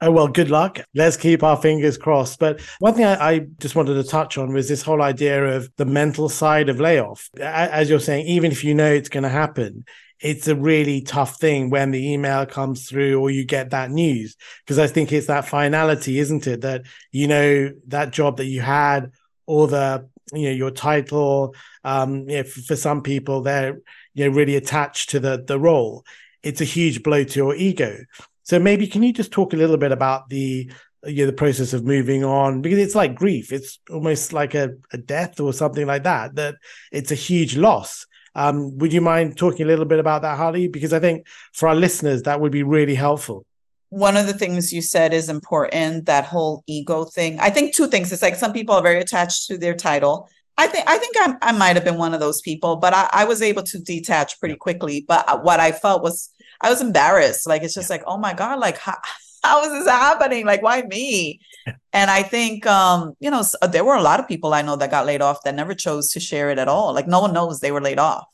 Oh, 0.02 0.12
well, 0.12 0.28
good 0.28 0.52
luck. 0.52 0.82
Let's 0.94 1.16
keep 1.16 1.44
our 1.44 1.56
fingers 1.56 1.98
crossed. 1.98 2.38
But 2.38 2.60
one 2.80 2.94
thing 2.94 3.06
I, 3.06 3.36
I, 3.36 3.40
just 3.60 3.74
wanted 3.74 3.94
to 3.94 4.04
touch 4.04 4.38
on 4.38 4.52
was 4.52 4.68
this 4.68 4.82
whole 4.82 5.02
idea 5.02 5.56
of 5.56 5.72
the 5.78 5.86
mental 5.86 6.28
side 6.28 6.68
of 6.68 6.82
layoff. 6.82 7.30
As 7.40 7.90
you're 7.90 8.02
saying, 8.02 8.28
even 8.28 8.52
if 8.52 8.66
you 8.66 8.74
know 8.74 8.92
it's 8.92 9.08
going 9.08 9.24
to 9.24 9.30
happen, 9.30 9.86
it's 10.20 10.50
a 10.50 10.58
really 10.58 11.02
tough 11.02 11.40
thing 11.40 11.70
when 11.70 11.92
the 11.92 12.12
email 12.12 12.46
comes 12.46 12.90
through 12.90 13.18
or 13.18 13.32
you 13.32 13.46
get 13.46 13.70
that 13.70 13.92
news. 13.92 14.36
Because 14.66 14.78
I 14.78 14.88
think 14.88 15.14
it's 15.14 15.28
that 15.28 15.48
finality, 15.48 16.20
isn't 16.20 16.48
it? 16.48 16.62
That, 16.62 16.82
you 17.14 17.30
know, 17.30 17.72
that 17.88 18.12
job 18.12 18.38
that 18.38 18.46
you 18.46 18.60
had 18.60 19.14
or 19.46 19.70
the, 19.70 20.10
you 20.32 20.50
know, 20.50 20.56
your 20.56 20.72
title, 20.72 21.56
um, 21.84 22.30
you 22.30 22.38
know, 22.38 22.44
for, 22.44 22.62
for 22.62 22.76
some 22.76 23.02
people, 23.02 23.42
they're, 23.42 23.80
you 24.14 24.26
know, 24.30 24.36
really 24.36 24.56
attached 24.56 25.10
to 25.12 25.20
the, 25.20 25.44
the 25.46 25.60
role. 25.60 26.06
It's 26.42 26.62
a 26.62 26.66
huge 26.66 27.04
blow 27.04 27.24
to 27.24 27.40
your 27.40 27.56
ego. 27.56 27.98
So 28.44 28.60
maybe 28.60 28.88
can 28.88 29.04
you 29.04 29.14
just 29.14 29.32
talk 29.32 29.54
a 29.54 29.58
little 29.58 29.78
bit 29.78 29.92
about 29.92 30.30
the 30.30 30.72
you 31.06 31.24
know, 31.24 31.26
the 31.26 31.34
process 31.34 31.74
of 31.74 31.84
moving 31.84 32.24
on 32.24 32.62
because 32.62 32.80
it's 32.80 32.96
like 32.96 33.16
grief. 33.16 33.52
It's 33.52 33.80
almost 33.90 34.32
like 34.32 34.56
a, 34.56 34.72
a 34.92 34.98
death 34.98 35.40
or 35.40 35.52
something 35.52 35.86
like 35.86 36.04
that. 36.04 36.36
That 36.36 36.56
it's 36.92 37.12
a 37.12 37.16
huge 37.16 37.58
loss. 37.58 38.06
Um, 38.36 38.78
would 38.78 38.94
you 38.94 39.02
mind 39.02 39.38
talking 39.38 39.66
a 39.66 39.68
little 39.68 39.86
bit 39.86 40.00
about 40.00 40.24
that, 40.24 40.40
Hady 40.40 40.72
Because 40.72 40.94
I 40.94 41.00
think 41.00 41.28
for 41.54 41.70
our 41.70 41.76
listeners 41.76 42.24
that 42.24 42.40
would 42.40 42.52
be 42.52 42.64
really 42.64 42.96
helpful. 42.96 43.46
One 43.94 44.18
of 44.18 44.26
the 44.26 44.34
things 44.34 44.74
you 44.74 44.82
said 44.82 45.14
is 45.14 45.30
important. 45.30 46.08
That 46.08 46.26
whole 46.26 46.64
ego 46.68 47.06
thing. 47.06 47.40
I 47.40 47.50
think 47.52 47.76
two 47.76 47.88
things. 47.88 48.12
It's 48.12 48.24
like 48.24 48.36
some 48.36 48.54
people 48.54 48.74
are 48.76 48.82
very 48.82 49.00
attached 49.00 49.48
to 49.48 49.58
their 49.58 49.76
title. 49.76 50.30
I 50.58 50.68
think 50.68 50.88
I 50.88 50.98
think 50.98 51.16
I, 51.20 51.36
I 51.50 51.52
might 51.52 51.76
have 51.76 51.86
been 51.86 51.98
one 51.98 52.14
of 52.14 52.20
those 52.20 52.42
people, 52.42 52.76
but 52.78 52.94
I, 52.94 53.10
I 53.12 53.26
was 53.26 53.42
able 53.42 53.64
to 53.64 53.80
detach 53.80 54.40
pretty 54.40 54.56
quickly. 54.56 55.06
But 55.08 55.44
what 55.44 55.60
I 55.60 55.72
felt 55.72 56.02
was 56.02 56.30
I 56.62 56.70
was 56.70 56.82
embarrassed. 56.82 57.48
Like 57.48 57.62
it's 57.62 57.74
just 57.74 57.90
like, 57.90 58.04
oh 58.08 58.18
my 58.18 58.34
God, 58.34 58.60
like 58.60 58.78
how, 58.78 58.98
how 59.44 59.64
is 59.64 59.72
this 59.72 59.88
happening? 59.88 60.46
Like, 60.46 60.62
why 60.62 60.82
me? 60.82 61.40
And 61.96 62.10
I 62.10 62.24
think, 62.24 62.66
um, 62.66 63.14
you 63.20 63.30
know, 63.30 63.44
there 63.72 63.86
were 63.86 63.96
a 63.96 64.02
lot 64.02 64.20
of 64.20 64.28
people 64.28 64.54
I 64.54 64.64
know 64.64 64.76
that 64.76 64.90
got 64.90 65.06
laid 65.06 65.22
off 65.22 65.44
that 65.44 65.54
never 65.54 65.76
chose 65.76 66.10
to 66.12 66.20
share 66.20 66.50
it 66.50 66.58
at 66.58 66.68
all. 66.68 66.92
Like, 66.92 67.08
no 67.08 67.22
one 67.22 67.34
knows 67.34 67.60
they 67.60 67.72
were 67.72 67.80
laid 67.80 68.00
off. 68.00 68.26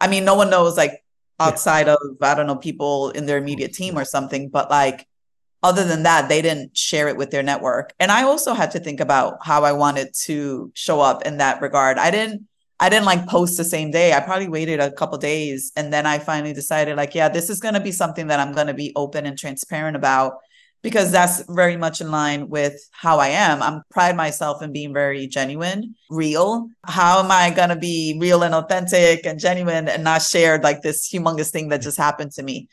I 0.00 0.08
mean, 0.08 0.24
no 0.24 0.34
one 0.34 0.48
knows, 0.48 0.78
like, 0.78 1.01
outside 1.42 1.86
yeah. 1.86 1.94
of, 1.94 2.16
I 2.20 2.34
don't 2.34 2.46
know, 2.46 2.56
people 2.56 3.10
in 3.10 3.26
their 3.26 3.38
immediate 3.38 3.72
mm-hmm. 3.72 3.84
team 3.84 3.98
or 3.98 4.04
something, 4.04 4.48
but 4.48 4.70
like, 4.70 5.06
other 5.62 5.84
than 5.84 6.02
that, 6.02 6.28
they 6.28 6.42
didn't 6.42 6.76
share 6.76 7.06
it 7.08 7.16
with 7.16 7.30
their 7.30 7.42
network. 7.42 7.92
And 8.00 8.10
I 8.10 8.24
also 8.24 8.52
had 8.52 8.72
to 8.72 8.80
think 8.80 8.98
about 8.98 9.38
how 9.42 9.62
I 9.62 9.72
wanted 9.72 10.12
to 10.24 10.72
show 10.74 11.00
up 11.00 11.24
in 11.24 11.36
that 11.38 11.62
regard. 11.62 11.98
I 11.98 12.10
didn't 12.10 12.48
I 12.80 12.88
didn't 12.88 13.04
like 13.04 13.28
post 13.28 13.56
the 13.56 13.64
same 13.64 13.92
day. 13.92 14.12
I 14.12 14.18
probably 14.18 14.48
waited 14.48 14.80
a 14.80 14.90
couple 14.90 15.16
days 15.16 15.70
and 15.76 15.92
then 15.92 16.04
I 16.04 16.18
finally 16.18 16.52
decided 16.52 16.96
like, 16.96 17.14
yeah, 17.14 17.28
this 17.28 17.48
is 17.48 17.60
going 17.60 17.74
to 17.74 17.80
be 17.80 17.92
something 17.92 18.26
that 18.26 18.40
I'm 18.40 18.52
going 18.52 18.66
to 18.66 18.74
be 18.74 18.92
open 18.96 19.24
and 19.24 19.38
transparent 19.38 19.94
about 19.96 20.38
because 20.82 21.12
that's 21.12 21.42
very 21.48 21.76
much 21.76 22.00
in 22.00 22.10
line 22.10 22.48
with 22.48 22.74
how 22.90 23.18
I 23.18 23.28
am. 23.28 23.62
I'm 23.62 23.82
pride 23.90 24.16
myself 24.16 24.62
in 24.62 24.72
being 24.72 24.92
very 24.92 25.26
genuine, 25.26 25.94
real. 26.10 26.68
How 26.84 27.20
am 27.20 27.30
I 27.30 27.50
going 27.50 27.68
to 27.68 27.76
be 27.76 28.16
real 28.20 28.42
and 28.42 28.54
authentic 28.54 29.24
and 29.24 29.38
genuine 29.38 29.88
and 29.88 30.04
not 30.04 30.22
share 30.22 30.58
like 30.58 30.82
this 30.82 31.10
humongous 31.10 31.50
thing 31.50 31.68
that 31.68 31.82
just 31.82 31.98
happened 31.98 32.32
to 32.32 32.42
me? 32.42 32.68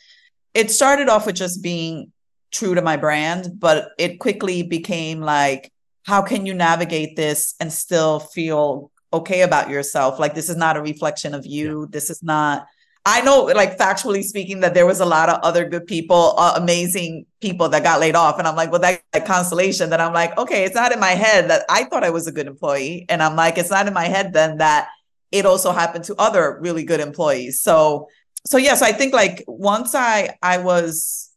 It 0.53 0.71
started 0.71 1.09
off 1.09 1.27
with 1.27 1.35
just 1.35 1.61
being 1.61 2.11
true 2.51 2.73
to 2.73 2.81
my 2.81 2.97
brand, 2.97 3.59
but 3.59 3.91
it 3.99 4.19
quickly 4.19 4.63
became 4.63 5.21
like, 5.21 5.71
how 6.03 6.23
can 6.23 6.47
you 6.47 6.55
navigate 6.55 7.15
this 7.15 7.53
and 7.59 7.71
still 7.71 8.19
feel 8.19 8.91
okay 9.11 9.41
about 9.41 9.69
yourself. 9.69 10.19
Like 10.19 10.35
this 10.35 10.49
is 10.49 10.55
not 10.55 10.77
a 10.77 10.81
reflection 10.81 11.33
of 11.33 11.45
you. 11.45 11.81
Yeah. 11.81 11.87
This 11.91 12.09
is 12.09 12.23
not. 12.23 12.67
I 13.05 13.21
know, 13.21 13.43
like 13.45 13.77
factually 13.77 14.23
speaking, 14.23 14.59
that 14.59 14.73
there 14.73 14.85
was 14.85 14.99
a 14.99 15.05
lot 15.05 15.29
of 15.29 15.39
other 15.41 15.67
good 15.67 15.87
people, 15.87 16.35
uh, 16.37 16.53
amazing 16.57 17.25
people 17.41 17.69
that 17.69 17.83
got 17.83 17.99
laid 17.99 18.15
off, 18.15 18.37
and 18.37 18.47
I'm 18.47 18.55
like, 18.55 18.71
well, 18.71 18.81
that, 18.81 19.01
that 19.13 19.25
consolation. 19.25 19.89
That 19.89 20.01
I'm 20.01 20.13
like, 20.13 20.37
okay, 20.37 20.63
it's 20.65 20.75
not 20.75 20.91
in 20.91 20.99
my 20.99 21.11
head 21.11 21.49
that 21.49 21.65
I 21.69 21.85
thought 21.85 22.03
I 22.03 22.09
was 22.09 22.27
a 22.27 22.31
good 22.31 22.47
employee, 22.47 23.05
and 23.09 23.23
I'm 23.23 23.35
like, 23.35 23.57
it's 23.57 23.71
not 23.71 23.87
in 23.87 23.93
my 23.93 24.05
head 24.05 24.33
then 24.33 24.57
that 24.57 24.89
it 25.31 25.45
also 25.45 25.71
happened 25.71 26.03
to 26.05 26.15
other 26.17 26.57
really 26.59 26.83
good 26.83 26.99
employees. 26.99 27.61
So, 27.61 28.09
so 28.45 28.57
yes, 28.57 28.81
I 28.81 28.91
think 28.91 29.13
like 29.13 29.43
once 29.47 29.95
I 29.95 30.35
I 30.41 30.57
was 30.57 31.29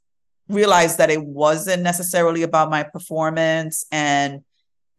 realized 0.48 0.98
that 0.98 1.10
it 1.10 1.24
wasn't 1.24 1.82
necessarily 1.82 2.42
about 2.42 2.70
my 2.70 2.82
performance 2.82 3.84
and 3.90 4.42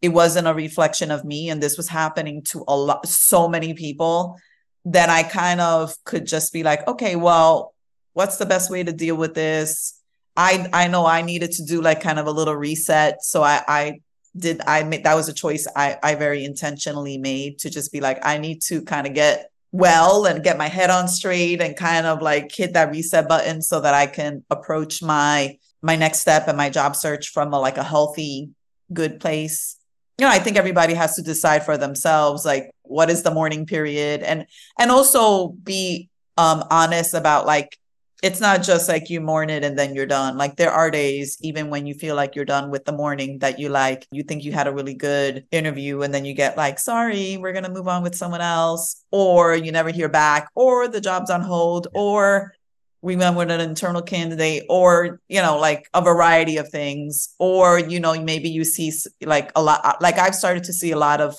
it 0.02 0.10
wasn't 0.10 0.48
a 0.48 0.54
reflection 0.54 1.12
of 1.12 1.24
me 1.24 1.50
and 1.50 1.62
this 1.62 1.78
was 1.78 1.88
happening 1.88 2.42
to 2.42 2.64
a 2.68 2.76
lot 2.76 3.08
so 3.08 3.48
many 3.48 3.74
people 3.74 4.38
then 4.86 5.10
i 5.10 5.24
kind 5.24 5.62
of 5.62 5.96
could 6.04 6.26
just 6.26 6.54
be 6.54 6.64
like 6.64 6.86
okay 6.88 7.16
well 7.16 7.74
what's 8.14 8.38
the 8.38 8.46
best 8.46 8.70
way 8.70 8.84
to 8.84 8.94
deal 8.94 9.16
with 9.16 9.34
this? 9.34 10.00
I 10.38 10.68
i 10.74 10.88
know 10.88 11.06
i 11.06 11.22
needed 11.22 11.52
to 11.54 11.66
do 11.66 11.82
like 11.82 12.02
kind 12.02 12.20
of 12.20 12.28
a 12.28 12.32
little 12.32 12.56
reset. 12.56 13.24
So 13.24 13.44
i 13.44 13.62
i 13.68 14.02
did 14.36 14.62
i 14.68 14.84
made 14.84 15.04
that 15.04 15.16
was 15.16 15.30
a 15.30 15.34
choice 15.34 15.68
i 15.76 15.98
i 16.02 16.16
very 16.16 16.44
intentionally 16.44 17.20
made 17.20 17.60
to 17.60 17.70
just 17.70 17.92
be 17.92 18.02
like 18.02 18.18
i 18.26 18.40
need 18.40 18.62
to 18.64 18.82
kind 18.82 19.06
of 19.06 19.14
get 19.14 19.52
well 19.72 20.26
and 20.26 20.44
get 20.44 20.58
my 20.58 20.68
head 20.68 20.90
on 20.90 21.08
straight 21.08 21.62
and 21.62 21.78
kind 21.78 22.08
of 22.08 22.20
like 22.20 22.52
hit 22.52 22.74
that 22.74 22.90
reset 22.90 23.28
button 23.28 23.62
so 23.62 23.80
that 23.80 23.94
i 23.94 24.08
can 24.08 24.44
approach 24.50 25.04
my 25.04 25.56
my 25.84 25.96
next 25.96 26.20
step 26.20 26.48
and 26.48 26.58
my 26.58 26.70
job 26.70 26.96
search 26.96 27.30
from 27.30 27.54
a 27.54 27.60
like 27.60 27.78
a 27.78 27.84
healthy 27.84 28.50
good 28.92 29.20
place. 29.20 29.78
You 30.18 30.26
know, 30.26 30.32
I 30.32 30.40
think 30.40 30.58
everybody 30.58 30.94
has 30.94 31.16
to 31.16 31.22
decide 31.22 31.66
for 31.66 31.78
themselves, 31.78 32.46
like 32.46 32.72
what 32.84 33.10
is 33.10 33.24
the 33.24 33.32
mourning 33.32 33.66
period, 33.66 34.22
and 34.24 34.46
and 34.80 34.92
also 34.92 35.50
be 35.50 36.10
um 36.38 36.64
honest 36.72 37.14
about 37.14 37.46
like 37.46 37.78
it's 38.24 38.40
not 38.40 38.64
just 38.64 38.88
like 38.88 39.10
you 39.10 39.20
mourn 39.20 39.50
it 39.50 39.66
and 39.66 39.78
then 39.78 39.94
you're 39.94 40.06
done. 40.06 40.38
Like 40.38 40.56
there 40.56 40.72
are 40.72 40.90
days, 40.90 41.38
even 41.42 41.70
when 41.70 41.86
you 41.86 41.94
feel 41.94 42.16
like 42.16 42.38
you're 42.38 42.46
done 42.46 42.72
with 42.72 42.86
the 42.86 42.94
mourning, 42.94 43.40
that 43.40 43.60
you 43.60 43.68
like, 43.68 44.08
you 44.12 44.24
think 44.24 44.46
you 44.46 44.54
had 44.54 44.66
a 44.66 44.72
really 44.74 44.94
good 44.94 45.46
interview 45.52 46.02
and 46.02 46.14
then 46.14 46.24
you 46.24 46.34
get 46.34 46.56
like, 46.56 46.80
sorry, 46.80 47.36
we're 47.36 47.52
going 47.52 47.66
to 47.66 47.70
move 47.70 47.90
on 47.90 48.02
with 48.02 48.16
someone 48.16 48.40
else, 48.40 49.04
or 49.12 49.56
you 49.56 49.74
never 49.74 49.90
hear 49.90 50.08
back, 50.08 50.48
or 50.56 50.88
the 50.88 51.02
job's 51.02 51.30
on 51.30 51.42
hold, 51.42 51.90
or 51.94 52.54
we 53.02 53.18
went 53.18 53.36
with 53.36 53.52
an 53.52 53.60
internal 53.60 54.02
candidate 54.02 54.64
or 54.70 55.20
you 55.28 55.42
know 55.42 55.60
like 55.60 55.90
a 55.94 56.02
variety 56.02 56.56
of 56.56 56.70
things 56.70 57.36
or 57.38 57.78
you 57.78 58.00
know 58.00 58.20
maybe 58.22 58.50
you 58.50 58.64
see 58.64 58.94
like 59.22 59.52
a 59.58 59.62
lot 59.62 60.02
like 60.02 60.18
i've 60.18 60.34
started 60.34 60.64
to 60.64 60.72
see 60.72 60.92
a 60.92 60.98
lot 60.98 61.20
of 61.20 61.36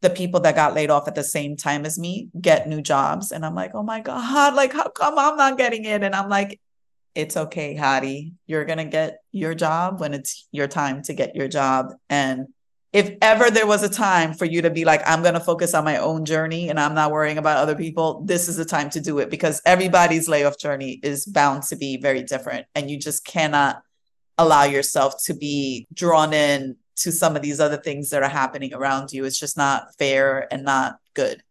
the 0.00 0.10
people 0.10 0.40
that 0.40 0.54
got 0.54 0.74
laid 0.74 0.90
off 0.90 1.08
at 1.08 1.14
the 1.14 1.24
same 1.24 1.56
time 1.56 1.84
as 1.84 1.98
me 1.98 2.28
get 2.40 2.68
new 2.68 2.80
jobs. 2.80 3.32
And 3.32 3.44
i'm 3.44 3.54
like 3.54 3.72
oh 3.74 3.82
my 3.82 4.00
god 4.00 4.54
like 4.54 4.72
how 4.72 4.88
come 4.88 5.18
i'm 5.18 5.36
not 5.36 5.58
getting 5.58 5.84
it 5.84 6.02
and 6.02 6.14
i'm 6.14 6.28
like 6.28 6.60
it's 7.18 7.36
okay 7.36 7.74
Hady. 7.74 8.34
You're 8.46 8.64
going 8.64 8.78
to 8.78 8.84
get 8.84 9.22
your 9.32 9.52
job 9.52 9.98
when 9.98 10.14
it's 10.14 10.46
your 10.52 10.68
time 10.68 11.02
to 11.02 11.14
get 11.14 11.34
your 11.34 11.48
job. 11.48 11.92
And 12.08 12.46
if 12.92 13.16
ever 13.20 13.50
there 13.50 13.66
was 13.66 13.82
a 13.82 13.88
time 13.88 14.34
for 14.34 14.44
you 14.44 14.62
to 14.62 14.70
be 14.70 14.84
like, 14.84 15.02
I'm 15.04 15.22
going 15.22 15.34
to 15.34 15.40
focus 15.40 15.74
on 15.74 15.84
my 15.84 15.96
own 15.96 16.24
journey 16.24 16.70
and 16.70 16.78
I'm 16.78 16.94
not 16.94 17.10
worrying 17.10 17.36
about 17.36 17.58
other 17.58 17.74
people, 17.74 18.22
this 18.24 18.48
is 18.48 18.56
the 18.56 18.64
time 18.64 18.88
to 18.90 19.00
do 19.00 19.18
it 19.18 19.30
because 19.30 19.60
everybody's 19.66 20.28
layoff 20.28 20.60
journey 20.60 21.00
is 21.02 21.26
bound 21.26 21.64
to 21.64 21.76
be 21.76 21.96
very 21.96 22.22
different. 22.22 22.66
And 22.76 22.88
you 22.88 22.96
just 22.96 23.24
cannot 23.24 23.82
allow 24.38 24.62
yourself 24.62 25.14
to 25.24 25.34
be 25.34 25.88
drawn 25.92 26.32
in 26.32 26.76
to 27.02 27.12
some 27.12 27.36
of 27.36 27.42
these 27.42 27.60
other 27.60 27.76
things 27.76 28.10
that 28.10 28.22
are 28.22 28.28
happening 28.28 28.74
around 28.74 29.12
you. 29.12 29.24
It's 29.24 29.38
just 29.38 29.56
not 29.56 29.94
fair 29.96 30.52
and 30.52 30.64
not 30.64 30.98
good 31.14 31.42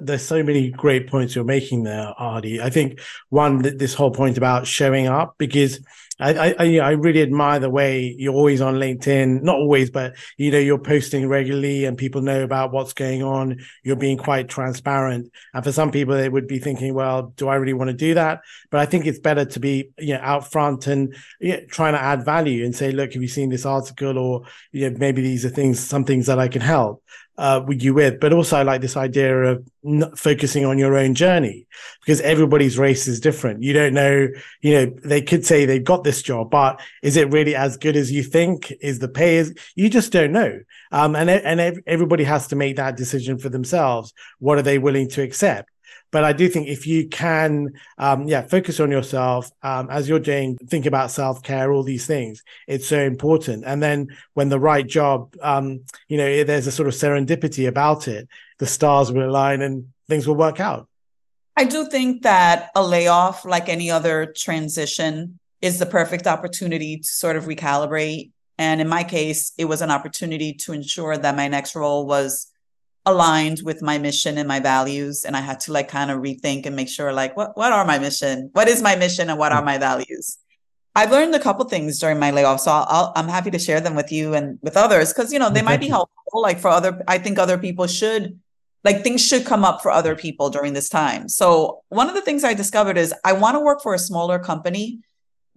there's 0.00 0.24
so 0.24 0.42
many 0.42 0.70
great 0.70 1.06
points 1.06 1.34
you're 1.34 1.44
making 1.44 1.82
there, 1.84 2.14
Hady. 2.18 2.60
I 2.60 2.70
think 2.70 3.00
one, 3.28 3.58
this 3.58 3.94
whole 3.94 4.10
point 4.10 4.38
about 4.38 4.66
showing 4.66 5.06
up, 5.06 5.34
because 5.38 5.80
I, 6.20 6.54
I, 6.58 6.78
I 6.78 6.90
really 6.92 7.22
admire 7.22 7.58
the 7.58 7.70
way 7.70 8.14
you're 8.18 8.34
always 8.34 8.60
on 8.60 8.74
LinkedIn. 8.74 9.42
Not 9.42 9.56
always, 9.56 9.90
but 9.90 10.16
you 10.36 10.50
know, 10.50 10.58
you're 10.58 10.78
posting 10.78 11.28
regularly 11.28 11.86
and 11.86 11.96
people 11.96 12.20
know 12.20 12.42
about 12.42 12.72
what's 12.72 12.92
going 12.92 13.22
on. 13.22 13.60
You're 13.82 13.96
being 13.96 14.18
quite 14.18 14.48
transparent. 14.48 15.32
And 15.54 15.64
for 15.64 15.72
some 15.72 15.90
people, 15.90 16.14
they 16.14 16.28
would 16.28 16.46
be 16.46 16.58
thinking, 16.58 16.94
well, 16.94 17.32
do 17.36 17.48
I 17.48 17.56
really 17.56 17.72
want 17.72 17.88
to 17.88 17.96
do 17.96 18.14
that? 18.14 18.40
But 18.70 18.80
I 18.80 18.86
think 18.86 19.06
it's 19.06 19.18
better 19.18 19.44
to 19.44 19.60
be, 19.60 19.90
you 19.98 20.14
know, 20.14 20.20
out 20.22 20.50
front 20.50 20.86
and 20.86 21.14
you 21.40 21.52
know, 21.54 21.60
trying 21.70 21.94
to 21.94 22.02
add 22.02 22.24
value 22.24 22.64
and 22.64 22.74
say, 22.74 22.92
look, 22.92 23.12
have 23.14 23.22
you 23.22 23.28
seen 23.28 23.48
this 23.48 23.66
article? 23.66 24.18
Or, 24.18 24.42
you 24.72 24.90
know, 24.90 24.96
maybe 24.98 25.22
these 25.22 25.44
are 25.44 25.50
things, 25.50 25.80
some 25.80 26.04
things 26.04 26.26
that 26.26 26.38
I 26.38 26.48
can 26.48 26.60
help 26.60 27.02
uh, 27.40 27.64
you 27.70 27.94
with, 27.94 28.20
but 28.20 28.34
also 28.34 28.62
like 28.62 28.82
this 28.82 28.98
idea 28.98 29.34
of 29.34 29.66
focusing 30.14 30.66
on 30.66 30.76
your 30.76 30.96
own 30.98 31.14
journey 31.14 31.66
because 32.00 32.20
everybody's 32.20 32.78
race 32.78 33.08
is 33.08 33.18
different. 33.18 33.62
You 33.62 33.72
don't 33.72 33.94
know, 33.94 34.28
you 34.60 34.74
know, 34.74 34.94
they 35.02 35.22
could 35.22 35.46
say 35.46 35.64
they've 35.64 35.82
got 35.82 36.04
this 36.04 36.20
job, 36.20 36.50
but 36.50 36.80
is 37.02 37.16
it 37.16 37.32
really 37.32 37.54
as 37.56 37.78
good 37.78 37.96
as 37.96 38.12
you 38.12 38.22
think? 38.22 38.72
Is 38.82 38.98
the 38.98 39.08
pay 39.08 39.38
is 39.38 39.54
you 39.74 39.88
just 39.88 40.12
don't 40.12 40.32
know. 40.32 40.60
Um, 40.92 41.16
and 41.16 41.30
and 41.30 41.82
everybody 41.86 42.24
has 42.24 42.46
to 42.48 42.56
make 42.56 42.76
that 42.76 42.98
decision 42.98 43.38
for 43.38 43.48
themselves. 43.48 44.12
What 44.38 44.58
are 44.58 44.62
they 44.62 44.78
willing 44.78 45.08
to 45.10 45.22
accept? 45.22 45.70
But 46.10 46.24
I 46.24 46.32
do 46.32 46.48
think 46.48 46.68
if 46.68 46.86
you 46.86 47.08
can, 47.08 47.74
um, 47.98 48.26
yeah, 48.26 48.42
focus 48.42 48.80
on 48.80 48.90
yourself 48.90 49.50
um, 49.62 49.88
as 49.90 50.08
you're 50.08 50.18
doing, 50.18 50.56
think 50.66 50.86
about 50.86 51.10
self 51.10 51.42
care, 51.42 51.72
all 51.72 51.82
these 51.82 52.06
things. 52.06 52.42
It's 52.66 52.86
so 52.86 53.00
important. 53.00 53.64
And 53.64 53.82
then 53.82 54.08
when 54.34 54.48
the 54.48 54.58
right 54.58 54.86
job, 54.86 55.34
um, 55.40 55.80
you 56.08 56.16
know, 56.16 56.44
there's 56.44 56.66
a 56.66 56.72
sort 56.72 56.88
of 56.88 56.94
serendipity 56.94 57.68
about 57.68 58.08
it, 58.08 58.28
the 58.58 58.66
stars 58.66 59.12
will 59.12 59.28
align 59.28 59.62
and 59.62 59.88
things 60.08 60.26
will 60.26 60.34
work 60.34 60.60
out. 60.60 60.88
I 61.56 61.64
do 61.64 61.86
think 61.86 62.22
that 62.22 62.70
a 62.74 62.82
layoff, 62.82 63.44
like 63.44 63.68
any 63.68 63.90
other 63.90 64.32
transition, 64.36 65.38
is 65.60 65.78
the 65.78 65.86
perfect 65.86 66.26
opportunity 66.26 66.98
to 66.98 67.06
sort 67.06 67.36
of 67.36 67.44
recalibrate. 67.44 68.30
And 68.58 68.80
in 68.80 68.88
my 68.88 69.04
case, 69.04 69.52
it 69.58 69.66
was 69.66 69.82
an 69.82 69.90
opportunity 69.90 70.54
to 70.54 70.72
ensure 70.72 71.16
that 71.16 71.36
my 71.36 71.48
next 71.48 71.74
role 71.74 72.06
was 72.06 72.49
aligned 73.10 73.60
with 73.64 73.82
my 73.82 73.98
mission 73.98 74.38
and 74.38 74.48
my 74.48 74.60
values. 74.60 75.24
And 75.24 75.36
I 75.36 75.40
had 75.40 75.60
to 75.60 75.72
like 75.72 75.88
kind 75.88 76.10
of 76.10 76.20
rethink 76.20 76.66
and 76.66 76.74
make 76.74 76.88
sure 76.88 77.12
like 77.12 77.36
what 77.36 77.56
what 77.56 77.72
are 77.72 77.84
my 77.84 77.98
mission? 77.98 78.50
What 78.52 78.68
is 78.68 78.82
my 78.82 78.96
mission 78.96 79.30
and 79.30 79.38
what 79.38 79.52
are 79.52 79.64
my 79.64 79.78
values? 79.78 80.38
I've 80.94 81.12
learned 81.12 81.34
a 81.34 81.40
couple 81.40 81.64
things 81.66 81.98
during 81.98 82.18
my 82.18 82.30
layoff, 82.30 82.60
so 82.60 82.72
I'll, 82.72 83.12
i 83.14 83.20
am 83.20 83.28
happy 83.28 83.50
to 83.52 83.58
share 83.58 83.80
them 83.80 83.94
with 83.94 84.10
you 84.10 84.34
and 84.34 84.58
with 84.60 84.76
others 84.76 85.12
because 85.12 85.32
you 85.32 85.38
know 85.38 85.48
they 85.48 85.62
might 85.62 85.80
be 85.80 85.88
helpful. 85.88 86.16
Like 86.32 86.58
for 86.58 86.68
other, 86.68 87.02
I 87.06 87.18
think 87.18 87.38
other 87.38 87.58
people 87.58 87.86
should, 87.86 88.38
like 88.84 89.02
things 89.02 89.24
should 89.24 89.44
come 89.44 89.64
up 89.64 89.82
for 89.82 89.90
other 89.90 90.16
people 90.16 90.50
during 90.50 90.72
this 90.72 90.88
time. 90.88 91.28
So 91.28 91.82
one 91.88 92.08
of 92.08 92.14
the 92.14 92.20
things 92.22 92.44
I 92.44 92.54
discovered 92.54 92.98
is 92.98 93.14
I 93.24 93.32
want 93.34 93.54
to 93.54 93.60
work 93.60 93.82
for 93.82 93.94
a 93.94 93.98
smaller 93.98 94.38
company. 94.38 95.00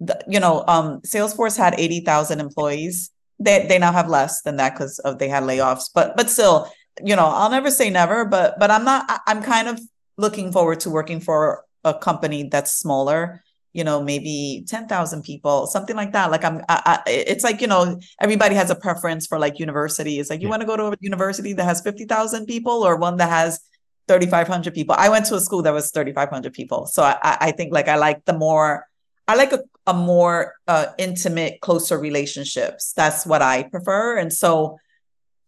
The, 0.00 0.22
you 0.28 0.38
know, 0.38 0.64
um, 0.68 1.00
Salesforce 1.00 1.56
had 1.56 1.74
eighty 1.78 2.00
thousand 2.00 2.40
employees. 2.40 3.10
They 3.40 3.66
they 3.66 3.78
now 3.78 3.92
have 3.92 4.08
less 4.08 4.42
than 4.42 4.56
that 4.56 4.74
because 4.74 5.00
of 5.00 5.18
they 5.18 5.28
had 5.28 5.42
layoffs, 5.42 5.90
but 5.92 6.16
but 6.16 6.30
still, 6.30 6.70
you 7.02 7.16
know, 7.16 7.26
I'll 7.26 7.50
never 7.50 7.70
say 7.70 7.90
never. 7.90 8.24
But 8.24 8.58
but 8.58 8.70
I'm 8.70 8.84
not. 8.84 9.22
I'm 9.26 9.42
kind 9.42 9.68
of 9.68 9.80
looking 10.16 10.52
forward 10.52 10.80
to 10.80 10.90
working 10.90 11.20
for 11.20 11.64
a 11.84 11.94
company 11.94 12.44
that's 12.44 12.72
smaller 12.72 13.42
you 13.74 13.84
know 13.84 14.02
maybe 14.02 14.64
10,000 14.66 15.22
people 15.22 15.66
something 15.66 15.96
like 15.96 16.12
that 16.12 16.30
like 16.30 16.44
I'm 16.44 16.62
I, 16.68 17.02
I, 17.06 17.10
it's 17.10 17.44
like 17.44 17.60
you 17.60 17.66
know 17.66 18.00
everybody 18.20 18.54
has 18.54 18.70
a 18.70 18.74
preference 18.74 19.26
for 19.26 19.38
like 19.38 19.58
university 19.58 20.18
it's 20.18 20.30
like 20.30 20.40
you 20.40 20.46
yeah. 20.46 20.50
want 20.50 20.62
to 20.62 20.66
go 20.66 20.76
to 20.76 20.84
a 20.84 20.96
university 21.00 21.52
that 21.52 21.64
has 21.64 21.82
50,000 21.82 22.46
people 22.46 22.86
or 22.86 22.96
one 22.96 23.18
that 23.18 23.28
has 23.28 23.60
3500 24.08 24.72
people 24.72 24.94
I 24.96 25.08
went 25.08 25.26
to 25.26 25.34
a 25.34 25.40
school 25.40 25.62
that 25.62 25.74
was 25.74 25.90
3500 25.90 26.54
people 26.54 26.86
so 26.86 27.02
I 27.02 27.18
I 27.22 27.50
think 27.50 27.74
like 27.74 27.88
I 27.88 27.96
like 27.96 28.24
the 28.24 28.32
more 28.32 28.86
I 29.26 29.34
like 29.34 29.52
a, 29.52 29.60
a 29.86 29.94
more 29.94 30.54
uh, 30.68 30.86
intimate 30.98 31.60
closer 31.60 31.98
relationships 31.98 32.92
that's 32.92 33.26
what 33.26 33.42
I 33.42 33.64
prefer 33.64 34.18
and 34.18 34.32
so 34.32 34.78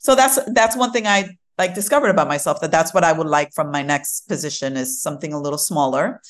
so 0.06 0.14
that's 0.14 0.38
that's 0.52 0.76
one 0.76 0.92
thing 0.92 1.04
I 1.04 1.36
like 1.58 1.74
discovered 1.74 2.10
about 2.10 2.28
myself 2.28 2.60
that 2.60 2.70
that's 2.70 2.94
what 2.94 3.02
I 3.02 3.12
would 3.12 3.26
like 3.26 3.52
from 3.52 3.72
my 3.72 3.82
next 3.82 4.28
position 4.28 4.76
is 4.76 5.02
something 5.02 5.32
a 5.32 5.40
little 5.40 5.58
smaller 5.58 6.22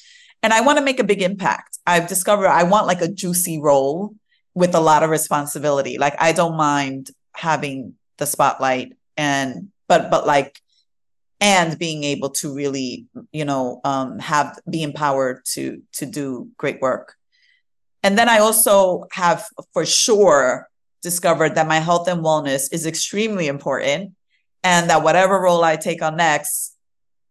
and 0.42 0.54
I 0.54 0.62
want 0.62 0.78
to 0.78 0.84
make 0.84 0.98
a 0.98 1.04
big 1.04 1.20
impact. 1.20 1.78
I've 1.86 2.08
discovered 2.08 2.48
I 2.48 2.62
want 2.62 2.86
like 2.86 3.02
a 3.02 3.08
juicy 3.22 3.60
role 3.60 4.14
with 4.54 4.74
a 4.74 4.80
lot 4.80 5.02
of 5.02 5.10
responsibility. 5.10 5.98
Like 5.98 6.14
I 6.18 6.32
don't 6.32 6.56
mind 6.56 7.10
having 7.34 7.96
the 8.16 8.24
spotlight 8.24 8.94
and 9.18 9.68
but 9.88 10.10
but 10.10 10.26
like 10.26 10.58
and 11.42 11.78
being 11.78 12.02
able 12.02 12.30
to 12.40 12.54
really 12.54 13.04
you 13.30 13.44
know 13.44 13.82
um 13.84 14.18
have 14.20 14.58
be 14.70 14.82
empowered 14.82 15.44
to 15.52 15.82
to 15.98 16.06
do 16.06 16.48
great 16.56 16.80
work. 16.80 17.14
And 18.02 18.16
then 18.16 18.30
I 18.30 18.38
also 18.38 19.04
have 19.12 19.44
for 19.74 19.84
sure 19.84 20.66
discovered 21.10 21.54
that 21.54 21.68
my 21.74 21.80
health 21.88 22.08
and 22.08 22.24
wellness 22.28 22.62
is 22.76 22.84
extremely 22.84 23.46
important 23.46 24.12
and 24.64 24.90
that 24.90 25.04
whatever 25.06 25.40
role 25.40 25.62
I 25.62 25.76
take 25.76 26.02
on 26.02 26.16
next 26.16 26.76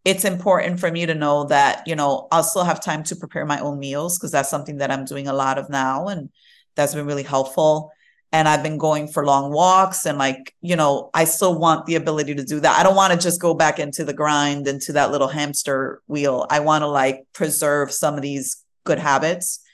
it's 0.05 0.23
important 0.23 0.79
for 0.79 0.89
me 0.89 1.05
to 1.05 1.15
know 1.15 1.45
that 1.45 1.85
you 1.89 1.95
know 1.95 2.27
i'll 2.31 2.43
still 2.43 2.63
have 2.63 2.79
time 2.79 3.03
to 3.03 3.15
prepare 3.15 3.45
my 3.53 3.59
own 3.59 3.79
meals 3.79 4.17
because 4.17 4.31
that's 4.31 4.51
something 4.51 4.77
that 4.77 4.91
i'm 4.91 5.03
doing 5.03 5.27
a 5.27 5.33
lot 5.33 5.57
of 5.57 5.67
now 5.67 6.07
and 6.07 6.29
that's 6.75 6.93
been 6.93 7.07
really 7.07 7.23
helpful. 7.23 7.91
And 8.31 8.49
i've 8.49 8.63
been 8.63 8.77
going 8.77 9.07
for 9.07 9.25
long 9.25 9.51
walks 9.51 10.05
and 10.05 10.17
like 10.17 10.53
you 10.61 10.75
know 10.75 11.09
i 11.13 11.23
still 11.23 11.57
want 11.57 11.85
the 11.85 11.95
ability 11.95 12.35
to 12.35 12.43
do 12.43 12.59
that. 12.59 12.77
I 12.77 12.83
don't 12.83 12.95
want 13.01 13.13
to 13.13 13.19
just 13.27 13.39
go 13.41 13.53
back 13.53 13.79
into 13.79 14.03
the 14.03 14.13
grind 14.21 14.67
into 14.67 14.91
that 14.93 15.11
little 15.11 15.29
hamster 15.29 16.01
wheel. 16.07 16.45
I 16.49 16.59
want 16.59 16.81
to 16.81 16.87
like 16.87 17.17
preserve 17.33 17.93
some 17.93 18.15
of 18.15 18.21
these 18.21 18.47
good 18.83 18.99
habits 18.99 19.64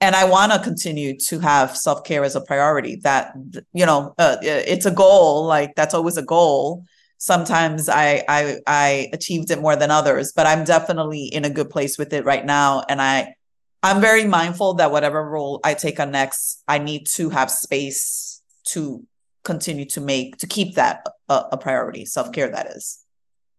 and 0.00 0.14
i 0.14 0.24
want 0.24 0.52
to 0.52 0.58
continue 0.58 1.16
to 1.16 1.38
have 1.38 1.76
self-care 1.76 2.24
as 2.24 2.36
a 2.36 2.40
priority 2.40 2.96
that 2.96 3.32
you 3.72 3.86
know 3.86 4.14
uh, 4.18 4.36
it's 4.42 4.86
a 4.86 4.90
goal 4.90 5.44
like 5.46 5.74
that's 5.74 5.94
always 5.94 6.16
a 6.16 6.22
goal 6.22 6.84
sometimes 7.18 7.88
I, 7.88 8.22
I 8.28 8.58
I 8.66 9.08
achieved 9.12 9.50
it 9.50 9.60
more 9.60 9.76
than 9.76 9.90
others, 9.90 10.32
but 10.34 10.46
I'm 10.46 10.64
definitely 10.64 11.24
in 11.26 11.44
a 11.44 11.50
good 11.50 11.70
place 11.70 11.98
with 11.98 12.12
it 12.12 12.24
right 12.24 12.44
now. 12.44 12.84
And 12.88 13.00
I 13.00 13.34
I'm 13.82 14.00
very 14.00 14.24
mindful 14.24 14.74
that 14.74 14.90
whatever 14.90 15.22
role 15.28 15.60
I 15.64 15.74
take 15.74 16.00
on 16.00 16.10
next, 16.10 16.62
I 16.66 16.78
need 16.78 17.06
to 17.14 17.30
have 17.30 17.50
space 17.50 18.42
to 18.68 19.04
continue 19.44 19.84
to 19.86 20.00
make 20.00 20.38
to 20.38 20.46
keep 20.46 20.74
that 20.74 21.06
a, 21.28 21.44
a 21.52 21.58
priority. 21.58 22.04
Self 22.04 22.32
care 22.32 22.48
that 22.48 22.66
is. 22.68 22.98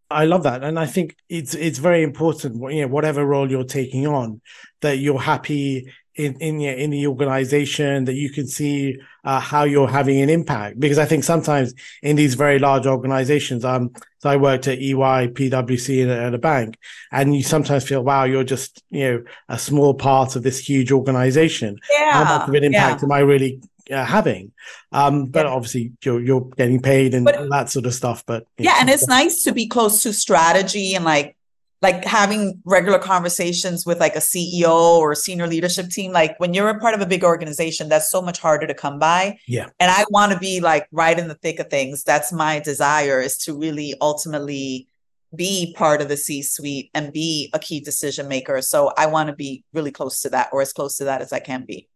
I 0.10 0.24
love 0.24 0.44
that, 0.44 0.64
and 0.64 0.80
I 0.80 0.86
think 0.86 1.18
it's 1.28 1.54
it's 1.54 1.80
very 1.80 2.04
important. 2.04 2.62
You 2.72 2.82
know, 2.84 2.88
whatever 2.88 3.26
role 3.26 3.50
you're 3.50 3.66
taking 3.66 4.08
on, 4.08 4.42
that 4.82 5.00
you're 5.00 5.20
happy 5.20 5.92
in 6.18 6.36
in 6.40 6.60
in 6.60 6.90
the 6.90 7.08
organization 7.08 8.06
that 8.06 8.16
you 8.16 8.30
can 8.30 8.48
see 8.48 8.98
uh, 9.24 9.40
how 9.40 9.64
you're 9.64 9.88
having 9.88 10.20
an 10.20 10.30
impact 10.30 10.80
because 10.80 10.98
i 10.98 11.06
think 11.06 11.24
sometimes 11.24 11.74
in 12.02 12.16
these 12.16 12.34
very 12.34 12.60
large 12.60 12.86
organizations 12.86 13.64
um 13.64 13.92
so 14.20 14.30
i 14.30 14.36
worked 14.36 14.68
at 14.68 14.80
ey 14.80 14.94
pwc 14.94 16.02
and 16.02 16.12
at 16.12 16.34
a 16.34 16.38
bank 16.38 16.78
and 17.12 17.36
you 17.36 17.44
sometimes 17.44 17.88
feel 17.88 18.04
wow 18.04 18.24
you're 18.24 18.44
just 18.44 18.84
you 18.90 19.04
know 19.04 19.24
a 19.50 19.60
small 19.60 19.94
part 19.94 20.36
of 20.36 20.44
this 20.44 20.60
huge 20.60 20.92
organization 20.92 21.78
yeah, 21.92 22.12
how 22.12 22.40
much 22.40 22.50
of 22.50 22.54
an 22.56 22.64
impact 22.64 23.02
yeah. 23.02 23.06
am 23.06 23.12
i 23.12 23.20
really 23.20 23.62
uh, 23.92 24.04
having 24.04 24.52
um 24.92 25.28
but 25.28 25.46
yeah. 25.46 25.52
obviously 25.52 25.94
you're 26.04 26.20
you're 26.20 26.50
getting 26.58 26.82
paid 26.82 27.14
and 27.14 27.24
but, 27.24 27.50
that 27.50 27.70
sort 27.70 27.86
of 27.86 27.94
stuff 27.94 28.24
but 28.26 28.46
yeah 28.58 28.72
know. 28.72 28.78
and 28.82 28.90
it's 28.90 29.08
nice 29.08 29.44
to 29.44 29.54
be 29.54 29.66
close 29.66 30.04
to 30.04 30.12
strategy 30.12 30.94
and 30.94 31.06
like 31.06 31.37
like 31.82 32.04
having 32.04 32.62
regular 32.66 32.98
conversations 32.98 33.86
with 33.86 34.00
like 34.00 34.16
a 34.16 34.20
CEO 34.20 34.98
or 34.98 35.12
a 35.12 35.16
senior 35.16 35.46
leadership 35.46 35.90
team, 35.90 36.12
like 36.12 36.40
when 36.40 36.54
you're 36.54 36.70
a 36.70 36.80
part 36.80 36.96
of 36.96 37.02
a 37.02 37.06
big 37.06 37.24
organization, 37.24 37.88
that's 37.88 38.10
so 38.10 38.22
much 38.22 38.40
harder 38.40 38.66
to 38.66 38.74
come 38.74 38.98
by. 38.98 39.38
Yeah. 39.48 39.68
And 39.80 39.92
I 39.92 40.06
want 40.10 40.32
to 40.32 40.40
be 40.40 40.60
like 40.60 40.88
right 40.92 41.18
in 41.18 41.28
the 41.28 41.36
thick 41.36 41.60
of 41.60 41.70
things. 41.70 42.04
That's 42.04 42.34
my 42.34 42.60
desire 42.60 43.22
is 43.22 43.38
to 43.40 43.56
really 43.56 43.94
ultimately 44.02 44.88
be 45.36 45.74
part 45.78 46.02
of 46.02 46.08
the 46.10 46.18
C 46.18 46.42
suite 46.42 46.90
and 46.94 47.14
be 47.14 47.50
a 47.54 47.60
key 47.60 47.80
decision 47.80 48.28
maker. 48.28 48.62
So 48.62 48.92
I 48.98 49.06
want 49.06 49.28
to 49.28 49.36
be 49.36 49.64
really 49.74 49.92
close 49.92 50.22
to 50.22 50.30
that 50.30 50.50
or 50.52 50.62
as 50.62 50.74
close 50.74 50.98
to 50.98 51.04
that 51.04 51.22
as 51.22 51.32
I 51.32 51.40
can 51.40 51.66
be. 51.66 51.88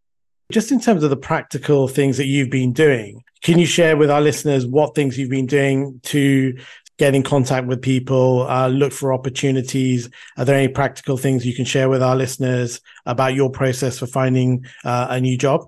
Just 0.52 0.72
in 0.72 0.82
terms 0.82 1.02
of 1.04 1.10
the 1.10 1.18
practical 1.18 1.88
things 1.88 2.18
that 2.18 2.26
you've 2.26 2.50
been 2.50 2.74
doing, 2.74 3.24
can 3.42 3.58
you 3.58 3.66
share 3.66 3.96
with 3.96 4.12
our 4.12 4.22
listeners 4.22 4.68
what 4.68 4.96
things 4.96 5.18
you've 5.18 5.30
been 5.30 5.46
doing 5.46 6.00
to 6.04 6.58
get 7.02 7.16
in 7.16 7.24
contact 7.24 7.66
with 7.66 7.82
people, 7.82 8.46
uh, 8.48 8.68
look 8.68 8.94
for 8.94 9.12
opportunities? 9.12 10.08
Are 10.38 10.46
there 10.46 10.56
any 10.56 10.68
practical 10.68 11.18
things 11.18 11.44
you 11.44 11.56
can 11.56 11.66
share 11.66 11.90
with 11.90 12.04
our 12.04 12.16
listeners 12.16 12.80
about 13.08 13.34
your 13.34 13.50
process 13.50 13.98
for 13.98 14.06
finding 14.06 14.64
uh, 14.86 15.08
a 15.10 15.20
new 15.20 15.36
job? 15.36 15.68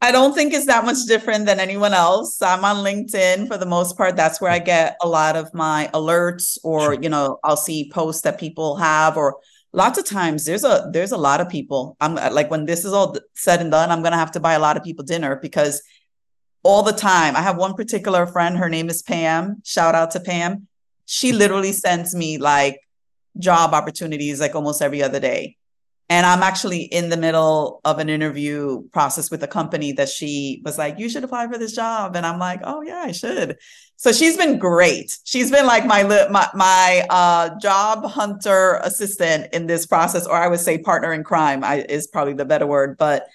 I 0.00 0.10
don't 0.10 0.34
think 0.34 0.54
it's 0.54 0.64
that 0.64 0.86
much 0.86 1.04
different 1.06 1.44
than 1.44 1.60
anyone 1.60 1.92
else. 1.92 2.40
I'm 2.40 2.64
on 2.64 2.76
LinkedIn 2.76 3.46
for 3.46 3.58
the 3.58 3.66
most 3.66 3.98
part. 3.98 4.16
That's 4.16 4.40
where 4.40 4.50
I 4.50 4.58
get 4.58 4.96
a 5.02 5.08
lot 5.08 5.36
of 5.36 5.52
my 5.52 5.90
alerts 5.92 6.56
or, 6.64 6.94
you 6.94 7.10
know, 7.10 7.38
I'll 7.44 7.58
see 7.58 7.90
posts 7.92 8.22
that 8.22 8.40
people 8.40 8.76
have 8.76 9.18
or 9.18 9.36
lots 9.74 9.98
of 9.98 10.06
times 10.06 10.46
there's 10.46 10.64
a 10.64 10.88
there's 10.94 11.12
a 11.12 11.18
lot 11.18 11.42
of 11.42 11.50
people. 11.50 11.94
I'm 12.00 12.14
like 12.14 12.50
when 12.50 12.64
this 12.64 12.86
is 12.86 12.94
all 12.94 13.18
said 13.34 13.60
and 13.60 13.70
done, 13.70 13.90
I'm 13.90 14.00
going 14.00 14.12
to 14.12 14.24
have 14.24 14.32
to 14.32 14.40
buy 14.40 14.54
a 14.54 14.64
lot 14.66 14.78
of 14.78 14.82
people 14.82 15.04
dinner 15.04 15.36
because 15.36 15.82
all 16.62 16.82
the 16.82 16.92
time. 16.92 17.36
I 17.36 17.42
have 17.42 17.56
one 17.56 17.74
particular 17.74 18.26
friend, 18.26 18.58
her 18.58 18.68
name 18.68 18.88
is 18.88 19.02
Pam. 19.02 19.62
Shout 19.64 19.94
out 19.94 20.10
to 20.12 20.20
Pam. 20.20 20.66
She 21.06 21.32
literally 21.32 21.72
sends 21.72 22.14
me 22.14 22.38
like 22.38 22.80
job 23.38 23.72
opportunities 23.72 24.40
like 24.40 24.54
almost 24.54 24.82
every 24.82 25.02
other 25.02 25.20
day. 25.20 25.56
And 26.10 26.24
I'm 26.24 26.42
actually 26.42 26.82
in 26.82 27.10
the 27.10 27.18
middle 27.18 27.80
of 27.84 27.98
an 27.98 28.08
interview 28.08 28.88
process 28.92 29.30
with 29.30 29.42
a 29.42 29.46
company 29.46 29.92
that 29.92 30.08
she 30.08 30.62
was 30.64 30.78
like, 30.78 30.98
you 30.98 31.08
should 31.08 31.22
apply 31.22 31.46
for 31.48 31.58
this 31.58 31.72
job. 31.72 32.16
And 32.16 32.24
I'm 32.24 32.38
like, 32.38 32.60
oh 32.64 32.80
yeah, 32.80 33.02
I 33.04 33.12
should. 33.12 33.58
So 33.96 34.12
she's 34.12 34.36
been 34.36 34.58
great. 34.58 35.18
She's 35.24 35.50
been 35.50 35.66
like 35.66 35.84
my 35.84 36.04
my 36.30 36.48
my 36.54 37.06
uh, 37.10 37.58
job 37.60 38.06
hunter 38.06 38.80
assistant 38.82 39.52
in 39.52 39.66
this 39.66 39.86
process, 39.86 40.26
or 40.26 40.34
I 40.34 40.48
would 40.48 40.60
say 40.60 40.78
partner 40.78 41.12
in 41.12 41.24
crime 41.24 41.62
I, 41.62 41.84
is 41.88 42.06
probably 42.06 42.34
the 42.34 42.46
better 42.46 42.66
word. 42.66 42.96
But 42.96 43.26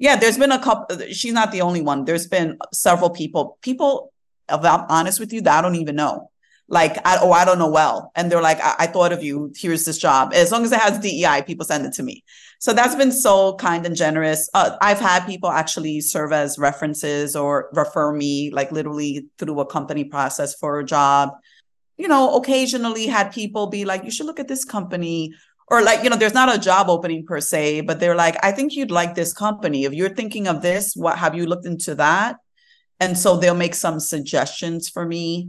yeah, 0.00 0.16
there's 0.16 0.38
been 0.38 0.50
a 0.50 0.58
couple. 0.58 0.98
She's 1.12 1.34
not 1.34 1.52
the 1.52 1.60
only 1.60 1.82
one. 1.82 2.06
There's 2.06 2.26
been 2.26 2.58
several 2.72 3.10
people. 3.10 3.58
People, 3.60 4.12
if 4.48 4.64
I'm 4.64 4.86
honest 4.88 5.20
with 5.20 5.30
you, 5.30 5.42
that 5.42 5.58
I 5.58 5.60
don't 5.60 5.76
even 5.76 5.94
know. 5.94 6.30
Like, 6.68 6.96
I, 7.06 7.18
oh, 7.20 7.32
I 7.32 7.44
don't 7.44 7.58
know 7.58 7.68
well. 7.68 8.10
And 8.16 8.32
they're 8.32 8.40
like, 8.40 8.60
I, 8.62 8.76
I 8.78 8.86
thought 8.86 9.12
of 9.12 9.22
you. 9.22 9.52
Here's 9.54 9.84
this 9.84 9.98
job. 9.98 10.32
As 10.32 10.52
long 10.52 10.64
as 10.64 10.72
it 10.72 10.80
has 10.80 10.98
DEI, 11.00 11.42
people 11.46 11.66
send 11.66 11.84
it 11.84 11.92
to 11.94 12.02
me. 12.02 12.24
So 12.60 12.72
that's 12.72 12.94
been 12.94 13.12
so 13.12 13.56
kind 13.56 13.84
and 13.84 13.94
generous. 13.94 14.48
Uh, 14.54 14.76
I've 14.80 15.00
had 15.00 15.26
people 15.26 15.50
actually 15.50 16.00
serve 16.00 16.32
as 16.32 16.58
references 16.58 17.36
or 17.36 17.68
refer 17.74 18.10
me, 18.10 18.50
like 18.52 18.72
literally 18.72 19.26
through 19.36 19.60
a 19.60 19.66
company 19.66 20.04
process 20.04 20.54
for 20.54 20.78
a 20.78 20.84
job. 20.84 21.32
You 21.98 22.08
know, 22.08 22.36
occasionally 22.36 23.06
had 23.06 23.32
people 23.32 23.66
be 23.66 23.84
like, 23.84 24.04
you 24.04 24.10
should 24.10 24.26
look 24.26 24.40
at 24.40 24.48
this 24.48 24.64
company 24.64 25.34
or 25.70 25.82
like 25.82 26.02
you 26.02 26.10
know 26.10 26.16
there's 26.16 26.34
not 26.34 26.54
a 26.54 26.58
job 26.58 26.88
opening 26.88 27.24
per 27.24 27.40
se 27.40 27.80
but 27.82 28.00
they're 28.00 28.16
like 28.16 28.36
i 28.44 28.50
think 28.52 28.74
you'd 28.74 28.90
like 28.90 29.14
this 29.14 29.32
company 29.32 29.84
if 29.84 29.92
you're 29.92 30.14
thinking 30.14 30.48
of 30.48 30.62
this 30.62 30.94
what 30.94 31.18
have 31.18 31.34
you 31.34 31.46
looked 31.46 31.66
into 31.66 31.94
that 31.94 32.36
and 32.98 33.16
so 33.16 33.36
they'll 33.36 33.54
make 33.54 33.74
some 33.74 34.00
suggestions 34.00 34.88
for 34.88 35.06
me 35.06 35.48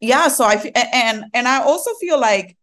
yeah 0.00 0.28
so 0.28 0.44
i 0.44 0.54
and 0.74 1.24
and 1.32 1.48
i 1.48 1.62
also 1.62 1.92
feel 1.94 2.20
like 2.20 2.56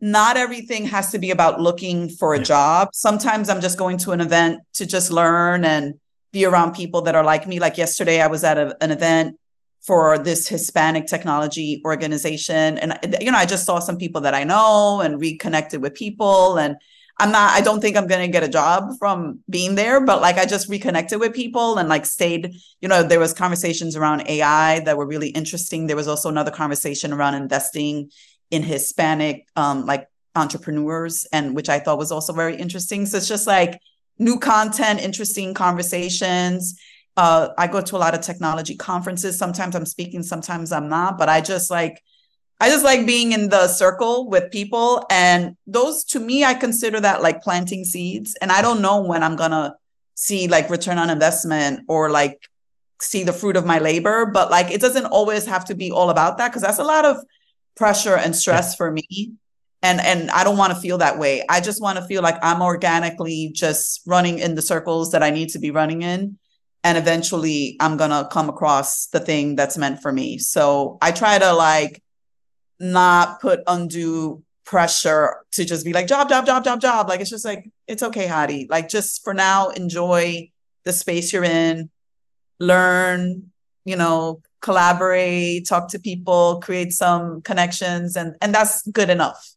not 0.00 0.36
everything 0.36 0.86
has 0.86 1.10
to 1.12 1.18
be 1.18 1.30
about 1.30 1.60
looking 1.60 2.08
for 2.08 2.34
a 2.34 2.38
job. 2.38 2.90
Sometimes 2.92 3.48
I'm 3.48 3.60
just 3.60 3.78
going 3.78 3.98
to 3.98 4.12
an 4.12 4.20
event 4.20 4.60
to 4.74 4.86
just 4.86 5.10
learn 5.10 5.64
and 5.64 5.94
be 6.32 6.44
around 6.44 6.74
people 6.74 7.02
that 7.02 7.14
are 7.14 7.24
like 7.24 7.46
me. 7.46 7.58
Like 7.58 7.78
yesterday, 7.78 8.20
I 8.20 8.26
was 8.26 8.44
at 8.44 8.58
a, 8.58 8.76
an 8.82 8.90
event 8.90 9.38
for 9.86 10.18
this 10.18 10.48
Hispanic 10.48 11.06
technology 11.06 11.80
organization. 11.84 12.76
And, 12.78 12.98
you 13.20 13.30
know, 13.30 13.38
I 13.38 13.46
just 13.46 13.64
saw 13.64 13.78
some 13.78 13.96
people 13.96 14.22
that 14.22 14.34
I 14.34 14.42
know 14.42 15.00
and 15.00 15.20
reconnected 15.20 15.80
with 15.80 15.94
people. 15.94 16.58
And 16.58 16.76
I'm 17.18 17.30
not, 17.30 17.52
I 17.52 17.60
don't 17.60 17.80
think 17.80 17.96
I'm 17.96 18.08
going 18.08 18.26
to 18.26 18.32
get 18.32 18.42
a 18.42 18.48
job 18.48 18.98
from 18.98 19.40
being 19.48 19.76
there, 19.76 20.00
but 20.00 20.20
like 20.20 20.38
I 20.38 20.44
just 20.44 20.68
reconnected 20.68 21.20
with 21.20 21.34
people 21.34 21.78
and 21.78 21.88
like 21.88 22.04
stayed, 22.04 22.54
you 22.80 22.88
know, 22.88 23.02
there 23.02 23.20
was 23.20 23.32
conversations 23.32 23.96
around 23.96 24.28
AI 24.28 24.80
that 24.80 24.96
were 24.96 25.06
really 25.06 25.28
interesting. 25.28 25.86
There 25.86 25.96
was 25.96 26.08
also 26.08 26.28
another 26.28 26.50
conversation 26.50 27.12
around 27.12 27.34
investing 27.34 28.10
in 28.50 28.62
Hispanic 28.62 29.46
um, 29.54 29.86
like 29.86 30.08
entrepreneurs, 30.34 31.26
and 31.32 31.56
which 31.56 31.68
I 31.68 31.78
thought 31.78 31.98
was 31.98 32.12
also 32.12 32.32
very 32.32 32.56
interesting. 32.56 33.06
So 33.06 33.16
it's 33.16 33.28
just 33.28 33.46
like 33.46 33.80
new 34.18 34.38
content, 34.38 35.00
interesting 35.00 35.54
conversations. 35.54 36.78
Uh, 37.16 37.48
I 37.56 37.66
go 37.66 37.80
to 37.80 37.96
a 37.96 37.98
lot 37.98 38.14
of 38.14 38.20
technology 38.20 38.76
conferences. 38.76 39.38
Sometimes 39.38 39.74
I'm 39.74 39.86
speaking, 39.86 40.22
sometimes 40.22 40.72
I'm 40.72 40.88
not, 40.88 41.16
but 41.18 41.28
I 41.28 41.40
just 41.40 41.70
like 41.70 42.02
I 42.60 42.70
just 42.70 42.84
like 42.84 43.06
being 43.06 43.32
in 43.32 43.50
the 43.50 43.68
circle 43.68 44.28
with 44.28 44.50
people. 44.50 45.04
And 45.10 45.56
those 45.66 46.04
to 46.04 46.20
me, 46.20 46.44
I 46.44 46.54
consider 46.54 47.00
that 47.00 47.22
like 47.22 47.42
planting 47.42 47.84
seeds. 47.84 48.34
And 48.40 48.50
I 48.50 48.62
don't 48.62 48.80
know 48.80 49.02
when 49.02 49.22
I'm 49.22 49.36
gonna 49.36 49.76
see 50.14 50.48
like 50.48 50.70
return 50.70 50.98
on 50.98 51.10
investment 51.10 51.80
or 51.88 52.10
like 52.10 52.40
see 53.00 53.24
the 53.24 53.32
fruit 53.32 53.56
of 53.56 53.66
my 53.66 53.78
labor, 53.78 54.26
but 54.26 54.50
like 54.50 54.70
it 54.70 54.80
doesn't 54.80 55.06
always 55.06 55.46
have 55.46 55.66
to 55.66 55.74
be 55.74 55.90
all 55.90 56.10
about 56.10 56.38
that 56.38 56.48
because 56.48 56.62
that's 56.62 56.78
a 56.78 56.84
lot 56.84 57.04
of 57.04 57.18
pressure 57.76 58.16
and 58.16 58.34
stress 58.34 58.74
for 58.74 58.90
me 58.90 59.36
and 59.82 60.00
and 60.00 60.30
I 60.30 60.44
don't 60.44 60.56
want 60.56 60.74
to 60.74 60.80
feel 60.80 60.98
that 60.98 61.18
way. 61.18 61.44
I 61.48 61.60
just 61.60 61.80
want 61.80 61.98
to 61.98 62.04
feel 62.04 62.22
like 62.22 62.36
I'm 62.42 62.62
organically 62.62 63.50
just 63.54 64.02
running 64.06 64.38
in 64.38 64.54
the 64.54 64.62
circles 64.62 65.12
that 65.12 65.22
I 65.22 65.30
need 65.30 65.50
to 65.50 65.58
be 65.58 65.70
running 65.70 66.02
in 66.02 66.38
and 66.86 66.96
eventually 66.96 67.76
I'm 67.80 67.96
to 67.98 68.28
come 68.30 68.48
across 68.48 69.08
the 69.08 69.20
thing 69.20 69.56
that's 69.56 69.76
meant 69.76 70.00
for 70.00 70.12
me. 70.12 70.38
So 70.38 70.96
I 71.02 71.10
try 71.10 71.38
to 71.38 71.52
like 71.52 72.02
not 72.80 73.40
put 73.40 73.60
undue 73.66 74.42
pressure 74.64 75.36
to 75.52 75.64
just 75.64 75.84
be 75.84 75.92
like 75.92 76.06
job 76.06 76.28
job 76.28 76.44
job 76.44 76.64
job 76.64 76.80
job 76.80 77.08
like 77.08 77.20
it's 77.20 77.30
just 77.30 77.44
like 77.44 77.70
it's 77.86 78.02
okay 78.02 78.26
Hady 78.26 78.66
like 78.68 78.88
just 78.88 79.22
for 79.22 79.32
now 79.32 79.68
enjoy 79.68 80.50
the 80.84 80.92
space 80.92 81.32
you're 81.32 81.44
in 81.44 81.88
learn 82.58 83.52
you 83.84 83.94
know 83.94 84.42
collaborate, 84.66 85.64
talk 85.64 85.88
to 85.88 85.98
people, 86.00 86.60
create 86.60 86.92
some 86.92 87.40
connections, 87.42 88.16
and 88.16 88.34
and 88.42 88.52
that's 88.52 88.86
good 88.88 89.08
enough. 89.08 89.54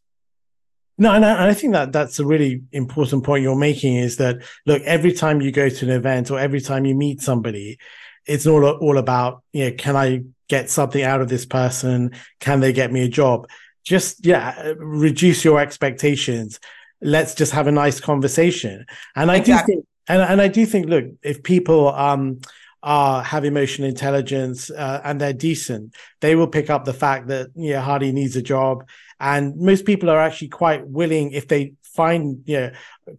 No, 1.00 1.12
and 1.12 1.24
I, 1.24 1.48
I, 1.48 1.54
think 1.54 1.72
that 1.72 1.92
that's 1.92 2.18
a 2.18 2.26
really 2.26 2.60
important 2.72 3.24
point 3.24 3.42
you're 3.42 3.56
making 3.56 3.96
is 3.96 4.18
that 4.18 4.42
look, 4.66 4.82
every 4.82 5.14
time 5.14 5.40
you 5.40 5.50
go 5.50 5.70
to 5.70 5.84
an 5.86 5.90
event 5.90 6.30
or 6.30 6.38
every 6.38 6.60
time 6.60 6.84
you 6.84 6.94
meet 6.94 7.22
somebody, 7.22 7.78
it's 8.26 8.46
all 8.46 8.62
all 8.66 8.98
about 8.98 9.42
you 9.54 9.64
know, 9.64 9.76
can 9.76 9.96
I 9.96 10.24
get 10.50 10.68
something 10.68 11.02
out 11.02 11.22
of 11.22 11.30
this 11.30 11.46
person? 11.46 12.12
Can 12.38 12.60
they 12.60 12.74
get 12.74 12.92
me 12.92 13.02
a 13.02 13.08
job? 13.08 13.48
Just 13.82 14.26
yeah, 14.26 14.74
reduce 14.76 15.42
your 15.42 15.58
expectations. 15.58 16.60
Let's 17.00 17.34
just 17.34 17.52
have 17.52 17.66
a 17.66 17.72
nice 17.72 17.98
conversation. 17.98 18.84
And 19.16 19.30
I 19.30 19.36
exactly. 19.36 19.76
do 19.76 19.78
think, 19.78 19.86
and, 20.06 20.20
and 20.20 20.42
I 20.42 20.48
do 20.48 20.66
think, 20.66 20.86
look, 20.86 21.06
if 21.22 21.42
people 21.42 21.88
um 21.94 22.40
are 22.82 23.22
have 23.22 23.46
emotional 23.46 23.88
intelligence 23.88 24.70
uh, 24.70 25.00
and 25.02 25.18
they're 25.18 25.32
decent, 25.32 25.94
they 26.20 26.34
will 26.34 26.46
pick 26.46 26.68
up 26.68 26.84
the 26.84 26.92
fact 26.92 27.28
that 27.28 27.48
yeah, 27.54 27.82
Hady 27.82 28.12
needs 28.12 28.36
a 28.36 28.42
job, 28.42 28.86
and 29.20 29.56
most 29.56 29.84
people 29.84 30.10
are 30.10 30.18
actually 30.18 30.48
quite 30.48 30.86
willing 30.86 31.32
if 31.32 31.46
they 31.46 31.74
find 31.82 32.42
you 32.46 32.58
know 32.58 32.70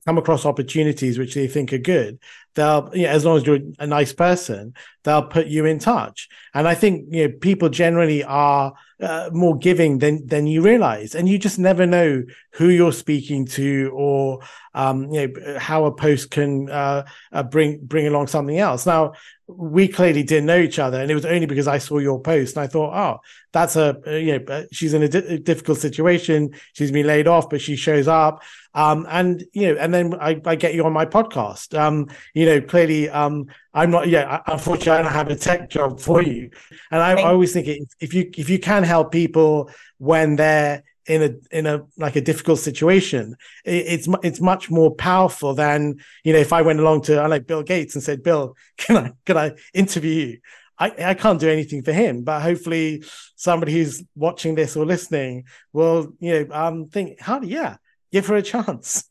come 0.06 0.18
across 0.18 0.46
opportunities 0.46 1.20
which 1.20 1.36
they 1.36 1.48
think 1.48 1.72
are 1.74 1.78
good 1.78 2.18
they'll 2.56 2.90
you 2.94 3.04
know, 3.04 3.10
as 3.10 3.26
long 3.26 3.38
as 3.38 3.46
you're 3.46 3.60
a 3.80 3.88
nice 3.88 4.14
person 4.14 4.74
they'll 5.04 5.24
put 5.24 5.48
you 5.48 5.66
in 5.66 5.80
touch. 5.80 6.30
And 6.54 6.68
i 6.68 6.76
think 6.76 7.08
you 7.10 7.28
know 7.28 7.34
people 7.40 7.70
generally 7.70 8.24
are 8.24 8.74
uh, 9.02 9.30
more 9.34 9.58
giving 9.58 9.98
than 9.98 10.26
than 10.28 10.48
you 10.48 10.62
realize. 10.62 11.16
And 11.16 11.28
you 11.28 11.40
just 11.40 11.58
never 11.58 11.86
know 11.86 12.24
who 12.52 12.70
you're 12.70 12.92
speaking 12.92 13.46
to 13.48 13.92
or 13.94 14.40
um, 14.74 15.12
you 15.12 15.28
know 15.28 15.58
how 15.58 15.86
a 15.86 15.92
post 15.92 16.32
can 16.32 16.70
uh, 16.70 17.06
uh, 17.32 17.44
bring 17.44 17.80
bring 17.84 18.08
along 18.08 18.28
something 18.28 18.60
else. 18.60 18.86
Now 18.86 19.14
we 19.58 19.88
clearly 19.88 20.24
didn't 20.24 20.46
know 20.46 20.58
each 20.58 20.80
other 20.80 21.00
and 21.00 21.10
it 21.10 21.16
was 21.16 21.26
only 21.26 21.46
because 21.46 21.68
i 21.68 21.78
saw 21.78 21.98
your 21.98 22.20
post 22.20 22.56
and 22.56 22.64
i 22.64 22.68
thought 22.68 22.94
oh 22.94 23.20
that's 23.52 23.76
a 23.76 24.00
you 24.06 24.38
know 24.38 24.46
uh, 24.54 24.64
she's 24.72 24.94
in 24.94 25.04
a, 25.04 25.08
di- 25.08 25.38
difficult 25.40 25.78
situation 25.78 26.50
she's 26.74 26.92
been 26.92 27.08
laid 27.08 27.28
off 27.28 27.50
but 27.50 27.62
she 27.62 27.76
shows 27.76 28.08
up 28.08 28.42
um, 28.74 29.06
and 29.10 29.44
you 29.52 29.74
know, 29.74 29.80
and 29.80 29.94
then 29.94 30.14
I, 30.20 30.40
I, 30.46 30.56
get 30.56 30.74
you 30.74 30.86
on 30.86 30.94
my 30.94 31.06
podcast. 31.06 31.78
Um, 31.78 32.08
you 32.34 32.46
know, 32.46 32.62
clearly, 32.62 33.10
um, 33.10 33.48
I'm 33.74 33.92
not. 33.92 34.08
Yeah, 34.08 34.42
unfortunately, 34.48 34.94
I 34.94 35.02
don't 35.02 35.12
have 35.12 35.30
a 35.30 35.36
tech 35.36 35.70
job 35.70 36.00
for 36.00 36.22
you. 36.22 36.52
And 36.90 37.02
I, 37.02 37.20
I 37.20 37.24
always 37.24 37.52
think 37.52 37.68
if 38.00 38.14
you 38.14 38.32
if 38.38 38.50
you 38.50 38.60
can 38.60 38.84
help 38.84 39.12
people 39.12 39.70
when 39.98 40.38
they're 40.38 40.84
in 41.08 41.24
a 41.24 41.56
in 41.58 41.66
a 41.66 41.84
like 41.98 42.16
a 42.16 42.22
difficult 42.22 42.60
situation, 42.60 43.36
it, 43.66 43.86
it's 43.88 44.08
it's 44.24 44.42
much 44.42 44.70
more 44.70 44.94
powerful 44.94 45.54
than 45.54 45.96
you 46.24 46.34
know 46.34 46.40
if 46.40 46.54
I 46.54 46.62
went 46.62 46.80
along 46.80 47.02
to 47.04 47.20
I 47.20 47.28
like 47.28 47.48
Bill 47.48 47.64
Gates 47.64 47.96
and 47.96 48.04
said, 48.04 48.24
Bill, 48.24 48.56
can 48.78 48.98
I 48.98 49.12
can 49.26 49.38
I 49.38 49.52
interview 49.74 50.12
you? 50.12 50.38
I, 50.82 51.12
I 51.12 51.14
can't 51.14 51.40
do 51.40 51.48
anything 51.48 51.84
for 51.84 51.94
him, 51.94 52.24
but 52.24 52.42
hopefully 52.42 53.04
somebody 53.36 53.74
who's 53.74 54.04
watching 54.16 54.56
this 54.56 54.76
or 54.76 54.84
listening 54.84 55.44
will, 55.72 56.14
you 56.20 56.48
know, 56.48 56.56
um, 56.56 56.88
think, 56.88 57.22
how 57.22 57.40
yeah, 57.42 57.76
give 58.12 58.26
her 58.26 58.36
a 58.36 58.42
chance. 58.42 59.08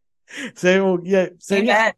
so 0.54 1.00
yeah, 1.02 1.28
so 1.38 1.54
Amen. 1.54 1.66
yeah. 1.66 1.92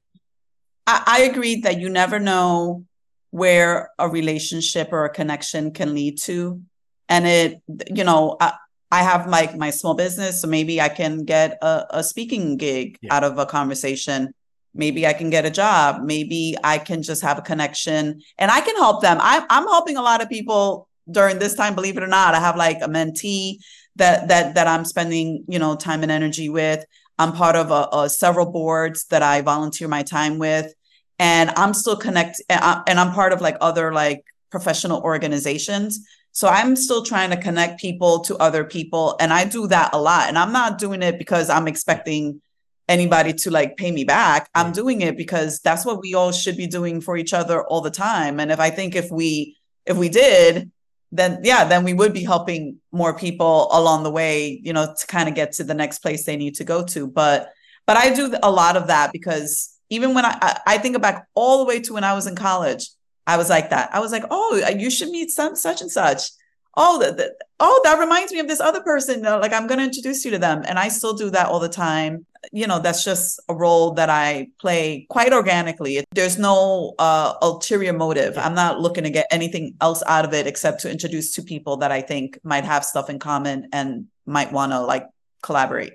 I, 0.87 1.03
I 1.07 1.21
agree 1.23 1.63
that 1.63 1.81
you 1.81 1.89
never 1.89 2.21
know 2.21 2.85
where 3.31 3.91
a 3.99 4.09
relationship 4.09 4.93
or 4.93 5.05
a 5.05 5.11
connection 5.11 5.73
can 5.73 5.93
lead 5.93 6.19
to, 6.23 6.63
and 7.09 7.27
it, 7.27 7.63
you 7.93 8.05
know, 8.05 8.37
I, 8.41 8.53
I 8.91 9.03
have 9.03 9.27
like 9.27 9.53
my, 9.53 9.67
my 9.67 9.71
small 9.71 9.95
business, 9.95 10.41
so 10.41 10.49
maybe 10.49 10.81
I 10.81 10.89
can 10.89 11.25
get 11.25 11.59
a, 11.63 11.87
a 11.91 12.05
speaking 12.05 12.57
gig 12.57 12.99
yeah. 13.01 13.15
out 13.15 13.25
of 13.25 13.39
a 13.39 13.47
conversation. 13.47 14.33
Maybe 14.75 15.07
I 15.07 15.13
can 15.13 15.31
get 15.31 15.45
a 15.45 15.51
job. 15.51 16.03
Maybe 16.03 16.57
I 16.63 16.79
can 16.79 17.03
just 17.03 17.23
have 17.23 17.39
a 17.39 17.43
connection 17.43 18.21
and 18.39 18.51
I 18.51 18.61
can 18.61 18.77
help 18.77 19.03
them. 19.03 19.19
I, 19.21 19.45
I'm 19.49 19.65
helping 19.65 19.97
a 19.97 20.03
lot 20.03 20.23
of 20.23 20.29
people 20.29 20.89
during 21.11 21.39
this 21.39 21.55
time, 21.55 21.75
believe 21.75 21.97
it 21.97 22.03
or 22.03 22.09
not. 22.09 22.35
I 22.35 22.41
have 22.41 22.57
like 22.57 22.79
a 22.83 22.89
mentee 22.89 23.59
that 23.97 24.29
that 24.29 24.55
that 24.55 24.67
I'm 24.67 24.85
spending 24.85 25.45
you 25.49 25.59
know 25.59 25.77
time 25.77 26.03
and 26.03 26.13
energy 26.13 26.49
with. 26.49 26.85
I'm 27.19 27.33
part 27.33 27.57
of 27.57 27.71
a, 27.71 27.89
a 27.93 28.11
several 28.11 28.47
boards 28.53 29.07
that 29.07 29.23
I 29.23 29.41
volunteer 29.41 29.89
my 29.89 30.03
time 30.03 30.39
with, 30.39 30.73
and 31.19 31.51
I'm 31.57 31.75
still 31.75 31.97
connect 31.97 32.43
and 32.49 32.61
uh, 32.63 32.83
I'm 32.87 33.13
part 33.13 33.33
of 33.33 33.41
like 33.41 33.57
other 33.61 33.93
like 33.93 34.25
professional 34.51 35.01
organizations. 35.01 36.07
So 36.37 36.49
I'm 36.49 36.77
still 36.77 37.03
trying 37.03 37.31
to 37.31 37.39
connect 37.39 37.81
people 37.81 38.21
to 38.25 38.37
other 38.37 38.63
people, 38.63 39.17
and 39.21 39.33
I 39.33 39.47
do 39.47 39.67
that 39.69 39.95
a 39.95 39.99
lot. 39.99 40.29
And 40.29 40.37
I'm 40.37 40.53
not 40.53 40.77
doing 40.77 41.03
it 41.03 41.19
because 41.19 41.49
I'm 41.49 41.67
expecting 41.67 42.43
anybody 42.91 43.33
to 43.33 43.51
like 43.51 43.79
pay 43.79 43.91
me 43.91 44.05
back. 44.05 44.51
I'm 44.55 44.71
doing 44.71 45.01
it 45.01 45.17
because 45.17 45.61
that's 45.61 45.87
what 45.87 46.03
we 46.03 46.13
all 46.13 46.33
should 46.33 46.59
be 46.59 46.67
doing 46.67 47.01
for 47.01 47.17
each 47.17 47.33
other 47.33 47.65
all 47.65 47.81
the 47.81 47.91
time. 47.91 48.39
And 48.39 48.53
if 48.53 48.61
I 48.61 48.69
think 48.69 48.95
if 48.95 49.11
we 49.11 49.57
if 49.87 49.97
we 49.97 50.11
did, 50.11 50.71
then 51.11 51.41
yeah, 51.43 51.65
then 51.65 51.85
we 51.85 51.95
would 51.95 52.13
be 52.13 52.25
helping 52.25 52.81
more 52.93 53.17
people 53.17 53.69
along 53.73 54.03
the 54.03 54.11
way, 54.11 54.61
you 54.63 54.75
know, 54.75 54.93
to 54.95 55.07
kind 55.07 55.31
of 55.31 55.35
get 55.35 55.53
to 55.53 55.65
the 55.65 55.73
next 55.73 56.01
place 56.01 56.27
they 56.27 56.37
need 56.37 56.57
to 56.57 56.65
go 56.65 56.85
to. 56.85 57.07
But 57.07 57.51
but 57.87 57.97
I 57.97 58.15
do 58.15 58.35
a 58.43 58.51
lot 58.51 58.77
of 58.77 58.89
that 58.89 59.11
because 59.11 59.75
even 59.89 60.13
when 60.13 60.27
I 60.27 60.61
I 60.67 60.77
think 60.77 61.01
back 61.01 61.29
all 61.35 61.61
the 61.61 61.65
way 61.65 61.81
to 61.81 61.95
when 61.95 62.05
I 62.05 62.13
was 62.13 62.27
in 62.27 62.37
college, 62.37 62.91
I 63.27 63.37
was 63.37 63.51
like 63.51 63.71
that. 63.71 63.91
I 63.93 64.01
was 64.01 64.13
like, 64.13 64.25
oh, 64.31 64.63
you 64.77 64.91
should 64.91 65.11
meet 65.11 65.31
some 65.31 65.57
such 65.57 65.81
and 65.81 65.91
such. 65.91 66.31
Oh, 66.79 66.99
the, 66.99 67.13
the, 67.13 67.35
oh, 67.59 67.81
that 67.85 67.99
reminds 67.99 68.33
me 68.33 68.39
of 68.39 68.49
this 68.49 68.61
other 68.61 68.83
person. 68.83 69.23
Like 69.23 69.53
I'm 69.53 69.67
going 69.67 69.79
to 69.79 69.85
introduce 69.85 70.25
you 70.25 70.31
to 70.33 70.39
them, 70.39 70.63
and 70.67 70.79
I 70.79 70.89
still 70.89 71.15
do 71.15 71.31
that 71.31 71.49
all 71.49 71.59
the 71.59 71.69
time 71.69 72.27
you 72.53 72.67
know 72.67 72.79
that's 72.79 73.05
just 73.05 73.41
a 73.49 73.55
role 73.55 73.93
that 73.93 74.11
i 74.11 74.49
play 74.61 75.07
quite 75.09 75.33
organically 75.33 76.05
there's 76.13 76.39
no 76.39 76.95
uh, 76.99 77.35
ulterior 77.43 77.93
motive 77.93 78.37
i'm 78.39 78.55
not 78.55 78.81
looking 78.81 79.05
to 79.05 79.11
get 79.11 79.27
anything 79.31 79.75
else 79.81 80.03
out 80.07 80.25
of 80.25 80.35
it 80.35 80.47
except 80.47 80.81
to 80.81 80.91
introduce 80.91 81.33
two 81.33 81.43
people 81.43 81.79
that 81.79 81.93
i 81.93 82.01
think 82.01 82.39
might 82.43 82.65
have 82.65 82.85
stuff 82.85 83.11
in 83.11 83.19
common 83.19 83.69
and 83.73 84.07
might 84.27 84.53
want 84.53 84.73
to 84.73 84.81
like 84.81 85.07
collaborate 85.43 85.95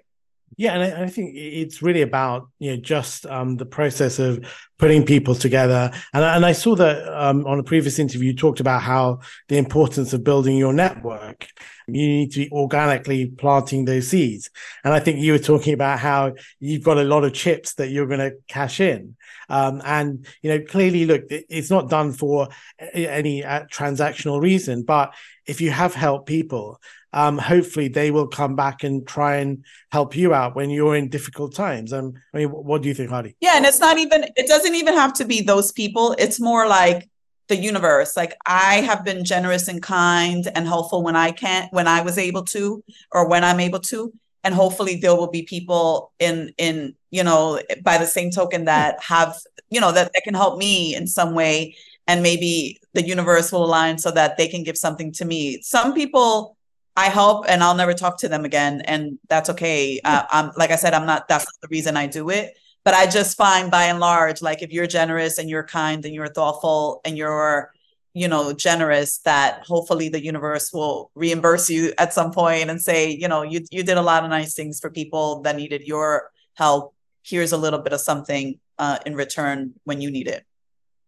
yeah, 0.58 0.74
and 0.74 0.84
I, 0.84 1.04
I, 1.04 1.08
think 1.08 1.36
it's 1.36 1.82
really 1.82 2.02
about 2.02 2.50
you 2.60 2.72
know 2.72 2.82
just 2.82 3.26
um, 3.26 3.56
the 3.58 3.66
process 3.66 4.20
of 4.20 4.46
putting 4.78 5.06
people 5.06 5.34
together. 5.34 5.92
And, 6.14 6.24
and 6.24 6.46
I 6.46 6.52
saw 6.52 6.76
that 6.76 7.08
um, 7.08 7.46
on 7.46 7.60
a 7.60 7.64
previous 7.64 8.00
interview, 8.00 8.32
you 8.32 8.36
talked 8.36 8.60
about 8.60 8.82
how 8.82 9.20
the 9.48 9.58
importance 9.58 10.14
of 10.14 10.24
building 10.24 10.58
your 10.58 10.74
network. 10.74 11.48
You 11.88 12.08
need 12.08 12.32
to 12.34 12.46
be 12.46 12.52
organically 12.52 13.28
planting 13.28 13.86
those 13.86 14.08
seeds. 14.08 14.50
And 14.84 14.94
I 14.94 15.00
think 15.00 15.20
you 15.20 15.34
were 15.34 15.40
talking 15.40 15.74
about 15.74 16.00
how 16.00 16.34
you've 16.60 16.84
got 16.84 16.98
a 16.98 17.04
lot 17.04 17.24
of 17.24 17.34
chips 17.34 17.74
that 17.76 17.90
you're 17.90 18.08
going 18.08 18.20
to 18.20 18.36
cash 18.48 18.80
in. 18.80 19.16
Um, 19.50 19.82
and 19.84 20.26
you 20.42 20.50
know, 20.50 20.64
clearly, 20.64 21.06
look, 21.06 21.24
it's 21.30 21.70
not 21.70 21.90
done 21.90 22.14
for 22.14 22.48
any 22.94 23.44
uh, 23.44 23.66
transactional 23.66 24.42
reason, 24.42 24.84
but 24.84 25.14
if 25.46 25.60
you 25.60 25.72
have 25.72 25.94
helped 25.94 26.28
people, 26.28 26.80
um, 27.14 27.38
hopefully 27.38 27.88
they 27.88 28.12
will 28.12 28.28
come 28.28 28.56
back 28.56 28.84
and 28.84 29.08
try 29.08 29.38
and 29.38 29.66
help 29.92 30.16
you 30.16 30.34
out 30.34 30.56
when 30.56 30.70
you're 30.70 30.96
in 30.96 31.10
difficult 31.10 31.54
times. 31.54 31.92
Um, 31.92 32.14
I 32.34 32.38
mean, 32.38 32.50
what 32.50 32.82
do 32.82 32.88
you 32.88 32.94
think, 32.94 33.10
Hady? 33.10 33.36
Yeah, 33.42 33.58
and 33.58 33.66
it's 33.66 33.80
not 33.80 33.98
even, 33.98 34.26
it 34.36 34.48
doesn't 34.48 34.76
even 34.76 34.94
have 34.94 35.14
to 35.14 35.26
be 35.26 35.42
those 35.42 35.72
people. 35.72 36.16
It's 36.18 36.40
more 36.40 36.68
like 36.68 37.10
the 37.48 37.58
universe. 37.58 38.16
Like 38.16 38.38
I 38.46 38.76
have 38.76 39.04
been 39.04 39.26
generous 39.26 39.68
and 39.68 39.82
kind 39.82 40.48
and 40.56 40.66
helpful 40.66 41.04
when 41.04 41.16
I 41.16 41.32
can, 41.32 41.68
when 41.72 41.88
I 41.88 42.02
was 42.02 42.18
able 42.18 42.44
to, 42.46 42.84
or 43.12 43.28
when 43.28 43.44
I'm 43.44 43.60
able 43.60 43.80
to. 43.80 44.14
And 44.44 44.56
hopefully 44.56 44.96
there 44.96 45.16
will 45.16 45.30
be 45.30 45.44
people 45.44 46.14
in, 46.18 46.54
in, 46.58 46.96
you 47.12 47.24
know, 47.24 47.60
by 47.84 47.98
the 47.98 48.08
same 48.08 48.32
token 48.32 48.66
that 48.66 49.04
have, 49.04 49.36
you 49.70 49.80
know, 49.80 49.92
that, 49.92 50.12
that 50.14 50.24
can 50.24 50.34
help 50.34 50.58
me 50.58 50.96
in 50.96 51.06
some 51.08 51.36
way. 51.36 51.76
And 52.08 52.24
maybe 52.24 52.80
the 52.94 53.06
universe 53.06 53.52
will 53.52 53.64
align 53.64 53.98
so 54.00 54.12
that 54.12 54.38
they 54.38 54.48
can 54.48 54.64
give 54.64 54.78
something 54.78 55.12
to 55.14 55.26
me. 55.26 55.62
Some 55.62 55.94
people, 55.94 56.58
I 56.96 57.10
help 57.10 57.46
and 57.48 57.64
I'll 57.64 57.76
never 57.76 57.94
talk 57.94 58.18
to 58.20 58.30
them 58.30 58.46
again. 58.46 58.82
And 58.82 59.18
that's 59.30 59.50
okay. 59.52 60.00
Uh, 60.04 60.24
I'm 60.30 60.52
like 60.58 60.72
I 60.72 60.76
said, 60.76 60.94
I'm 60.94 61.06
not, 61.06 61.28
that's 61.28 61.46
not 61.46 61.62
the 61.62 61.68
reason 61.70 61.98
I 61.98 62.08
do 62.08 62.30
it. 62.30 62.58
But 62.84 62.96
I 62.96 63.06
just 63.06 63.38
find 63.38 63.70
by 63.70 63.86
and 63.86 64.00
large, 64.00 64.42
like 64.42 64.62
if 64.62 64.72
you're 64.72 64.88
generous 64.88 65.38
and 65.38 65.50
you're 65.50 65.64
kind 65.64 66.04
and 66.04 66.14
you're 66.14 66.28
thoughtful 66.28 67.00
and 67.06 67.16
you're, 67.16 67.72
you 68.14 68.28
know, 68.28 68.54
generous, 68.54 69.20
that 69.20 69.64
hopefully 69.68 70.10
the 70.10 70.24
universe 70.24 70.74
will 70.74 71.12
reimburse 71.14 71.70
you 71.70 71.94
at 71.98 72.14
some 72.14 72.32
point 72.32 72.70
and 72.70 72.82
say, 72.82 73.12
you 73.12 73.28
know, 73.28 73.44
you 73.44 73.62
you 73.72 73.84
did 73.84 73.98
a 73.98 74.02
lot 74.02 74.24
of 74.24 74.30
nice 74.32 74.56
things 74.56 74.80
for 74.80 74.90
people 74.90 75.42
that 75.42 75.56
needed 75.56 75.84
your 75.84 76.32
help. 76.56 76.96
Here's 77.24 77.52
a 77.52 77.58
little 77.58 77.80
bit 77.80 77.94
of 77.94 78.02
something 78.02 78.60
uh, 78.80 78.98
in 79.06 79.16
return 79.16 79.76
when 79.84 80.02
you 80.02 80.10
need 80.10 80.28
it 80.28 80.44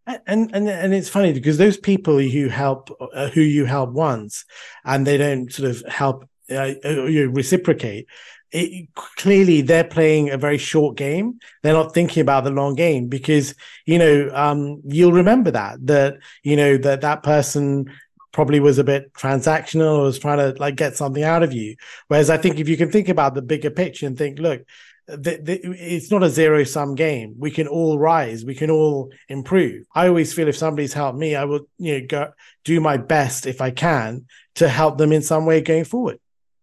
and 0.06 0.54
and 0.54 0.68
and 0.68 0.94
it's 0.94 1.10
funny 1.10 1.34
because 1.34 1.58
those 1.58 1.78
people 1.78 2.20
who 2.20 2.48
help 2.48 2.90
uh, 3.14 3.30
who 3.30 3.42
you 3.42 3.66
help 3.66 3.92
once 3.92 4.46
and 4.84 5.08
they 5.08 5.18
don't 5.18 5.52
sort 5.52 5.70
of 5.70 5.84
help 5.88 6.30
uh, 6.52 6.74
uh, 6.84 7.06
you 7.06 7.30
reciprocate 7.30 8.08
it, 8.54 8.88
clearly 8.96 9.62
they're 9.62 9.84
playing 9.84 10.30
a 10.30 10.38
very 10.38 10.58
short 10.58 10.96
game. 10.96 11.40
They're 11.62 11.74
not 11.74 11.94
thinking 11.94 12.22
about 12.22 12.44
the 12.44 12.52
long 12.52 12.76
game 12.76 13.08
because 13.08 13.56
you 13.86 13.98
know 13.98 14.30
um, 14.34 14.82
you'll 14.86 15.12
remember 15.12 15.52
that 15.52 15.86
that 15.88 16.18
you 16.44 16.56
know 16.56 16.78
that 16.78 17.02
that 17.02 17.24
person 17.24 17.92
probably 18.32 18.60
was 18.60 18.80
a 18.80 18.84
bit 18.84 19.14
transactional 19.14 20.00
or 20.00 20.04
was 20.04 20.20
trying 20.20 20.38
to 20.38 20.60
like 20.60 20.76
get 20.76 20.96
something 20.96 21.24
out 21.24 21.44
of 21.44 21.54
you. 21.54 21.76
Whereas 22.08 22.30
i 22.30 22.38
think 22.38 22.60
if 22.60 22.70
you 22.70 22.78
can 22.78 22.92
think 22.92 23.10
about 23.10 23.34
the 23.34 23.42
bigger 23.42 23.70
picture 23.70 24.06
and 24.06 24.18
think 24.18 24.40
look 24.40 24.64
the, 25.08 25.40
the, 25.42 25.60
it's 25.78 26.12
not 26.12 26.24
a 26.24 26.30
zero 26.30 26.64
sum 26.64 26.96
game. 26.96 27.36
We 27.38 27.52
can 27.52 27.68
all 27.68 28.00
rise. 28.00 28.46
We 28.46 28.56
can 28.56 28.70
all 28.70 29.12
improve. 29.28 29.86
I 29.94 30.08
always 30.08 30.34
feel 30.34 30.48
if 30.48 30.58
somebody's 30.58 30.94
helped 30.94 31.18
me, 31.18 31.36
I 31.36 31.44
will, 31.44 31.68
you 31.78 32.00
know, 32.00 32.08
go 32.08 32.32
do 32.64 32.80
my 32.80 32.98
best 32.98 33.46
if 33.46 33.60
I 33.62 33.72
can 33.72 34.26
to 34.56 34.70
help 34.70 34.98
them 34.98 35.12
in 35.12 35.22
some 35.22 35.46
way 35.46 35.62
going 35.62 35.84
forward. 35.84 36.20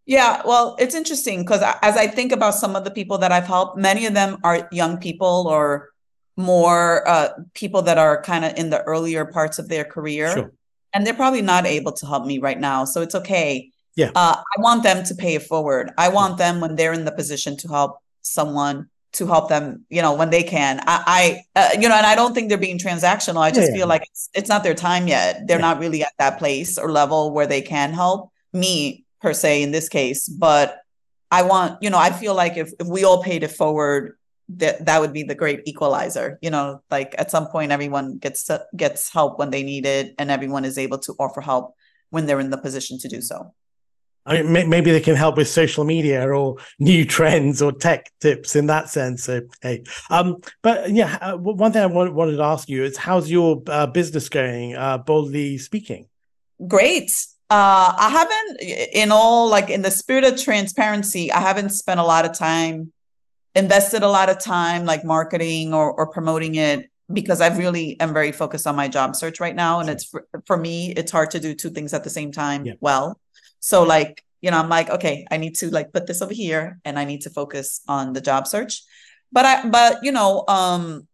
Yeah, 0.06 0.42
well, 0.44 0.74
it's 0.78 0.94
interesting 0.94 1.42
because 1.42 1.62
as 1.82 1.96
I 1.96 2.06
think 2.06 2.32
about 2.32 2.54
some 2.54 2.74
of 2.74 2.84
the 2.84 2.90
people 2.90 3.18
that 3.18 3.30
I've 3.30 3.46
helped, 3.46 3.78
many 3.78 4.06
of 4.06 4.14
them 4.14 4.38
are 4.42 4.68
young 4.72 4.96
people 4.98 5.46
or 5.46 5.90
more 6.36 7.06
uh, 7.06 7.28
people 7.54 7.82
that 7.82 7.98
are 7.98 8.22
kind 8.22 8.44
of 8.44 8.56
in 8.56 8.70
the 8.70 8.82
earlier 8.82 9.24
parts 9.26 9.58
of 9.58 9.68
their 9.68 9.84
career. 9.84 10.32
Sure. 10.32 10.52
And 10.92 11.06
they're 11.06 11.14
probably 11.14 11.42
not 11.42 11.66
able 11.66 11.92
to 11.92 12.06
help 12.06 12.26
me 12.26 12.38
right 12.38 12.58
now. 12.58 12.84
So 12.84 13.02
it's 13.02 13.14
okay. 13.14 13.70
Yeah. 13.94 14.10
Uh, 14.14 14.36
I 14.36 14.60
want 14.60 14.82
them 14.82 15.04
to 15.04 15.14
pay 15.14 15.34
it 15.34 15.42
forward. 15.42 15.92
I 15.98 16.08
want 16.08 16.38
them 16.38 16.60
when 16.60 16.74
they're 16.74 16.94
in 16.94 17.04
the 17.04 17.12
position 17.12 17.56
to 17.58 17.68
help 17.68 17.98
someone 18.22 18.88
to 19.12 19.26
help 19.26 19.48
them, 19.48 19.84
you 19.88 20.00
know, 20.00 20.14
when 20.14 20.30
they 20.30 20.42
can. 20.42 20.80
I, 20.86 21.42
I 21.56 21.60
uh, 21.60 21.68
you 21.80 21.88
know, 21.88 21.96
and 21.96 22.06
I 22.06 22.14
don't 22.14 22.32
think 22.32 22.48
they're 22.48 22.58
being 22.58 22.78
transactional. 22.78 23.40
I 23.40 23.50
just 23.50 23.70
yeah, 23.72 23.78
feel 23.78 23.86
like 23.88 24.02
it's, 24.02 24.30
it's 24.34 24.48
not 24.48 24.62
their 24.62 24.74
time 24.74 25.08
yet. 25.08 25.46
They're 25.46 25.58
yeah. 25.58 25.72
not 25.72 25.80
really 25.80 26.02
at 26.02 26.12
that 26.18 26.38
place 26.38 26.78
or 26.78 26.90
level 26.92 27.32
where 27.32 27.46
they 27.46 27.60
can 27.60 27.92
help 27.92 28.30
me 28.52 29.04
per 29.20 29.32
se 29.32 29.62
in 29.62 29.72
this 29.72 29.88
case. 29.88 30.28
But 30.28 30.78
I 31.30 31.42
want, 31.42 31.82
you 31.82 31.90
know, 31.90 31.98
I 31.98 32.10
feel 32.10 32.34
like 32.34 32.56
if, 32.56 32.72
if 32.78 32.86
we 32.86 33.04
all 33.04 33.22
paid 33.22 33.42
it 33.42 33.50
forward, 33.50 34.16
that 34.56 34.86
that 34.86 35.00
would 35.00 35.12
be 35.12 35.22
the 35.22 35.34
great 35.34 35.62
equalizer. 35.66 36.38
You 36.40 36.50
know, 36.50 36.82
like 36.90 37.14
at 37.18 37.30
some 37.30 37.46
point, 37.48 37.72
everyone 37.72 38.18
gets 38.18 38.44
to, 38.44 38.64
gets 38.76 39.12
help 39.12 39.38
when 39.38 39.50
they 39.50 39.62
need 39.62 39.86
it, 39.86 40.14
and 40.18 40.30
everyone 40.30 40.64
is 40.64 40.78
able 40.78 40.98
to 40.98 41.14
offer 41.18 41.40
help 41.40 41.74
when 42.10 42.26
they're 42.26 42.40
in 42.40 42.50
the 42.50 42.58
position 42.58 42.98
to 42.98 43.08
do 43.08 43.20
so. 43.20 43.54
I 44.26 44.42
mean, 44.42 44.68
maybe 44.68 44.92
they 44.92 45.00
can 45.00 45.16
help 45.16 45.36
with 45.36 45.48
social 45.48 45.84
media 45.84 46.28
or 46.28 46.56
new 46.78 47.04
trends 47.16 47.62
or 47.62 47.72
tech 47.72 48.10
tips 48.20 48.54
in 48.54 48.66
that 48.66 48.88
sense. 48.88 49.24
So, 49.24 49.42
hey, 49.62 49.84
um, 50.10 50.40
but 50.62 50.90
yeah, 50.90 51.18
uh, 51.20 51.36
one 51.36 51.72
thing 51.72 51.82
I 51.82 51.86
wanted 51.86 52.36
to 52.36 52.42
ask 52.42 52.68
you 52.68 52.84
is, 52.84 52.96
how's 52.96 53.30
your 53.30 53.62
uh, 53.66 53.86
business 53.86 54.28
going? 54.28 54.76
Uh, 54.76 54.98
boldly 54.98 55.58
speaking, 55.58 56.06
great. 56.66 57.10
Uh, 57.48 57.92
I 57.98 58.10
haven't, 58.10 58.60
in 58.92 59.10
all 59.10 59.48
like 59.48 59.70
in 59.70 59.82
the 59.82 59.90
spirit 59.90 60.24
of 60.24 60.40
transparency, 60.40 61.32
I 61.32 61.40
haven't 61.40 61.70
spent 61.70 61.98
a 61.98 62.04
lot 62.04 62.24
of 62.24 62.32
time, 62.32 62.92
invested 63.56 64.02
a 64.02 64.08
lot 64.08 64.28
of 64.28 64.38
time 64.38 64.84
like 64.84 65.04
marketing 65.04 65.74
or 65.74 65.92
or 65.92 66.06
promoting 66.06 66.54
it 66.54 66.88
because 67.12 67.40
I 67.40 67.48
really 67.56 67.98
am 67.98 68.12
very 68.12 68.30
focused 68.30 68.68
on 68.68 68.76
my 68.76 68.86
job 68.86 69.16
search 69.16 69.40
right 69.40 69.56
now, 69.56 69.80
and 69.80 69.90
it's 69.90 70.04
for, 70.04 70.28
for 70.46 70.56
me, 70.56 70.92
it's 70.92 71.10
hard 71.10 71.32
to 71.32 71.40
do 71.40 71.54
two 71.54 71.70
things 71.70 71.92
at 71.92 72.04
the 72.04 72.10
same 72.10 72.30
time. 72.30 72.66
Yeah. 72.66 72.74
Well 72.80 73.18
so 73.60 73.82
like, 73.82 74.24
you 74.40 74.50
know, 74.50 74.58
I'm 74.58 74.68
like, 74.68 74.90
okay, 74.90 75.26
I 75.30 75.36
need 75.36 75.54
to 75.56 75.70
like 75.70 75.92
put 75.92 76.06
this 76.06 76.22
over 76.22 76.34
here 76.34 76.80
and 76.84 76.98
I 76.98 77.04
need 77.04 77.22
to 77.22 77.30
focus 77.30 77.82
on 77.86 78.12
the 78.12 78.20
job 78.20 78.46
search. 78.46 78.82
But 79.30 79.44
I 79.44 79.68
but 79.68 80.02
you 80.02 80.12
know, 80.12 80.44
um 80.48 81.06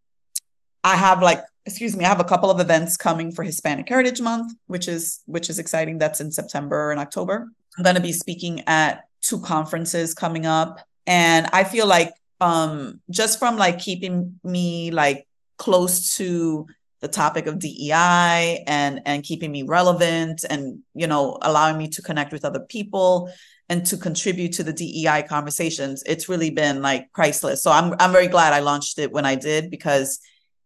I 0.83 0.95
have 0.95 1.21
like 1.21 1.43
excuse 1.65 1.95
me, 1.97 2.05
I 2.05 2.07
have 2.07 2.21
a 2.21 2.23
couple 2.23 2.49
of 2.49 2.61
events 2.61 2.95
coming 2.95 3.31
for 3.31 3.43
Hispanic 3.43 3.89
Heritage 3.89 4.21
Month, 4.21 4.53
which 4.67 4.87
is 4.87 5.21
which 5.25 5.49
is 5.49 5.59
exciting. 5.59 5.97
That's 5.97 6.21
in 6.21 6.31
September 6.31 6.91
and 6.91 6.99
October. 6.99 7.51
I'm 7.77 7.83
going 7.83 7.95
to 7.95 8.01
be 8.01 8.13
speaking 8.13 8.63
at 8.65 9.03
two 9.21 9.39
conferences 9.39 10.13
coming 10.13 10.45
up 10.45 10.79
and 11.05 11.47
I 11.53 11.63
feel 11.63 11.85
like 11.85 12.13
um 12.39 13.01
just 13.09 13.39
from 13.39 13.57
like 13.57 13.79
keeping 13.79 14.39
me 14.43 14.91
like 14.91 15.27
close 15.57 16.15
to 16.17 16.67
the 16.99 17.07
topic 17.07 17.45
of 17.45 17.59
DEI 17.59 18.63
and 18.67 19.01
and 19.05 19.23
keeping 19.23 19.51
me 19.51 19.63
relevant 19.63 20.43
and 20.49 20.79
you 20.95 21.07
know 21.07 21.37
allowing 21.41 21.77
me 21.77 21.87
to 21.89 22.01
connect 22.01 22.31
with 22.31 22.45
other 22.45 22.59
people 22.59 23.31
and 23.69 23.85
to 23.85 23.97
contribute 23.97 24.53
to 24.53 24.63
the 24.63 24.73
DEI 24.73 25.23
conversations. 25.27 26.03
It's 26.05 26.29
really 26.29 26.49
been 26.49 26.81
like 26.81 27.11
priceless. 27.11 27.61
So 27.61 27.71
I'm 27.71 27.93
I'm 27.99 28.11
very 28.11 28.27
glad 28.27 28.53
I 28.53 28.59
launched 28.59 28.99
it 28.99 29.11
when 29.11 29.25
I 29.25 29.35
did 29.35 29.69
because 29.69 30.19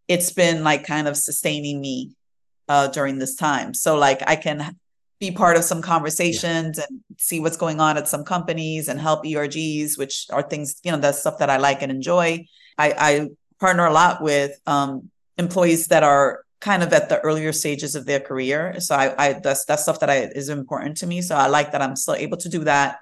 it's 0.07 0.31
been 0.31 0.63
like 0.63 0.85
kind 0.85 1.07
of 1.07 1.17
sustaining 1.17 1.81
me 1.81 2.11
uh 2.69 2.87
during 2.87 3.19
this 3.19 3.35
time. 3.35 3.73
So 3.73 3.97
like 3.97 4.21
I 4.27 4.35
can 4.35 4.77
be 5.19 5.31
part 5.31 5.57
of 5.57 5.63
some 5.63 5.81
conversations 5.81 6.77
yeah. 6.77 6.85
and 6.89 7.01
see 7.17 7.39
what's 7.39 7.57
going 7.57 7.79
on 7.79 7.97
at 7.97 8.07
some 8.07 8.23
companies 8.23 8.87
and 8.87 8.99
help 8.99 9.23
ERGs 9.23 9.97
which 9.97 10.25
are 10.31 10.41
things 10.41 10.79
you 10.83 10.91
know 10.91 10.97
that's 10.97 11.19
stuff 11.19 11.39
that 11.39 11.49
I 11.49 11.57
like 11.57 11.81
and 11.81 11.91
enjoy. 11.91 12.45
I 12.77 12.93
I 12.97 13.29
partner 13.59 13.85
a 13.85 13.93
lot 13.93 14.21
with 14.21 14.59
um 14.65 15.09
employees 15.45 15.87
that 15.87 16.03
are 16.03 16.27
kind 16.61 16.83
of 16.83 16.93
at 16.93 17.09
the 17.09 17.19
earlier 17.21 17.51
stages 17.51 17.95
of 17.95 18.05
their 18.05 18.19
career. 18.19 18.79
So 18.79 18.95
I, 18.95 19.05
I 19.17 19.33
that's 19.33 19.65
that's 19.65 19.83
stuff 19.83 19.99
that 20.01 20.09
I 20.09 20.17
is 20.41 20.49
important 20.49 20.97
to 20.97 21.07
me. 21.07 21.21
So 21.21 21.35
I 21.35 21.47
like 21.47 21.71
that 21.73 21.81
I'm 21.81 21.95
still 21.95 22.15
able 22.25 22.37
to 22.37 22.49
do 22.49 22.63
that 22.63 22.99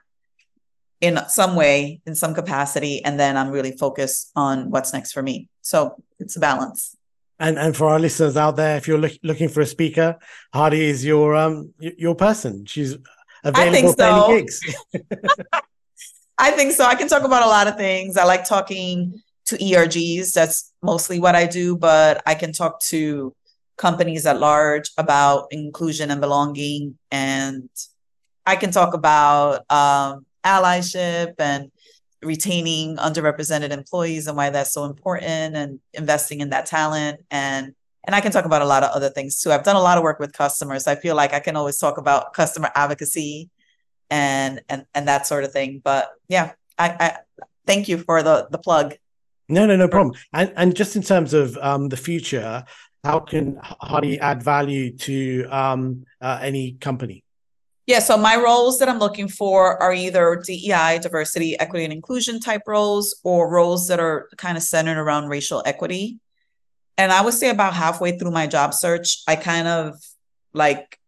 in 1.01 1.19
some 1.27 1.55
way, 1.55 2.01
in 2.05 2.15
some 2.15 2.33
capacity, 2.33 3.03
and 3.05 3.19
then 3.19 3.37
I'm 3.37 3.49
really 3.49 3.71
focused 3.71 4.31
on 4.35 4.69
what's 4.69 4.91
next 4.93 5.11
for 5.11 5.21
me. 5.21 5.47
So 5.61 5.95
it's 6.19 6.35
a 6.35 6.39
balance. 6.39 6.95
And 7.39 7.57
and 7.57 7.75
for 7.75 7.87
our 7.87 7.99
listeners 7.99 8.35
out 8.35 8.55
there, 8.55 8.75
if 8.77 8.87
you're 8.87 8.97
look, 8.97 9.13
looking 9.23 9.49
for 9.49 9.61
a 9.61 9.65
speaker, 9.65 10.17
Hady 10.53 10.81
is 10.93 11.05
your 11.05 11.35
um 11.35 11.73
your 11.79 12.15
person. 12.15 12.65
She's 12.65 12.97
available 13.43 13.93
for 13.93 13.97
so. 13.97 14.25
any 14.25 14.41
gigs. 14.41 14.59
I 16.37 16.51
think 16.51 16.71
so. 16.71 16.85
I 16.85 16.95
can 16.95 17.07
talk 17.07 17.23
about 17.23 17.43
a 17.43 17.47
lot 17.47 17.67
of 17.67 17.75
things. 17.75 18.17
I 18.17 18.23
like 18.23 18.45
talking 18.45 19.21
to 19.49 19.57
ERGs. 19.57 20.33
That's 20.33 20.73
mostly 20.81 21.19
what 21.19 21.35
I 21.35 21.45
do, 21.45 21.77
but 21.77 22.21
I 22.25 22.35
can 22.35 22.53
talk 22.53 22.79
to 22.81 23.35
companies 23.77 24.25
at 24.25 24.39
large 24.39 24.91
about 24.97 25.47
inclusion 25.51 26.11
and 26.11 26.19
belonging. 26.19 26.97
And 27.11 27.69
I 28.45 28.55
can 28.55 28.71
talk 28.71 28.93
about 28.93 29.69
um, 29.71 30.25
allyship 30.43 31.35
and 31.39 31.71
retaining 32.21 32.97
underrepresented 32.97 33.71
employees 33.71 34.27
and 34.27 34.35
why 34.35 34.49
that's 34.49 34.73
so 34.73 34.85
important 34.85 35.55
and 35.55 35.79
investing 35.93 36.41
in 36.41 36.49
that 36.49 36.65
talent 36.65 37.21
and 37.31 37.73
and 38.05 38.15
I 38.15 38.21
can 38.21 38.31
talk 38.31 38.45
about 38.45 38.61
a 38.61 38.65
lot 38.65 38.83
of 38.83 38.91
other 38.91 39.09
things 39.09 39.41
too. 39.41 39.51
I've 39.51 39.63
done 39.63 39.75
a 39.75 39.81
lot 39.81 39.97
of 39.97 40.03
work 40.03 40.19
with 40.19 40.33
customers. 40.33 40.87
I 40.87 40.95
feel 40.95 41.15
like 41.15 41.33
I 41.33 41.39
can 41.39 41.55
always 41.55 41.77
talk 41.77 41.97
about 41.97 42.33
customer 42.33 42.71
advocacy 42.73 43.49
and 44.09 44.61
and 44.69 44.85
and 44.95 45.07
that 45.07 45.27
sort 45.27 45.43
of 45.43 45.51
thing. 45.51 45.81
But 45.83 46.09
yeah, 46.27 46.53
I, 46.77 46.89
I 46.89 47.17
thank 47.67 47.87
you 47.87 47.99
for 47.99 48.23
the 48.23 48.47
the 48.49 48.57
plug. 48.57 48.95
No, 49.49 49.65
no, 49.65 49.75
no 49.75 49.87
problem. 49.87 50.15
And 50.31 50.53
and 50.55 50.75
just 50.75 50.95
in 50.95 51.01
terms 51.01 51.33
of 51.33 51.57
um, 51.57 51.89
the 51.89 51.97
future, 51.97 52.63
how 53.03 53.19
can 53.19 53.55
Hady 53.81 54.19
add 54.19 54.43
value 54.43 54.95
to 54.97 55.45
um, 55.49 56.05
uh, 56.21 56.39
any 56.41 56.73
company? 56.73 57.23
Yeah, 57.87 57.97
so 57.97 58.17
my 58.17 58.35
roles 58.35 58.77
that 58.77 58.87
I'm 58.87 58.99
looking 58.99 59.27
for 59.27 59.81
are 59.81 59.91
either 59.91 60.39
DEI, 60.45 60.99
diversity, 61.01 61.59
equity, 61.59 61.85
and 61.85 61.91
inclusion 61.91 62.39
type 62.39 62.61
roles, 62.67 63.19
or 63.23 63.49
roles 63.49 63.87
that 63.87 63.99
are 63.99 64.29
kind 64.37 64.57
of 64.57 64.63
centered 64.63 64.99
around 64.99 65.27
racial 65.27 65.63
equity. 65.65 66.19
And 66.99 67.11
I 67.11 67.21
would 67.21 67.33
say 67.33 67.49
about 67.49 67.73
halfway 67.73 68.15
through 68.15 68.29
my 68.29 68.45
job 68.45 68.75
search, 68.75 69.23
I 69.27 69.35
kind 69.35 69.67
of 69.67 69.95
like 70.53 70.99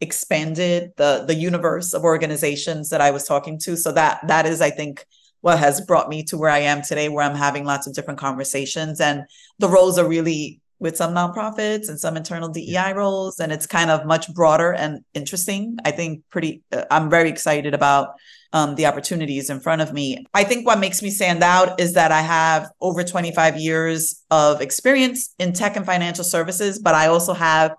expanded 0.00 0.92
the 0.96 1.24
the 1.26 1.34
universe 1.34 1.92
of 1.92 2.04
organizations 2.04 2.88
that 2.88 3.02
I 3.02 3.10
was 3.10 3.24
talking 3.24 3.58
to. 3.58 3.76
So 3.76 3.92
that 3.92 4.26
that 4.28 4.46
is, 4.46 4.62
I 4.62 4.70
think, 4.70 5.04
what 5.40 5.58
has 5.58 5.80
brought 5.80 6.08
me 6.08 6.22
to 6.24 6.36
where 6.36 6.50
I 6.50 6.58
am 6.58 6.82
today, 6.82 7.08
where 7.08 7.24
I'm 7.24 7.36
having 7.36 7.64
lots 7.64 7.86
of 7.86 7.94
different 7.94 8.20
conversations. 8.20 9.00
And 9.00 9.24
the 9.58 9.68
roles 9.68 9.98
are 9.98 10.08
really 10.08 10.60
with 10.78 10.96
some 10.96 11.14
nonprofits 11.14 11.88
and 11.88 12.00
some 12.00 12.16
internal 12.16 12.48
DEI 12.48 12.94
roles. 12.94 13.38
And 13.38 13.52
it's 13.52 13.66
kind 13.66 13.90
of 13.90 14.06
much 14.06 14.32
broader 14.32 14.72
and 14.72 15.04
interesting. 15.14 15.76
I 15.84 15.90
think 15.90 16.24
pretty, 16.30 16.62
uh, 16.72 16.84
I'm 16.90 17.10
very 17.10 17.28
excited 17.28 17.74
about 17.74 18.14
um, 18.52 18.74
the 18.74 18.86
opportunities 18.86 19.50
in 19.50 19.60
front 19.60 19.82
of 19.82 19.92
me. 19.92 20.26
I 20.34 20.42
think 20.44 20.66
what 20.66 20.80
makes 20.80 21.02
me 21.02 21.10
stand 21.10 21.42
out 21.42 21.78
is 21.80 21.94
that 21.94 22.10
I 22.10 22.22
have 22.22 22.70
over 22.80 23.04
25 23.04 23.58
years 23.58 24.24
of 24.30 24.60
experience 24.60 25.34
in 25.38 25.52
tech 25.52 25.76
and 25.76 25.86
financial 25.86 26.24
services, 26.24 26.78
but 26.78 26.94
I 26.94 27.06
also 27.06 27.32
have 27.32 27.74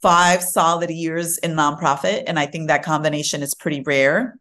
five 0.00 0.42
solid 0.42 0.90
years 0.90 1.38
in 1.38 1.52
nonprofit. 1.52 2.24
And 2.26 2.38
I 2.38 2.46
think 2.46 2.68
that 2.68 2.82
combination 2.82 3.42
is 3.42 3.54
pretty 3.54 3.82
rare. 3.82 4.38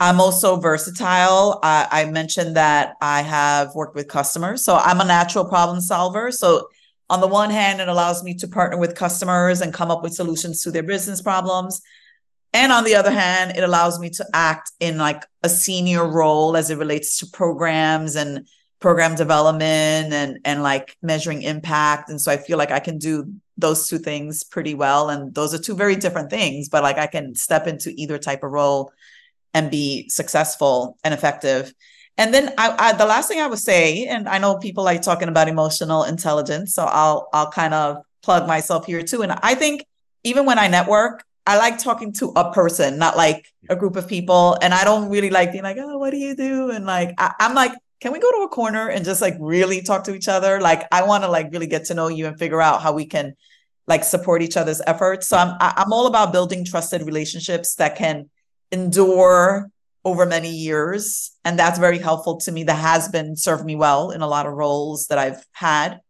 I'm 0.00 0.18
also 0.18 0.56
versatile. 0.56 1.60
I, 1.62 1.86
I, 1.90 2.04
mentioned 2.06 2.56
that 2.56 2.94
I 3.02 3.20
have 3.20 3.74
worked 3.74 3.94
with 3.94 4.08
customers. 4.08 4.64
So 4.64 4.76
I'm 4.76 4.98
a 4.98 5.04
natural 5.04 5.44
problem 5.44 5.82
solver. 5.82 6.32
So, 6.32 6.68
on 7.10 7.20
the 7.20 7.26
one 7.26 7.50
hand, 7.50 7.80
it 7.80 7.88
allows 7.88 8.22
me 8.22 8.34
to 8.34 8.46
partner 8.46 8.78
with 8.78 8.94
customers 8.94 9.60
and 9.60 9.74
come 9.74 9.90
up 9.90 10.00
with 10.02 10.14
solutions 10.14 10.62
to 10.62 10.70
their 10.70 10.84
business 10.84 11.20
problems. 11.20 11.82
And 12.52 12.70
on 12.70 12.84
the 12.84 12.94
other 12.94 13.10
hand, 13.10 13.56
it 13.56 13.64
allows 13.64 13.98
me 13.98 14.10
to 14.10 14.26
act 14.32 14.70
in 14.78 14.96
like 14.96 15.24
a 15.42 15.48
senior 15.48 16.08
role 16.08 16.56
as 16.56 16.70
it 16.70 16.78
relates 16.78 17.18
to 17.18 17.26
programs 17.26 18.14
and 18.14 18.46
program 18.80 19.14
development 19.14 20.12
and 20.12 20.38
and 20.44 20.62
like 20.62 20.96
measuring 21.02 21.42
impact 21.42 22.08
and 22.08 22.18
so 22.18 22.32
i 22.32 22.38
feel 22.38 22.56
like 22.56 22.70
i 22.70 22.80
can 22.80 22.96
do 22.96 23.30
those 23.58 23.86
two 23.86 23.98
things 23.98 24.42
pretty 24.42 24.74
well 24.74 25.10
and 25.10 25.34
those 25.34 25.52
are 25.52 25.58
two 25.58 25.74
very 25.74 25.94
different 25.94 26.30
things 26.30 26.70
but 26.70 26.82
like 26.82 26.96
i 26.96 27.06
can 27.06 27.34
step 27.34 27.66
into 27.66 27.92
either 27.96 28.16
type 28.16 28.42
of 28.42 28.50
role 28.50 28.90
and 29.54 29.70
be 29.70 30.08
successful 30.08 30.96
and 31.04 31.12
effective. 31.14 31.72
And 32.18 32.34
then 32.34 32.52
I, 32.58 32.76
I, 32.78 32.92
the 32.92 33.06
last 33.06 33.28
thing 33.28 33.40
I 33.40 33.46
would 33.46 33.58
say, 33.58 34.06
and 34.06 34.28
I 34.28 34.38
know 34.38 34.58
people 34.58 34.84
like 34.84 35.02
talking 35.02 35.28
about 35.28 35.48
emotional 35.48 36.04
intelligence, 36.04 36.74
so 36.74 36.84
I'll 36.84 37.28
I'll 37.32 37.50
kind 37.50 37.72
of 37.72 38.02
plug 38.22 38.46
myself 38.46 38.86
here 38.86 39.02
too. 39.02 39.22
And 39.22 39.32
I 39.32 39.54
think 39.54 39.84
even 40.24 40.44
when 40.44 40.58
I 40.58 40.68
network, 40.68 41.24
I 41.46 41.56
like 41.56 41.78
talking 41.78 42.12
to 42.14 42.32
a 42.36 42.52
person, 42.52 42.98
not 42.98 43.16
like 43.16 43.46
a 43.68 43.76
group 43.76 43.96
of 43.96 44.06
people. 44.06 44.58
And 44.60 44.74
I 44.74 44.84
don't 44.84 45.08
really 45.08 45.30
like 45.30 45.52
being 45.52 45.64
like, 45.64 45.78
oh, 45.78 45.98
what 45.98 46.10
do 46.10 46.18
you 46.18 46.36
do? 46.36 46.70
And 46.70 46.84
like 46.84 47.14
I, 47.18 47.32
I'm 47.40 47.54
like, 47.54 47.72
can 48.00 48.12
we 48.12 48.18
go 48.18 48.30
to 48.30 48.42
a 48.42 48.48
corner 48.48 48.88
and 48.88 49.04
just 49.04 49.20
like 49.20 49.36
really 49.40 49.82
talk 49.82 50.04
to 50.04 50.14
each 50.14 50.28
other? 50.28 50.60
Like 50.60 50.86
I 50.92 51.04
want 51.04 51.24
to 51.24 51.30
like 51.30 51.52
really 51.52 51.66
get 51.66 51.86
to 51.86 51.94
know 51.94 52.08
you 52.08 52.26
and 52.26 52.38
figure 52.38 52.60
out 52.60 52.82
how 52.82 52.92
we 52.92 53.06
can 53.06 53.34
like 53.86 54.04
support 54.04 54.42
each 54.42 54.56
other's 54.56 54.80
efforts. 54.86 55.28
So 55.28 55.36
I'm 55.36 55.56
I'm 55.60 55.92
all 55.92 56.06
about 56.06 56.32
building 56.32 56.64
trusted 56.64 57.02
relationships 57.02 57.74
that 57.76 57.96
can 57.96 58.28
endure 58.72 59.70
over 60.04 60.26
many 60.26 60.50
years. 60.50 61.32
And 61.44 61.58
that's 61.58 61.78
very 61.78 61.98
helpful 61.98 62.38
to 62.38 62.52
me. 62.52 62.64
That 62.64 62.74
has 62.74 63.08
been 63.08 63.36
served 63.36 63.64
me 63.64 63.76
well 63.76 64.10
in 64.10 64.22
a 64.22 64.28
lot 64.28 64.46
of 64.46 64.54
roles 64.54 65.06
that 65.08 65.18
I've 65.18 65.44
had. 65.52 66.00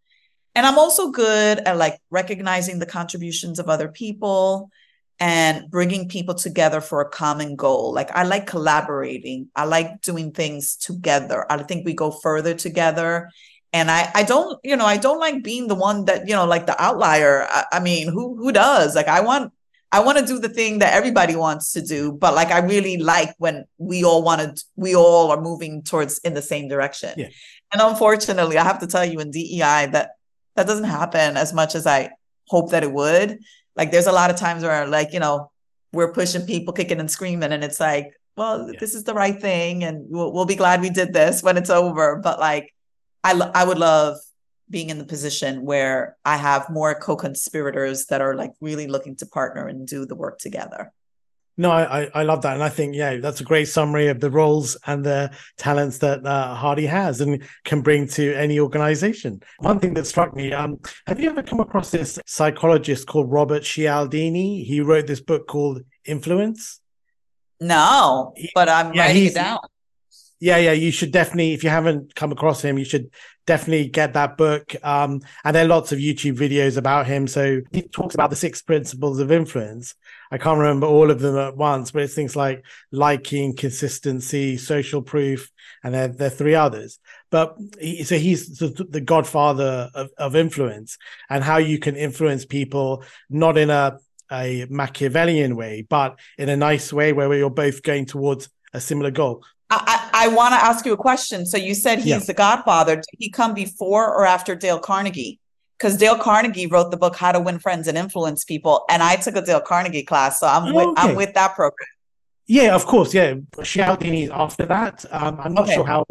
And 0.55 0.67
I'm 0.67 0.79
also 0.79 1.11
good 1.11 1.59
at 1.59 1.77
like 1.77 1.99
recognizing 2.11 2.79
the 2.79 2.87
contributions 2.87 3.59
of 3.59 3.69
other 3.69 3.89
people 3.89 4.71
and 5.19 5.71
bringing 5.71 6.09
people 6.09 6.35
together 6.35 6.81
for 6.81 7.01
a 7.01 7.09
common 7.09 7.55
goal. 7.55 7.93
Like 7.93 8.11
I 8.13 8.25
like 8.25 8.47
collaborating. 8.47 9.49
I 9.55 9.65
like 9.65 10.01
doing 10.01 10.33
things 10.33 10.77
together. 10.77 11.45
I 11.51 11.63
think 11.63 11.85
we 11.85 11.95
go 11.95 12.11
further 12.11 12.55
together. 12.55 13.31
And 13.73 13.91
I, 13.91 14.11
I 14.15 14.23
don't, 14.25 14.59
you 14.65 14.77
know, 14.77 14.87
I 14.87 14.97
don't 14.97 15.21
like 15.21 15.45
being 15.45 15.69
the 15.69 15.75
one 15.77 16.07
that, 16.07 16.27
you 16.27 16.35
know, 16.35 16.47
like 16.47 16.67
the 16.67 16.81
outlier. 16.83 17.47
I, 17.49 17.65
I 17.73 17.81
mean, 17.81 18.09
who, 18.09 18.37
who 18.37 18.51
does? 18.51 18.97
Like 18.97 19.09
I 19.09 19.21
want 19.21 19.53
I 19.93 20.01
want 20.01 20.19
to 20.19 20.27
do 20.27 20.39
the 20.39 20.49
thing 20.49 20.79
that 20.79 20.95
everybody 20.95 21.35
wants 21.35 21.73
to 21.73 21.83
do, 21.83 22.13
but 22.13 22.35
like 22.35 22.51
I 22.53 22.61
really 22.61 22.97
like 22.99 23.35
when 23.39 23.65
we 23.79 24.05
all 24.05 24.23
want 24.23 24.41
to, 24.41 24.65
we 24.77 24.95
all 24.95 25.33
are 25.33 25.41
moving 25.41 25.83
towards 25.83 26.19
in 26.19 26.35
the 26.35 26.43
same 26.43 26.69
direction. 26.69 27.13
Yeah. 27.17 27.29
And 27.73 27.83
unfortunately, 27.83 28.57
I 28.57 28.65
have 28.65 28.79
to 28.81 28.87
tell 28.87 29.05
you 29.05 29.19
in 29.19 29.31
DEI 29.33 29.89
that 29.93 30.11
that 30.55 30.67
doesn't 30.67 30.85
happen 30.85 31.37
as 31.37 31.53
much 31.53 31.75
as 31.75 31.87
I 31.87 32.11
hope 32.47 32.71
that 32.71 32.85
it 32.85 32.93
would. 32.93 33.41
Like 33.75 33.91
there's 33.91 34.07
a 34.07 34.13
lot 34.13 34.31
of 34.31 34.37
times 34.37 34.63
where 34.63 34.87
like, 34.87 35.13
you 35.13 35.21
know, 35.21 35.51
we're 35.93 36.13
pushing 36.13 36.47
people 36.47 36.73
kicking 36.73 37.01
and 37.01 37.11
screaming 37.11 37.53
and 37.53 37.65
it's 37.65 37.81
like, 37.81 38.13
well, 38.37 38.71
yeah. 38.71 38.79
this 38.79 38.95
is 38.95 39.03
the 39.05 39.15
right 39.15 39.41
thing 39.41 39.83
and 39.83 40.07
we'll, 40.09 40.33
we'll 40.33 40.47
be 40.47 40.55
glad 40.55 40.81
we 40.81 40.91
did 40.91 41.13
this 41.13 41.43
when 41.43 41.57
it's 41.57 41.71
over. 41.71 42.17
But 42.17 42.39
like, 42.39 42.73
I, 43.25 43.33
I 43.55 43.65
would 43.65 43.79
love 43.79 44.19
being 44.71 44.89
in 44.89 44.99
the 44.99 45.05
position 45.05 45.65
where 45.65 46.17
I 46.25 46.37
have 46.37 46.71
more 46.71 46.95
co-conspirators 46.95 48.07
that 48.07 48.21
are 48.21 48.35
like 48.35 48.53
really 48.61 48.87
looking 48.87 49.17
to 49.17 49.27
partner 49.27 49.67
and 49.67 49.87
do 49.87 50.07
the 50.07 50.15
work 50.15 50.39
together. 50.39 50.93
No, 51.59 51.71
I, 51.73 52.09
I 52.15 52.23
love 52.23 52.41
that. 52.43 52.55
And 52.55 52.63
I 52.63 52.71
think, 52.71 52.95
yeah, 52.95 53.19
that's 53.19 53.43
a 53.43 53.45
great 53.45 53.67
summary 53.69 54.07
of 54.07 54.21
the 54.21 54.31
roles 54.31 54.79
and 54.87 55.05
the 55.05 55.31
talents 55.59 55.99
that 55.99 56.25
uh, 56.25 56.57
Hady 56.57 56.89
has 56.89 57.21
and 57.21 57.43
can 57.65 57.83
bring 57.83 58.09
to 58.09 58.35
any 58.35 58.59
organization. 58.59 59.43
One 59.59 59.79
thing 59.79 59.93
that 59.95 60.07
struck 60.07 60.35
me, 60.35 60.55
um, 60.55 60.79
have 61.07 61.21
you 61.21 61.29
ever 61.29 61.43
come 61.43 61.61
across 61.61 61.91
this 61.91 62.19
psychologist 62.25 63.07
called 63.09 63.31
Robert 63.31 63.63
Cialdini? 63.63 64.65
He 64.65 64.81
wrote 64.81 65.07
this 65.07 65.21
book 65.21 65.49
called 65.49 65.83
Influence. 66.07 66.81
No, 67.61 68.33
but 68.55 68.71
I'm 68.71 68.95
yeah, 68.95 69.03
writing 69.03 69.27
it 69.27 69.35
down. 69.35 69.59
Yeah, 70.39 70.57
yeah, 70.57 70.73
you 70.73 70.91
should 70.91 71.13
definitely, 71.13 71.53
if 71.53 71.63
you 71.63 71.69
haven't 71.69 72.15
come 72.15 72.33
across 72.33 72.65
him, 72.65 72.79
you 72.79 72.87
should 72.87 73.11
definitely 73.51 73.89
get 73.89 74.13
that 74.13 74.37
book. 74.37 74.77
Um, 74.85 75.23
and 75.43 75.57
there 75.57 75.65
are 75.65 75.69
lots 75.69 75.91
of 75.91 75.99
YouTube 75.99 76.37
videos 76.37 76.77
about 76.77 77.07
him. 77.07 77.27
So 77.27 77.61
he 77.73 77.83
talks 77.83 78.15
about 78.15 78.31
the 78.31 78.37
six 78.37 78.63
principles 78.63 79.19
of 79.19 79.33
influence. 79.33 79.97
I 80.31 80.39
can't 80.39 80.61
remember 80.61 80.87
all 80.87 81.11
of 81.11 81.19
them 81.19 81.37
at 81.37 81.57
once, 81.57 81.91
but 81.91 82.03
it's 82.03 82.15
things 82.15 82.37
like 82.37 82.65
liking, 82.93 83.57
consistency, 83.57 84.57
social 84.57 85.03
proof, 85.03 85.51
and 85.83 85.93
there, 85.93 86.07
there 86.07 86.29
are 86.29 86.31
three 86.31 86.55
others. 86.55 87.01
But 87.33 87.57
he, 87.81 88.05
so 88.05 88.17
he's 88.19 88.59
the 88.59 89.01
godfather 89.01 89.91
of, 89.97 90.11
of 90.17 90.37
influence 90.37 90.97
and 91.29 91.43
how 91.43 91.57
you 91.57 91.81
can 91.81 91.97
influence 91.97 92.45
people, 92.45 93.03
not 93.29 93.59
in 93.59 93.69
a, 93.69 93.99
a 94.31 94.67
Machiavellian 94.71 95.57
way, 95.57 95.85
but 95.89 96.21
in 96.39 96.49
a 96.49 96.57
nice 96.57 96.93
way 96.93 97.13
where 97.13 97.35
you're 97.35 97.51
both 97.51 97.83
going 97.83 98.07
towards 98.07 98.49
a 98.73 98.81
similar 98.81 99.11
goal. 99.11 99.43
I, 99.71 100.11
I 100.13 100.29
want 100.29 100.53
to 100.53 100.57
ask 100.57 100.85
you 100.85 100.93
a 100.93 100.97
question. 100.97 101.47
So 101.47 101.57
you 101.57 101.75
said 101.75 101.99
he's 101.99 102.07
yeah. 102.07 102.19
the 102.19 102.35
godfather. 102.35 102.97
Did 102.97 103.05
he 103.19 103.31
come 103.31 103.55
before 103.55 104.07
or 104.13 104.27
after 104.27 104.55
Dale 104.55 104.81
Carnegie? 104.81 105.39
Because 105.79 105.97
Dale 105.97 106.19
Carnegie 106.19 106.67
wrote 106.67 106.91
the 106.91 106.97
book 106.97 107.17
How 107.17 107.33
to 107.33 107.41
Win 107.41 107.59
Friends 107.59 107.89
and 107.89 107.97
Influence 107.97 108.45
People, 108.45 108.85
and 108.91 109.03
I 109.03 109.17
took 109.17 109.37
a 109.37 109.43
Dale 109.43 109.63
Carnegie 109.63 110.03
class, 110.03 110.39
so 110.41 110.47
I'm 110.47 110.75
with 110.75 110.89
okay. 110.89 111.03
I'm 111.03 111.17
with 111.17 111.33
that 111.35 111.55
program. 111.55 111.89
Yeah, 112.47 112.75
of 112.75 112.85
course. 112.85 113.15
Yeah, 113.15 113.37
Cialdini 113.63 114.31
after 114.31 114.67
that. 114.67 115.05
Um, 115.11 115.41
I'm 115.41 115.55
not 115.55 115.65
okay. 115.65 115.77
sure 115.77 115.87
how 115.87 116.05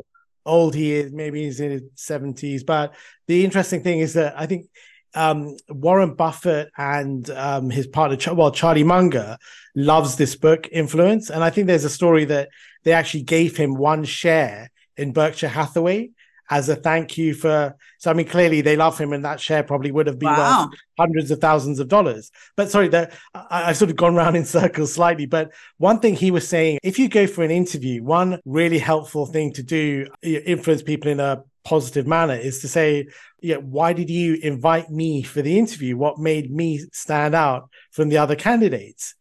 old 0.45 0.73
he 0.73 0.93
is. 0.93 1.11
Maybe 1.11 1.43
he's 1.43 1.59
in 1.59 1.71
his 1.71 1.83
seventies. 1.95 2.63
But 2.63 2.95
the 3.27 3.43
interesting 3.45 3.83
thing 3.83 3.99
is 3.99 4.13
that 4.13 4.33
I 4.39 4.47
think 4.47 4.67
um, 5.13 5.55
Warren 5.67 6.15
Buffett 6.15 6.71
and 6.77 7.29
um, 7.29 7.69
his 7.69 7.87
partner, 7.87 8.33
well, 8.33 8.51
Charlie 8.51 8.83
Munger, 8.83 9.37
loves 9.75 10.15
this 10.15 10.35
book, 10.35 10.67
Influence. 10.71 11.29
And 11.29 11.43
I 11.43 11.49
think 11.49 11.67
there's 11.67 11.83
a 11.83 11.89
story 11.89 12.25
that 12.25 12.49
they 12.83 12.93
actually 12.93 13.23
gave 13.23 13.57
him 13.57 13.75
one 13.75 14.03
share 14.03 14.71
in 14.97 15.13
Berkshire 15.13 15.47
Hathaway 15.47 16.11
as 16.49 16.67
a 16.67 16.75
thank 16.75 17.17
you 17.17 17.33
for. 17.33 17.75
So 17.99 18.09
I 18.09 18.13
mean, 18.13 18.27
clearly 18.27 18.61
they 18.61 18.75
love 18.75 18.97
him, 18.97 19.13
and 19.13 19.23
that 19.25 19.39
share 19.39 19.63
probably 19.63 19.91
would 19.91 20.07
have 20.07 20.19
been 20.19 20.29
wow. 20.29 20.65
worth 20.65 20.79
hundreds 20.97 21.31
of 21.31 21.39
thousands 21.39 21.79
of 21.79 21.87
dollars. 21.87 22.31
But 22.55 22.71
sorry, 22.71 22.87
that 22.89 23.13
I, 23.33 23.67
have 23.67 23.77
sort 23.77 23.91
of 23.91 23.97
gone 23.97 24.15
around 24.15 24.35
in 24.35 24.45
circles 24.59 24.93
slightly. 24.93 25.25
But 25.25 25.51
one 25.77 25.99
thing 25.99 26.15
he 26.15 26.31
was 26.31 26.47
saying, 26.47 26.79
if 26.83 26.97
you 26.97 27.07
go 27.09 27.27
for 27.27 27.43
an 27.43 27.51
interview, 27.51 28.03
one 28.03 28.39
really 28.45 28.79
helpful 28.79 29.25
thing 29.25 29.53
to 29.53 29.63
do, 29.63 30.07
influence 30.21 30.81
people 30.81 31.11
in 31.11 31.19
a 31.19 31.43
positive 31.63 32.07
manner, 32.07 32.35
is 32.35 32.59
to 32.61 32.67
say, 32.67 33.07
yeah, 33.41 33.57
why 33.57 33.93
did 33.93 34.09
you 34.09 34.35
invite 34.41 34.89
me 34.89 35.21
for 35.21 35.41
the 35.41 35.57
interview? 35.57 35.97
What 35.97 36.17
made 36.17 36.51
me 36.51 36.83
stand 36.91 37.35
out 37.35 37.69
from 37.91 38.09
the 38.09 38.17
other 38.17 38.35
candidates? 38.35 39.15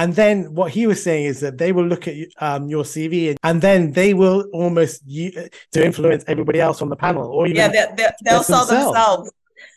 And 0.00 0.14
then 0.14 0.54
what 0.54 0.70
he 0.70 0.86
was 0.86 1.02
saying 1.02 1.26
is 1.26 1.40
that 1.40 1.58
they 1.58 1.72
will 1.72 1.84
look 1.84 2.08
at 2.08 2.16
um, 2.38 2.68
your 2.70 2.84
CV 2.84 3.28
and, 3.28 3.38
and, 3.42 3.60
then 3.60 3.92
they 3.92 4.14
will 4.14 4.48
almost 4.50 5.02
u- 5.04 5.48
to 5.72 5.84
influence 5.84 6.24
everybody 6.26 6.58
else 6.58 6.80
on 6.80 6.88
the 6.88 6.96
panel. 6.96 7.26
Or 7.26 7.46
yeah, 7.46 7.68
they, 7.68 8.08
will 8.30 8.42
sell 8.42 8.64
themselves. 8.64 9.30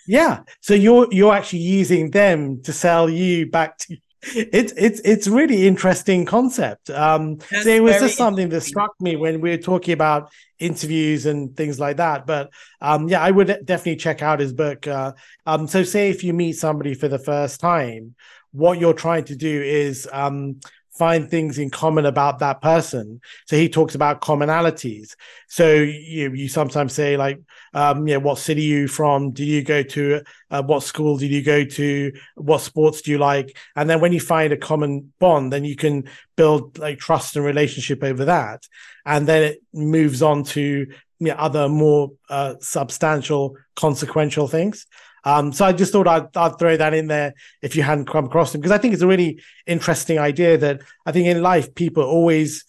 Yeah, 0.07 0.43
so 0.61 0.76
you're 0.76 1.07
you're 1.11 1.34
actually 1.34 1.65
using 1.80 2.11
them 2.11 2.61
to 2.63 2.71
sell 2.71 3.09
you 3.09 3.49
back 3.49 3.78
to 3.80 3.97
it's 4.34 4.71
it's 4.78 5.01
it's 5.01 5.28
really 5.28 5.67
interesting 5.67 6.24
concept. 6.24 6.89
Um, 6.89 7.39
so 7.61 7.69
it 7.69 7.84
was 7.84 7.97
just 7.99 8.17
something 8.17 8.47
that 8.47 8.61
struck 8.61 8.93
me 9.01 9.17
when 9.17 9.41
we 9.41 9.49
were 9.49 9.57
talking 9.57 9.93
about 9.93 10.32
interviews 10.57 11.26
and 11.26 11.55
things 11.57 11.82
like 11.82 11.97
that. 11.97 12.26
But 12.26 12.49
um, 12.80 13.09
yeah, 13.09 13.21
I 13.21 13.32
would 13.32 13.47
definitely 13.65 13.97
check 13.97 14.21
out 14.21 14.39
his 14.39 14.53
book. 14.53 14.88
Uh, 14.88 15.11
um, 15.45 15.67
so 15.67 15.84
say 15.84 16.09
if 16.09 16.24
you 16.24 16.32
meet 16.32 16.53
somebody 16.53 16.93
for 16.93 17.09
the 17.09 17.19
first 17.19 17.59
time, 17.59 18.15
what 18.54 18.80
you're 18.80 18.93
trying 18.93 19.26
to 19.26 19.36
do 19.36 19.62
is 19.62 20.08
um, 20.12 20.60
find 20.91 21.30
things 21.30 21.58
in 21.58 21.70
common 21.70 22.06
about 22.06 22.39
that 22.39 22.62
person. 22.62 23.20
So 23.47 23.58
he 23.58 23.68
talks 23.68 23.95
about 23.95 24.22
commonalities. 24.22 25.16
So 25.47 25.74
you 25.74 26.34
you 26.34 26.47
sometimes 26.47 26.93
say 26.93 27.18
like, 27.18 27.41
um, 27.74 28.08
you 28.08 28.14
know, 28.14 28.20
what 28.20 28.38
city 28.38 28.62
are 28.62 28.80
you 28.80 28.88
from? 28.88 29.32
Do 29.32 29.43
you 29.43 29.64
go 29.64 29.84
to? 29.84 30.22
Uh, 30.51 30.62
what 30.62 30.84
school 30.84 31.18
did 31.18 31.32
you 31.32 31.41
go 31.41 31.66
to? 31.66 32.14
What 32.36 32.62
sports 32.62 33.01
do 33.01 33.12
you 33.12 33.18
like? 33.18 33.58
And 33.76 33.89
then 33.89 33.99
when 33.99 34.14
you 34.14 34.20
find 34.20 34.54
a 34.54 34.58
common 34.58 35.12
bond, 35.20 35.51
then 35.51 35.66
you 35.66 35.76
can 35.76 36.10
build 36.36 36.78
like 36.78 36.99
trust 36.99 37.36
and 37.36 37.43
relationship 37.45 38.04
over 38.04 38.26
that. 38.26 38.68
And 39.06 39.28
then 39.28 39.43
it 39.43 39.64
moves 39.74 40.22
on 40.22 40.43
to 40.43 40.62
you 40.62 41.28
know, 41.28 41.34
other 41.36 41.70
more 41.70 42.12
uh, 42.30 42.56
substantial, 42.60 43.58
consequential 43.76 44.47
things. 44.47 44.86
Um, 45.24 45.53
so 45.53 45.65
I 45.65 45.74
just 45.74 45.91
thought 45.91 46.07
I'd, 46.07 46.36
I'd, 46.36 46.59
throw 46.59 46.76
that 46.78 46.93
in 46.93 47.07
there 47.07 47.34
if 47.61 47.76
you 47.76 47.84
hadn't 47.84 48.09
come 48.09 48.26
across 48.26 48.51
them 48.51 48.61
because 48.61 48.71
I 48.71 48.78
think 48.78 48.93
it's 48.93 49.03
a 49.03 49.07
really 49.07 49.41
interesting 49.65 50.19
idea 50.19 50.57
that 50.57 50.82
I 51.05 51.11
think 51.11 51.28
in 51.28 51.41
life 51.41 51.74
people 51.76 52.03
are 52.03 52.07
always, 52.07 52.65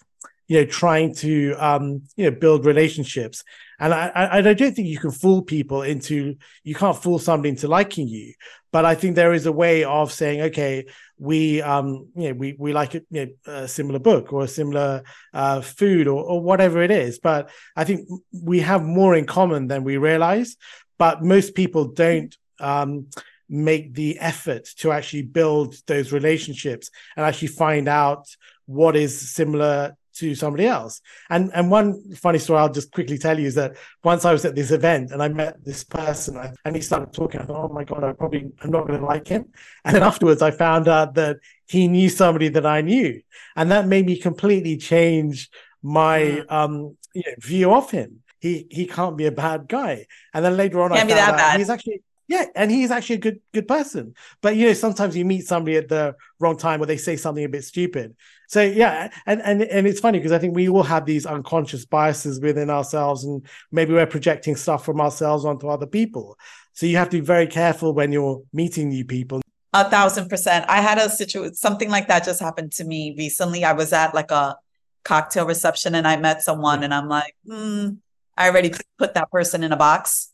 you 0.46 0.60
know, 0.60 0.66
trying 0.66 1.14
to 1.16 1.54
um, 1.58 2.02
you 2.16 2.30
know 2.30 2.36
build 2.36 2.64
relationships, 2.64 3.42
and 3.80 3.92
I, 3.92 4.08
I, 4.14 4.38
I 4.38 4.42
don't 4.42 4.74
think 4.74 4.88
you 4.88 4.98
can 4.98 5.10
fool 5.10 5.42
people 5.42 5.82
into 5.82 6.36
you 6.62 6.74
can't 6.74 6.96
fool 6.96 7.18
somebody 7.18 7.48
into 7.48 7.66
liking 7.66 8.06
you, 8.06 8.34
but 8.70 8.84
I 8.84 8.94
think 8.94 9.16
there 9.16 9.32
is 9.32 9.46
a 9.46 9.52
way 9.52 9.84
of 9.84 10.12
saying 10.12 10.42
okay, 10.42 10.84
we 11.18 11.62
um 11.62 12.08
you 12.14 12.28
know 12.28 12.34
we 12.34 12.54
we 12.58 12.72
like 12.72 12.94
a, 12.94 13.02
you 13.10 13.26
know, 13.46 13.52
a 13.52 13.68
similar 13.68 13.98
book 13.98 14.32
or 14.32 14.44
a 14.44 14.48
similar 14.48 15.02
uh, 15.32 15.60
food 15.60 16.06
or, 16.06 16.22
or 16.22 16.40
whatever 16.40 16.82
it 16.82 16.90
is, 16.90 17.18
but 17.18 17.50
I 17.74 17.84
think 17.84 18.06
we 18.32 18.60
have 18.60 18.84
more 18.84 19.16
in 19.16 19.26
common 19.26 19.66
than 19.66 19.82
we 19.82 19.96
realize. 19.96 20.56
But 20.96 21.24
most 21.24 21.56
people 21.56 21.86
don't 21.86 22.36
um, 22.60 23.06
make 23.48 23.94
the 23.94 24.18
effort 24.18 24.68
to 24.78 24.92
actually 24.92 25.22
build 25.22 25.76
those 25.86 26.12
relationships 26.12 26.90
and 27.16 27.26
actually 27.26 27.48
find 27.48 27.88
out 27.88 28.26
what 28.66 28.96
is 28.96 29.32
similar 29.34 29.96
to 30.14 30.34
somebody 30.34 30.66
else. 30.66 31.00
And 31.28 31.50
and 31.54 31.70
one 31.70 32.14
funny 32.14 32.38
story 32.38 32.60
I'll 32.60 32.72
just 32.72 32.92
quickly 32.92 33.18
tell 33.18 33.38
you 33.38 33.46
is 33.46 33.56
that 33.56 33.76
once 34.02 34.24
I 34.24 34.32
was 34.32 34.44
at 34.44 34.54
this 34.54 34.70
event 34.70 35.10
and 35.10 35.22
I 35.22 35.28
met 35.28 35.64
this 35.64 35.84
person 35.84 36.54
and 36.64 36.76
he 36.76 36.82
started 36.82 37.12
talking, 37.12 37.40
I 37.40 37.44
thought, 37.44 37.70
oh 37.70 37.72
my 37.72 37.84
god, 37.84 38.04
I 38.04 38.12
probably 38.12 38.50
I'm 38.62 38.70
not 38.70 38.86
going 38.86 39.00
to 39.00 39.06
like 39.06 39.28
him. 39.28 39.46
And 39.84 39.94
then 39.94 40.02
afterwards, 40.02 40.40
I 40.40 40.50
found 40.50 40.88
out 40.88 41.14
that 41.14 41.38
he 41.66 41.88
knew 41.88 42.08
somebody 42.08 42.48
that 42.48 42.64
I 42.64 42.80
knew, 42.80 43.20
and 43.56 43.70
that 43.70 43.86
made 43.86 44.06
me 44.06 44.16
completely 44.16 44.76
change 44.76 45.50
my 45.82 46.18
mm. 46.20 46.52
um 46.52 46.96
you 47.14 47.22
know, 47.26 47.34
view 47.38 47.74
of 47.74 47.90
him. 47.90 48.22
He 48.40 48.66
he 48.70 48.86
can't 48.86 49.16
be 49.16 49.26
a 49.26 49.32
bad 49.32 49.68
guy. 49.68 50.06
And 50.32 50.44
then 50.44 50.56
later 50.56 50.80
on, 50.82 50.90
can't 50.92 51.10
I 51.10 51.26
found 51.26 51.40
out 51.40 51.58
he's 51.58 51.70
actually 51.70 52.02
yeah, 52.26 52.46
and 52.54 52.70
he's 52.70 52.90
actually 52.90 53.16
a 53.16 53.20
good 53.20 53.40
good 53.52 53.68
person. 53.68 54.14
But 54.40 54.56
you 54.56 54.66
know, 54.66 54.72
sometimes 54.72 55.16
you 55.16 55.24
meet 55.24 55.46
somebody 55.46 55.76
at 55.76 55.88
the 55.88 56.16
wrong 56.40 56.56
time 56.56 56.82
or 56.82 56.86
they 56.86 56.96
say 56.96 57.16
something 57.16 57.44
a 57.44 57.48
bit 57.48 57.64
stupid. 57.64 58.16
So 58.48 58.62
yeah, 58.62 59.10
and 59.26 59.42
and 59.42 59.62
and 59.62 59.86
it's 59.86 60.00
funny 60.00 60.18
because 60.18 60.32
I 60.32 60.38
think 60.38 60.54
we 60.54 60.68
all 60.68 60.82
have 60.82 61.04
these 61.04 61.26
unconscious 61.26 61.84
biases 61.84 62.40
within 62.40 62.70
ourselves, 62.70 63.24
and 63.24 63.46
maybe 63.70 63.92
we're 63.92 64.06
projecting 64.06 64.56
stuff 64.56 64.84
from 64.84 65.00
ourselves 65.00 65.44
onto 65.44 65.68
other 65.68 65.86
people. 65.86 66.38
So 66.72 66.86
you 66.86 66.96
have 66.96 67.10
to 67.10 67.18
be 67.18 67.24
very 67.24 67.46
careful 67.46 67.92
when 67.92 68.10
you're 68.10 68.42
meeting 68.52 68.88
new 68.88 69.04
people. 69.04 69.42
A 69.72 69.88
thousand 69.88 70.28
percent. 70.28 70.64
I 70.68 70.80
had 70.80 70.98
a 70.98 71.10
situation, 71.10 71.54
something 71.54 71.90
like 71.90 72.08
that 72.08 72.24
just 72.24 72.40
happened 72.40 72.72
to 72.72 72.84
me 72.84 73.14
recently. 73.18 73.64
I 73.64 73.72
was 73.72 73.92
at 73.92 74.14
like 74.14 74.30
a 74.30 74.56
cocktail 75.04 75.46
reception 75.46 75.94
and 75.94 76.08
I 76.08 76.16
met 76.16 76.42
someone, 76.42 76.84
and 76.84 76.94
I'm 76.94 77.08
like, 77.08 77.36
hmm, 77.46 77.90
I 78.36 78.48
already 78.48 78.72
put 78.98 79.14
that 79.14 79.30
person 79.30 79.62
in 79.62 79.72
a 79.72 79.76
box. 79.76 80.30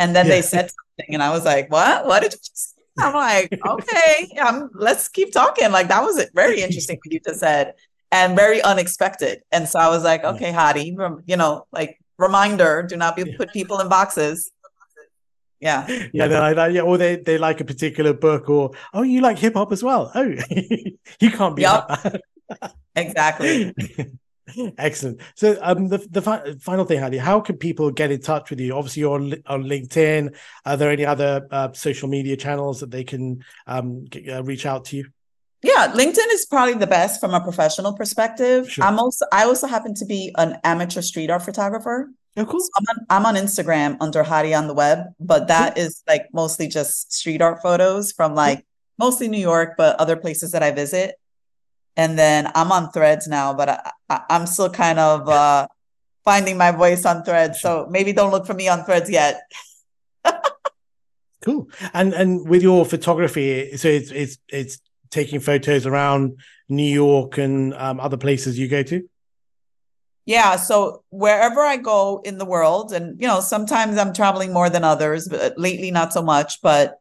And 0.00 0.16
then 0.16 0.26
yeah. 0.26 0.36
they 0.36 0.42
said 0.42 0.70
something, 0.70 1.14
and 1.14 1.22
I 1.22 1.30
was 1.30 1.44
like, 1.44 1.70
"What? 1.70 2.06
What 2.06 2.22
did 2.22 2.32
you?" 2.32 2.38
Just 2.38 2.74
I'm 2.98 3.14
like, 3.14 3.52
"Okay, 3.74 4.14
um, 4.40 4.70
let's 4.74 5.08
keep 5.08 5.30
talking." 5.30 5.70
Like 5.70 5.88
that 5.88 6.02
was 6.02 6.16
very 6.34 6.62
interesting 6.62 6.96
what 6.96 7.12
you 7.12 7.20
just 7.20 7.40
said, 7.40 7.74
and 8.10 8.34
very 8.34 8.62
unexpected. 8.62 9.42
And 9.52 9.68
so 9.68 9.78
I 9.78 9.88
was 9.88 10.02
like, 10.02 10.24
"Okay, 10.24 10.52
Hady, 10.52 10.86
you 11.26 11.36
know, 11.36 11.66
like 11.70 12.00
reminder: 12.16 12.82
do 12.88 12.96
not 12.96 13.14
be 13.14 13.36
put 13.36 13.52
people 13.52 13.78
in 13.80 13.88
boxes." 13.90 14.50
Yeah, 15.60 15.86
yeah, 16.14 16.26
they're 16.28 16.54
like 16.56 16.72
Yeah, 16.72 16.80
or 16.80 16.96
they 16.96 17.16
they 17.16 17.36
like 17.36 17.60
a 17.60 17.66
particular 17.66 18.14
book, 18.14 18.48
or 18.48 18.70
oh, 18.94 19.02
you 19.02 19.20
like 19.20 19.38
hip 19.38 19.52
hop 19.52 19.70
as 19.70 19.82
well. 19.82 20.10
Oh, 20.14 20.22
you 21.20 21.30
can't 21.30 21.54
be 21.54 21.62
yep. 21.62 22.22
exactly. 22.96 23.74
Excellent. 24.78 25.20
So, 25.34 25.58
um, 25.60 25.88
the 25.88 25.98
the 26.10 26.22
fi- 26.22 26.54
final 26.60 26.84
thing, 26.84 27.00
Hady, 27.00 27.18
how 27.18 27.40
can 27.40 27.56
people 27.56 27.90
get 27.90 28.10
in 28.10 28.20
touch 28.20 28.50
with 28.50 28.60
you? 28.60 28.74
Obviously, 28.74 29.00
you're 29.00 29.14
on, 29.14 29.34
on 29.46 29.64
LinkedIn. 29.64 30.34
Are 30.64 30.76
there 30.76 30.90
any 30.90 31.04
other 31.04 31.46
uh, 31.50 31.72
social 31.72 32.08
media 32.08 32.36
channels 32.36 32.80
that 32.80 32.90
they 32.90 33.04
can 33.04 33.44
um, 33.66 34.04
get, 34.04 34.28
uh, 34.28 34.42
reach 34.42 34.66
out 34.66 34.86
to 34.86 34.96
you? 34.96 35.06
Yeah, 35.62 35.92
LinkedIn 35.92 36.32
is 36.32 36.46
probably 36.46 36.74
the 36.74 36.86
best 36.86 37.20
from 37.20 37.34
a 37.34 37.40
professional 37.40 37.92
perspective. 37.92 38.70
Sure. 38.70 38.84
I'm 38.84 38.98
also 38.98 39.26
I 39.32 39.44
also 39.44 39.66
happen 39.66 39.94
to 39.94 40.06
be 40.06 40.34
an 40.38 40.58
amateur 40.64 41.02
street 41.02 41.30
art 41.30 41.42
photographer. 41.42 42.10
Oh, 42.36 42.46
cool. 42.46 42.60
So 42.60 42.68
I'm, 42.78 42.86
on, 42.88 43.06
I'm 43.10 43.26
on 43.26 43.34
Instagram 43.34 43.96
under 44.00 44.22
Hady 44.22 44.56
on 44.56 44.68
the 44.68 44.74
web, 44.74 45.00
but 45.18 45.48
that 45.48 45.74
cool. 45.74 45.84
is 45.84 46.02
like 46.08 46.28
mostly 46.32 46.68
just 46.68 47.12
street 47.12 47.42
art 47.42 47.60
photos 47.60 48.12
from 48.12 48.34
like 48.34 48.58
cool. 48.58 48.64
mostly 49.10 49.28
New 49.28 49.40
York, 49.40 49.74
but 49.76 49.96
other 50.00 50.16
places 50.16 50.52
that 50.52 50.62
I 50.62 50.70
visit 50.70 51.19
and 52.00 52.18
then 52.18 52.50
I'm 52.54 52.72
on 52.72 52.90
Threads 52.92 53.28
now, 53.28 53.52
but 53.52 53.68
I, 53.68 53.90
I, 54.08 54.22
am 54.30 54.46
still 54.46 54.70
kind 54.70 54.98
of 54.98 55.28
uh, 55.28 55.68
finding 56.24 56.56
my 56.56 56.70
voice 56.70 57.04
on 57.04 57.24
Threads. 57.24 57.60
So 57.60 57.86
maybe 57.90 58.14
don't 58.14 58.30
look 58.30 58.46
for 58.46 58.54
me 58.54 58.68
on 58.68 58.84
Threads 58.84 59.10
yet. 59.10 59.42
cool. 61.42 61.68
And 61.92 62.14
and 62.14 62.48
with 62.48 62.62
your 62.62 62.86
photography, 62.86 63.76
so 63.76 63.88
it's 63.88 64.10
it's 64.12 64.38
it's 64.48 64.80
taking 65.10 65.40
photos 65.40 65.84
around 65.84 66.38
New 66.70 66.90
York 66.90 67.36
and 67.36 67.74
um, 67.74 68.00
other 68.00 68.16
places 68.16 68.58
you 68.58 68.66
go 68.66 68.82
to. 68.82 69.06
Yeah, 70.24 70.56
so 70.56 71.02
wherever 71.10 71.60
I 71.60 71.76
go 71.76 72.22
in 72.24 72.38
the 72.38 72.44
world, 72.46 72.92
and 72.94 73.20
you 73.20 73.26
know, 73.26 73.40
sometimes 73.40 73.98
I'm 73.98 74.14
traveling 74.14 74.54
more 74.54 74.70
than 74.70 74.84
others, 74.84 75.28
but 75.28 75.58
lately 75.58 75.90
not 75.90 76.14
so 76.14 76.22
much. 76.22 76.62
But 76.62 76.99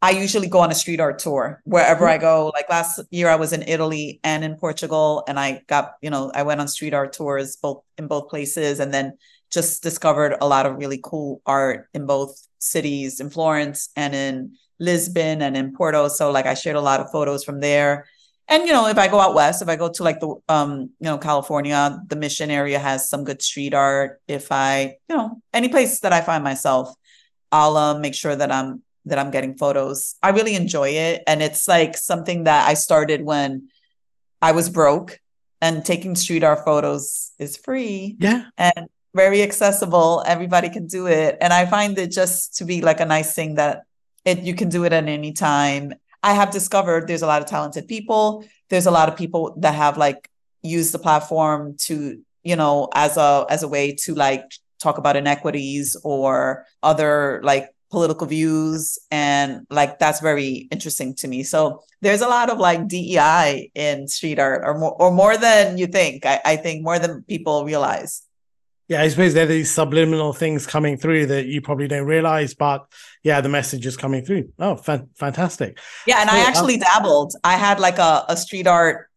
I 0.00 0.10
usually 0.10 0.48
go 0.48 0.60
on 0.60 0.70
a 0.70 0.74
street 0.74 1.00
art 1.00 1.18
tour 1.18 1.60
wherever 1.64 2.04
mm-hmm. 2.04 2.14
I 2.14 2.18
go. 2.18 2.52
Like 2.54 2.68
last 2.70 3.00
year, 3.10 3.28
I 3.28 3.34
was 3.34 3.52
in 3.52 3.62
Italy 3.62 4.20
and 4.22 4.44
in 4.44 4.54
Portugal, 4.54 5.24
and 5.26 5.40
I 5.40 5.62
got, 5.66 5.94
you 6.02 6.10
know, 6.10 6.30
I 6.34 6.44
went 6.44 6.60
on 6.60 6.68
street 6.68 6.94
art 6.94 7.12
tours 7.12 7.56
both 7.56 7.82
in 7.96 8.06
both 8.06 8.28
places, 8.28 8.78
and 8.78 8.94
then 8.94 9.18
just 9.50 9.82
discovered 9.82 10.36
a 10.40 10.46
lot 10.46 10.66
of 10.66 10.76
really 10.76 11.00
cool 11.02 11.42
art 11.46 11.88
in 11.94 12.06
both 12.06 12.46
cities, 12.58 13.18
in 13.18 13.30
Florence 13.30 13.88
and 13.96 14.14
in 14.14 14.56
Lisbon 14.78 15.42
and 15.42 15.56
in 15.56 15.74
Porto. 15.74 16.08
So 16.08 16.30
like 16.30 16.46
I 16.46 16.54
shared 16.54 16.76
a 16.76 16.80
lot 16.80 17.00
of 17.00 17.10
photos 17.10 17.44
from 17.44 17.60
there. 17.60 18.06
And 18.46 18.66
you 18.66 18.72
know, 18.72 18.86
if 18.88 18.98
I 18.98 19.08
go 19.08 19.20
out 19.20 19.34
west, 19.34 19.62
if 19.62 19.68
I 19.68 19.76
go 19.76 19.90
to 19.90 20.02
like 20.02 20.20
the 20.20 20.34
um, 20.48 20.90
you 21.00 21.04
know, 21.04 21.18
California, 21.18 22.00
the 22.06 22.16
Mission 22.16 22.50
area 22.50 22.78
has 22.78 23.08
some 23.08 23.24
good 23.24 23.42
street 23.42 23.74
art. 23.74 24.20
If 24.26 24.52
I, 24.52 24.96
you 25.08 25.16
know, 25.16 25.42
any 25.52 25.68
place 25.68 26.00
that 26.00 26.12
I 26.12 26.20
find 26.20 26.44
myself, 26.44 26.94
I'll 27.52 27.76
uh, 27.76 27.98
make 27.98 28.14
sure 28.14 28.34
that 28.34 28.52
I'm 28.52 28.82
that 29.08 29.18
I'm 29.18 29.30
getting 29.30 29.56
photos. 29.56 30.16
I 30.22 30.30
really 30.30 30.54
enjoy 30.54 30.90
it. 30.90 31.22
And 31.26 31.42
it's 31.42 31.68
like 31.68 31.96
something 31.96 32.44
that 32.44 32.68
I 32.68 32.74
started 32.74 33.22
when 33.22 33.68
I 34.40 34.52
was 34.52 34.70
broke 34.70 35.20
and 35.60 35.84
taking 35.84 36.14
street 36.14 36.44
art 36.44 36.64
photos 36.64 37.32
is 37.38 37.56
free. 37.56 38.16
Yeah. 38.18 38.44
And 38.56 38.88
very 39.14 39.42
accessible. 39.42 40.22
Everybody 40.26 40.70
can 40.70 40.86
do 40.86 41.06
it. 41.06 41.36
And 41.40 41.52
I 41.52 41.66
find 41.66 41.98
it 41.98 42.10
just 42.10 42.56
to 42.58 42.64
be 42.64 42.82
like 42.82 43.00
a 43.00 43.04
nice 43.06 43.34
thing 43.34 43.54
that 43.54 43.84
it 44.24 44.40
you 44.40 44.54
can 44.54 44.68
do 44.68 44.84
it 44.84 44.92
at 44.92 45.08
any 45.08 45.32
time. 45.32 45.94
I 46.22 46.34
have 46.34 46.50
discovered 46.50 47.08
there's 47.08 47.22
a 47.22 47.26
lot 47.26 47.42
of 47.42 47.48
talented 47.48 47.88
people. 47.88 48.44
There's 48.68 48.86
a 48.86 48.90
lot 48.90 49.08
of 49.08 49.16
people 49.16 49.54
that 49.58 49.74
have 49.74 49.96
like 49.96 50.28
used 50.62 50.92
the 50.92 50.98
platform 50.98 51.76
to, 51.86 52.20
you 52.42 52.56
know, 52.56 52.88
as 52.94 53.16
a 53.16 53.46
as 53.48 53.62
a 53.62 53.68
way 53.68 53.94
to 54.04 54.14
like 54.14 54.44
talk 54.78 54.98
about 54.98 55.16
inequities 55.16 55.96
or 56.04 56.66
other 56.82 57.40
like 57.42 57.70
political 57.90 58.26
views 58.26 58.98
and 59.10 59.66
like 59.70 59.98
that's 59.98 60.20
very 60.20 60.68
interesting 60.70 61.14
to 61.14 61.28
me. 61.28 61.42
So 61.42 61.82
there's 62.00 62.20
a 62.20 62.28
lot 62.28 62.50
of 62.50 62.58
like 62.58 62.86
dei 62.88 63.70
in 63.74 64.08
street 64.08 64.38
art 64.38 64.62
or 64.64 64.78
more 64.78 64.94
or 65.00 65.10
more 65.10 65.36
than 65.36 65.78
you 65.78 65.86
think 65.86 66.24
i, 66.24 66.40
I 66.44 66.56
think 66.56 66.84
more 66.84 66.98
than 66.98 67.22
people 67.22 67.64
realize. 67.64 68.22
Yeah 68.88 69.02
i 69.02 69.08
suppose 69.08 69.34
there 69.34 69.44
are 69.44 69.46
these 69.46 69.70
subliminal 69.70 70.32
things 70.32 70.66
coming 70.66 70.96
through 70.96 71.26
that 71.26 71.46
you 71.46 71.60
probably 71.60 71.88
don't 71.88 72.06
realize 72.06 72.54
but 72.54 72.86
yeah 73.22 73.40
the 73.40 73.48
message 73.48 73.86
is 73.86 73.96
coming 73.96 74.24
through. 74.24 74.52
Oh 74.58 74.76
fan- 74.76 75.08
fantastic. 75.16 75.78
Yeah 76.06 76.20
and 76.20 76.30
so, 76.30 76.36
i 76.36 76.40
actually 76.40 76.74
um, 76.74 76.80
dabbled. 76.80 77.32
I 77.44 77.56
had 77.56 77.80
like 77.80 77.98
a, 77.98 78.24
a 78.28 78.36
street 78.36 78.66
art 78.66 79.08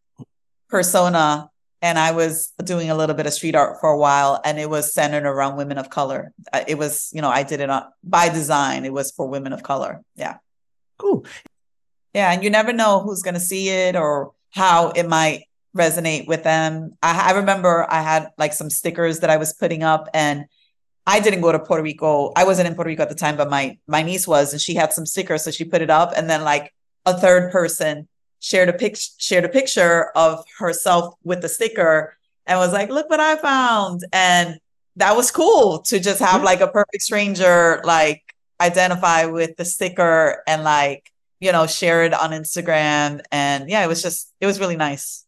persona 0.69 1.49
and 1.81 1.97
I 1.97 2.11
was 2.11 2.53
doing 2.63 2.89
a 2.89 2.95
little 2.95 3.15
bit 3.15 3.25
of 3.25 3.33
street 3.33 3.55
art 3.55 3.79
for 3.79 3.89
a 3.89 3.97
while, 3.97 4.39
and 4.45 4.59
it 4.59 4.69
was 4.69 4.93
centered 4.93 5.25
around 5.25 5.57
women 5.57 5.77
of 5.77 5.89
color. 5.89 6.31
It 6.67 6.77
was, 6.77 7.09
you 7.13 7.21
know, 7.21 7.29
I 7.29 7.43
did 7.43 7.59
it 7.59 7.69
by 8.03 8.29
design. 8.29 8.85
It 8.85 8.93
was 8.93 9.11
for 9.11 9.27
women 9.27 9.53
of 9.53 9.63
color. 9.63 10.01
Yeah. 10.15 10.37
Cool. 10.97 11.25
Yeah, 12.13 12.31
and 12.31 12.43
you 12.43 12.49
never 12.49 12.73
know 12.73 12.99
who's 12.99 13.23
going 13.23 13.33
to 13.33 13.39
see 13.39 13.69
it 13.69 13.95
or 13.95 14.33
how 14.51 14.89
it 14.89 15.07
might 15.07 15.45
resonate 15.75 16.27
with 16.27 16.43
them. 16.43 16.97
I, 17.01 17.29
I 17.29 17.37
remember 17.37 17.87
I 17.89 18.01
had 18.01 18.29
like 18.37 18.53
some 18.53 18.69
stickers 18.69 19.21
that 19.21 19.29
I 19.29 19.37
was 19.37 19.53
putting 19.53 19.83
up 19.83 20.09
and 20.13 20.45
I 21.07 21.19
didn't 21.19 21.41
go 21.41 21.51
to 21.51 21.59
Puerto 21.59 21.81
Rico. 21.81 22.31
I 22.35 22.43
wasn't 22.43 22.67
in 22.67 22.75
Puerto 22.75 22.89
Rico 22.89 23.01
at 23.01 23.09
the 23.09 23.15
time, 23.15 23.37
but 23.37 23.49
my 23.49 23.77
my 23.87 24.03
niece 24.03 24.27
was, 24.27 24.53
and 24.53 24.61
she 24.61 24.75
had 24.75 24.93
some 24.93 25.05
stickers, 25.05 25.43
so 25.43 25.51
she 25.51 25.63
put 25.63 25.81
it 25.81 25.89
up, 25.89 26.13
and 26.15 26.29
then 26.29 26.43
like 26.43 26.73
a 27.05 27.17
third 27.17 27.51
person 27.51 28.07
shared 28.41 28.67
a 28.67 28.73
pic 28.73 28.97
shared 29.17 29.45
a 29.45 29.49
picture 29.49 30.11
of 30.15 30.43
herself 30.59 31.15
with 31.23 31.41
the 31.41 31.47
sticker 31.47 32.17
and 32.45 32.59
was 32.59 32.73
like, 32.73 32.89
"Look 32.89 33.09
what 33.09 33.21
I 33.21 33.37
found," 33.37 34.01
and 34.11 34.59
that 34.97 35.15
was 35.15 35.31
cool 35.31 35.79
to 35.83 35.99
just 35.99 36.19
have 36.19 36.43
like 36.43 36.59
a 36.59 36.67
perfect 36.67 37.01
stranger 37.01 37.81
like 37.85 38.21
identify 38.59 39.25
with 39.25 39.55
the 39.55 39.63
sticker 39.63 40.43
and 40.45 40.63
like 40.63 41.09
you 41.39 41.51
know 41.51 41.65
share 41.67 42.03
it 42.03 42.13
on 42.13 42.31
Instagram, 42.31 43.21
and 43.31 43.69
yeah, 43.69 43.85
it 43.85 43.87
was 43.87 44.01
just 44.01 44.33
it 44.41 44.47
was 44.47 44.59
really 44.59 44.75
nice. 44.75 45.25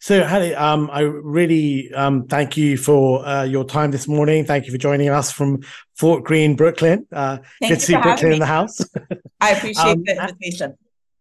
So, 0.00 0.22
Hady, 0.22 0.54
um, 0.54 0.90
I 0.92 1.00
really 1.00 1.90
um, 1.94 2.26
thank 2.26 2.58
you 2.58 2.76
for 2.76 3.26
uh, 3.26 3.44
your 3.44 3.64
time 3.64 3.90
this 3.90 4.06
morning. 4.06 4.44
Thank 4.44 4.66
you 4.66 4.72
for 4.72 4.76
joining 4.76 5.08
us 5.08 5.32
from 5.32 5.62
Fort 5.94 6.24
Greene, 6.24 6.56
Brooklyn. 6.56 7.06
Uh, 7.10 7.38
good 7.58 7.76
to 7.76 7.80
see 7.80 7.96
Brooklyn 7.96 8.32
in 8.32 8.38
the 8.38 8.44
house. 8.44 8.82
I 9.40 9.50
appreciate 9.56 9.92
um, 9.92 10.04
the 10.04 10.12
invitation. 10.20 10.76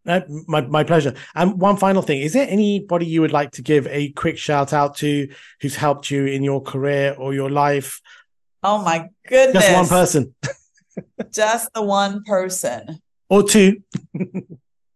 Uh, 0.06 0.22
my, 0.48 0.62
my 0.62 0.84
pleasure. 0.84 1.14
And 1.36 1.52
um, 1.52 1.58
one 1.58 1.78
final 1.78 2.02
thing 2.02 2.22
is 2.22 2.34
there 2.34 2.48
anybody 2.50 3.06
you 3.06 3.22
would 3.22 3.32
like 3.32 3.52
to 3.52 3.62
give 3.62 3.88
a 3.88 4.10
quick 4.10 4.38
shout 4.38 4.74
out 4.74 4.98
to 4.98 5.30
who's 5.62 5.76
helped 5.76 6.12
you 6.12 6.26
in 6.26 6.44
your 6.44 6.62
career 6.62 7.16
or 7.18 7.34
your 7.34 7.50
life? 7.50 8.02
Oh, 8.62 8.84
my 8.84 9.10
goodness. 9.28 9.64
Just 9.64 9.76
one 9.76 9.88
person. 9.88 10.36
Just 11.32 11.74
the 11.74 11.82
one 11.82 12.24
person. 12.24 13.02
Or 13.30 13.44
two. 13.44 13.82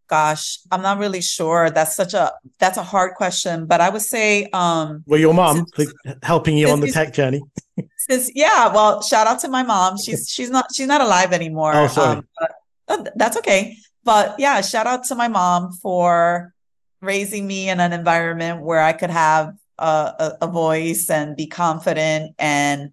gosh 0.08 0.60
i'm 0.72 0.82
not 0.82 0.98
really 0.98 1.22
sure 1.22 1.70
that's 1.70 1.96
such 1.96 2.14
a 2.14 2.32
that's 2.60 2.78
a 2.78 2.84
hard 2.84 3.14
question 3.16 3.66
but 3.66 3.82
i 3.82 3.90
would 3.90 4.02
say 4.02 4.46
um 4.54 5.04
well 5.06 5.20
your 5.20 5.34
mom 5.34 5.66
since, 5.76 5.94
helping 6.24 6.58
you 6.58 6.70
on 6.70 6.80
the 6.80 6.90
tech 6.92 7.14
journey 7.14 7.42
since 7.98 8.32
yeah 8.34 8.74
well 8.74 9.02
shout 9.02 9.28
out 9.28 9.40
to 9.40 9.50
my 9.50 9.64
mom 9.64 9.98
she's 9.98 10.30
she's 10.30 10.50
not 10.50 10.66
she's 10.74 10.88
not 10.88 11.02
alive 11.02 11.34
anymore 11.34 11.74
oh, 11.76 11.88
sorry. 11.88 12.18
Um, 12.18 12.28
but, 12.40 12.52
uh, 12.88 13.04
that's 13.16 13.38
okay 13.38 13.76
but 14.08 14.36
yeah 14.40 14.62
shout 14.62 14.88
out 14.88 15.04
to 15.04 15.16
my 15.16 15.28
mom 15.28 15.74
for 15.74 16.54
raising 17.02 17.46
me 17.46 17.68
in 17.70 17.82
an 17.82 17.92
environment 17.92 18.62
where 18.62 18.82
i 18.82 18.94
could 18.94 19.10
have 19.10 19.54
a, 19.78 20.34
a, 20.42 20.48
voice 20.48 21.10
and 21.10 21.36
be 21.36 21.46
confident 21.46 22.34
and 22.40 22.92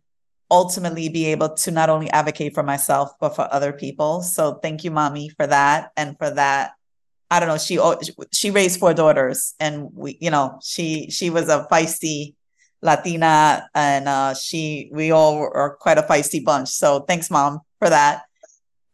ultimately 0.50 1.08
be 1.08 1.26
able 1.26 1.48
to 1.54 1.70
not 1.70 1.88
only 1.88 2.10
advocate 2.10 2.52
for 2.52 2.64
myself 2.64 3.12
but 3.20 3.30
for 3.30 3.48
other 3.54 3.72
people 3.72 4.22
so 4.22 4.54
thank 4.54 4.82
you 4.82 4.90
mommy 4.90 5.28
for 5.30 5.46
that 5.46 5.92
and 5.96 6.18
for 6.18 6.30
that 6.30 6.72
I 7.30 7.40
don't 7.40 7.48
know. 7.48 7.58
She 7.58 7.80
she 8.32 8.50
raised 8.50 8.78
four 8.78 8.94
daughters, 8.94 9.54
and 9.58 9.88
we, 9.92 10.16
you 10.20 10.30
know, 10.30 10.60
she 10.62 11.10
she 11.10 11.30
was 11.30 11.48
a 11.48 11.66
feisty 11.72 12.34
Latina, 12.82 13.66
and 13.74 14.06
uh, 14.06 14.34
she 14.34 14.90
we 14.92 15.10
all 15.10 15.38
are 15.38 15.76
quite 15.80 15.98
a 15.98 16.02
feisty 16.02 16.44
bunch. 16.44 16.68
So 16.68 17.00
thanks, 17.00 17.30
mom, 17.30 17.60
for 17.80 17.88
that. 17.88 18.24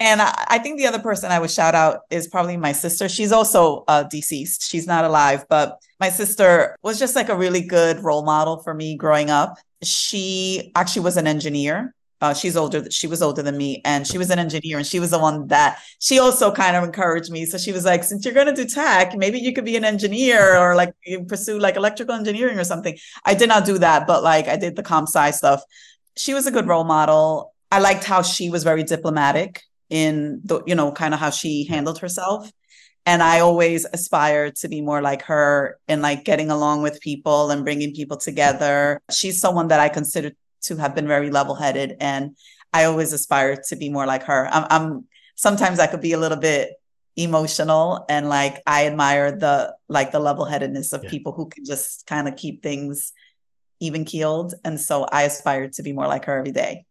And 0.01 0.23
I, 0.23 0.47
I, 0.49 0.59
think 0.59 0.79
the 0.79 0.87
other 0.87 0.99
person 0.99 1.31
I 1.31 1.39
would 1.39 1.51
shout 1.51 1.75
out 1.75 2.01
is 2.11 2.27
probably 2.27 2.57
my 2.57 2.73
sister. 2.73 3.07
She's 3.07 3.33
also 3.33 3.85
uh, 3.87 4.05
deceased. 4.05 4.69
She's 4.69 4.87
not 4.87 5.05
alive, 5.05 5.45
but 5.49 5.79
my 6.01 6.09
sister 6.09 6.77
was 6.83 6.99
just 6.99 7.15
like 7.15 7.29
a 7.29 7.37
really 7.37 7.61
good 7.61 8.03
role 8.03 8.25
model 8.25 8.63
for 8.63 8.73
me 8.73 8.97
growing 8.97 9.29
up. 9.29 9.59
She 9.83 10.73
actually 10.75 11.03
was 11.03 11.19
an 11.19 11.27
engineer 11.27 11.95
uh, 12.21 12.35
she's 12.35 12.57
older 12.57 12.91
she 12.91 13.07
was 13.07 13.23
older 13.23 13.43
than 13.43 13.57
me 13.57 13.81
and 13.85 14.07
she 14.07 14.19
was 14.19 14.31
an 14.31 14.39
engineer 14.39 14.77
and 14.77 14.87
she 14.87 15.01
was 15.01 15.11
the 15.11 15.19
one 15.19 15.47
that 15.49 15.79
she 15.99 16.19
also 16.19 16.53
kind 16.53 16.77
of 16.77 16.85
encouraged 16.85 17.31
me 17.31 17.45
so 17.45 17.57
she 17.57 17.73
was 17.73 17.85
like 17.85 18.05
since 18.05 18.25
you're 18.25 18.35
going 18.35 18.47
to 18.47 18.53
do 18.53 18.69
tech 18.69 19.17
maybe 19.17 19.39
you 19.39 19.53
could 19.53 19.65
be 19.65 19.77
an 19.77 19.85
engineer 19.85 20.57
or 20.57 20.75
like 20.75 20.95
pursue 21.29 21.59
like 21.59 21.77
electrical 21.77 22.15
engineering 22.15 22.59
or 22.59 22.65
something 22.65 22.97
i 23.25 23.35
did 23.35 23.49
not 23.49 23.65
do 23.65 23.79
that 23.79 24.07
but 24.07 24.23
like 24.23 24.49
i 24.49 24.57
did 24.57 24.77
the 24.77 24.83
comp 24.83 25.09
sci 25.09 25.31
stuff 25.31 25.63
she 26.17 26.35
was 26.35 26.47
a 26.47 26.51
good 26.51 26.67
role 26.67 26.85
model 26.85 27.55
i 27.73 27.79
liked 27.79 28.05
how 28.05 28.21
she 28.23 28.51
was 28.51 28.65
very 28.65 28.83
diplomatic 28.83 29.63
in 29.91 30.41
the 30.45 30.63
you 30.67 30.75
know 30.75 30.93
kind 30.93 31.15
of 31.15 31.21
how 31.21 31.31
she 31.31 31.65
handled 31.67 31.99
herself 31.99 32.51
and 33.07 33.23
i 33.23 33.41
always 33.41 33.85
aspired 33.93 34.55
to 34.55 34.69
be 34.69 34.81
more 34.81 35.03
like 35.03 35.23
her 35.23 35.79
in 35.89 36.01
like 36.01 36.25
getting 36.25 36.51
along 36.51 36.81
with 36.83 37.01
people 37.01 37.51
and 37.51 37.65
bringing 37.65 37.93
people 37.95 38.17
together 38.17 39.01
she's 39.11 39.41
someone 39.41 39.69
that 39.69 39.81
i 39.81 39.89
consider 39.89 40.33
to 40.63 40.77
have 40.77 40.95
been 40.95 41.07
very 41.07 41.31
level 41.31 41.55
headed. 41.55 41.97
And 42.01 42.37
I 42.73 42.85
always 42.85 43.13
aspire 43.13 43.57
to 43.69 43.77
be 43.77 43.91
more 43.91 44.07
like 44.07 44.25
her. 44.25 44.49
I'm, 44.51 44.67
I'm 44.71 45.05
sometimes 45.35 45.79
I 45.79 45.87
could 45.87 46.01
be 46.01 46.13
a 46.13 46.19
little 46.19 46.39
bit 46.39 46.75
emotional 47.17 48.05
and 48.09 48.29
like 48.29 48.63
I 48.67 48.87
admire 48.87 49.33
the 49.33 49.75
like 49.89 50.13
the 50.13 50.21
level 50.21 50.45
headedness 50.45 50.93
of 50.93 51.03
yeah. 51.05 51.11
people 51.11 51.33
who 51.33 51.49
can 51.49 51.65
just 51.65 52.07
kind 52.07 52.29
of 52.29 52.37
keep 52.37 52.63
things 52.63 53.13
even 53.81 54.05
keeled. 54.05 54.55
And 54.65 54.81
so 54.81 55.05
I 55.05 55.23
aspire 55.23 55.69
to 55.71 55.83
be 55.83 55.93
more 55.93 56.07
like 56.07 56.27
her 56.27 56.39
every 56.39 56.53
day. 56.53 56.85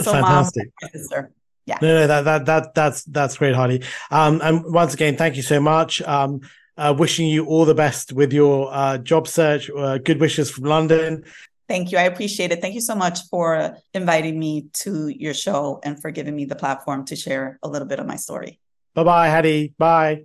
So 0.00 0.12
Fantastic. 0.12 0.72
mom, 0.82 0.90
sister. 0.92 1.32
Yeah. 1.66 1.78
No, 1.80 2.00
no, 2.00 2.06
that 2.06 2.24
that 2.24 2.46
that 2.46 2.74
that's 2.74 3.04
that's 3.04 3.38
great, 3.38 3.54
Hady. 3.54 3.84
Um, 4.10 4.40
and 4.42 4.64
once 4.72 4.94
again, 4.94 5.16
thank 5.16 5.36
you 5.36 5.42
so 5.42 5.60
much. 5.60 6.02
Um, 6.02 6.40
uh, 6.76 6.94
wishing 6.96 7.26
you 7.28 7.46
all 7.46 7.64
the 7.64 7.74
best 7.74 8.12
with 8.12 8.32
your 8.32 8.68
uh, 8.72 8.98
job 8.98 9.28
search. 9.28 9.70
Uh, 9.70 9.98
good 9.98 10.20
wishes 10.20 10.50
from 10.50 10.64
London. 10.64 11.24
Thank 11.68 11.92
you. 11.92 11.98
I 11.98 12.02
appreciate 12.02 12.52
it. 12.52 12.60
Thank 12.60 12.74
you 12.74 12.80
so 12.80 12.94
much 12.94 13.20
for 13.30 13.76
inviting 13.94 14.38
me 14.38 14.66
to 14.74 15.08
your 15.08 15.32
show 15.32 15.80
and 15.82 16.00
for 16.00 16.10
giving 16.10 16.36
me 16.36 16.44
the 16.44 16.56
platform 16.56 17.04
to 17.06 17.16
share 17.16 17.58
a 17.62 17.68
little 17.68 17.88
bit 17.88 18.00
of 18.00 18.06
my 18.06 18.16
story. 18.16 18.60
Bye 18.94 19.04
bye, 19.04 19.28
Hady. 19.28 19.72
Bye. 19.78 20.24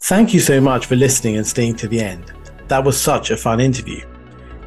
Thank 0.00 0.34
you 0.34 0.40
so 0.40 0.60
much 0.60 0.86
for 0.86 0.96
listening 0.96 1.36
and 1.36 1.46
staying 1.46 1.76
to 1.76 1.88
the 1.88 2.00
end. 2.00 2.32
That 2.68 2.84
was 2.84 3.00
such 3.00 3.30
a 3.30 3.36
fun 3.36 3.60
interview. 3.60 4.04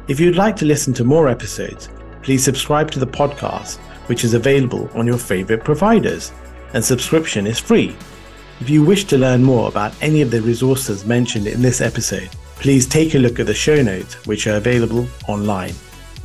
If 0.08 0.18
you'd 0.18 0.36
like 0.36 0.56
to 0.56 0.64
listen 0.64 0.92
to 0.94 1.04
more 1.04 1.28
episodes, 1.28 1.88
please 2.22 2.42
subscribe 2.44 2.90
to 2.90 2.98
the 2.98 3.06
podcast, 3.06 3.78
which 4.06 4.24
is 4.24 4.34
available 4.34 4.90
on 4.94 5.06
your 5.06 5.18
favorite 5.18 5.64
providers, 5.64 6.32
and 6.74 6.84
subscription 6.84 7.46
is 7.46 7.58
free. 7.58 7.96
If 8.60 8.70
you 8.70 8.84
wish 8.84 9.04
to 9.06 9.18
learn 9.18 9.42
more 9.42 9.68
about 9.68 9.94
any 10.00 10.22
of 10.22 10.30
the 10.30 10.40
resources 10.40 11.04
mentioned 11.04 11.46
in 11.46 11.62
this 11.62 11.80
episode, 11.80 12.30
please 12.56 12.86
take 12.86 13.14
a 13.14 13.18
look 13.18 13.40
at 13.40 13.46
the 13.46 13.54
show 13.54 13.82
notes, 13.82 14.24
which 14.26 14.46
are 14.46 14.56
available 14.56 15.06
online. 15.28 15.74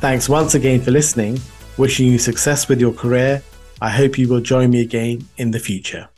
Thanks 0.00 0.28
once 0.28 0.54
again 0.54 0.80
for 0.80 0.92
listening. 0.92 1.40
Wishing 1.76 2.06
you 2.06 2.18
success 2.18 2.68
with 2.68 2.80
your 2.80 2.92
career. 2.92 3.42
I 3.80 3.90
hope 3.90 4.18
you 4.18 4.28
will 4.28 4.40
join 4.40 4.70
me 4.70 4.80
again 4.80 5.26
in 5.36 5.50
the 5.50 5.58
future. 5.58 6.08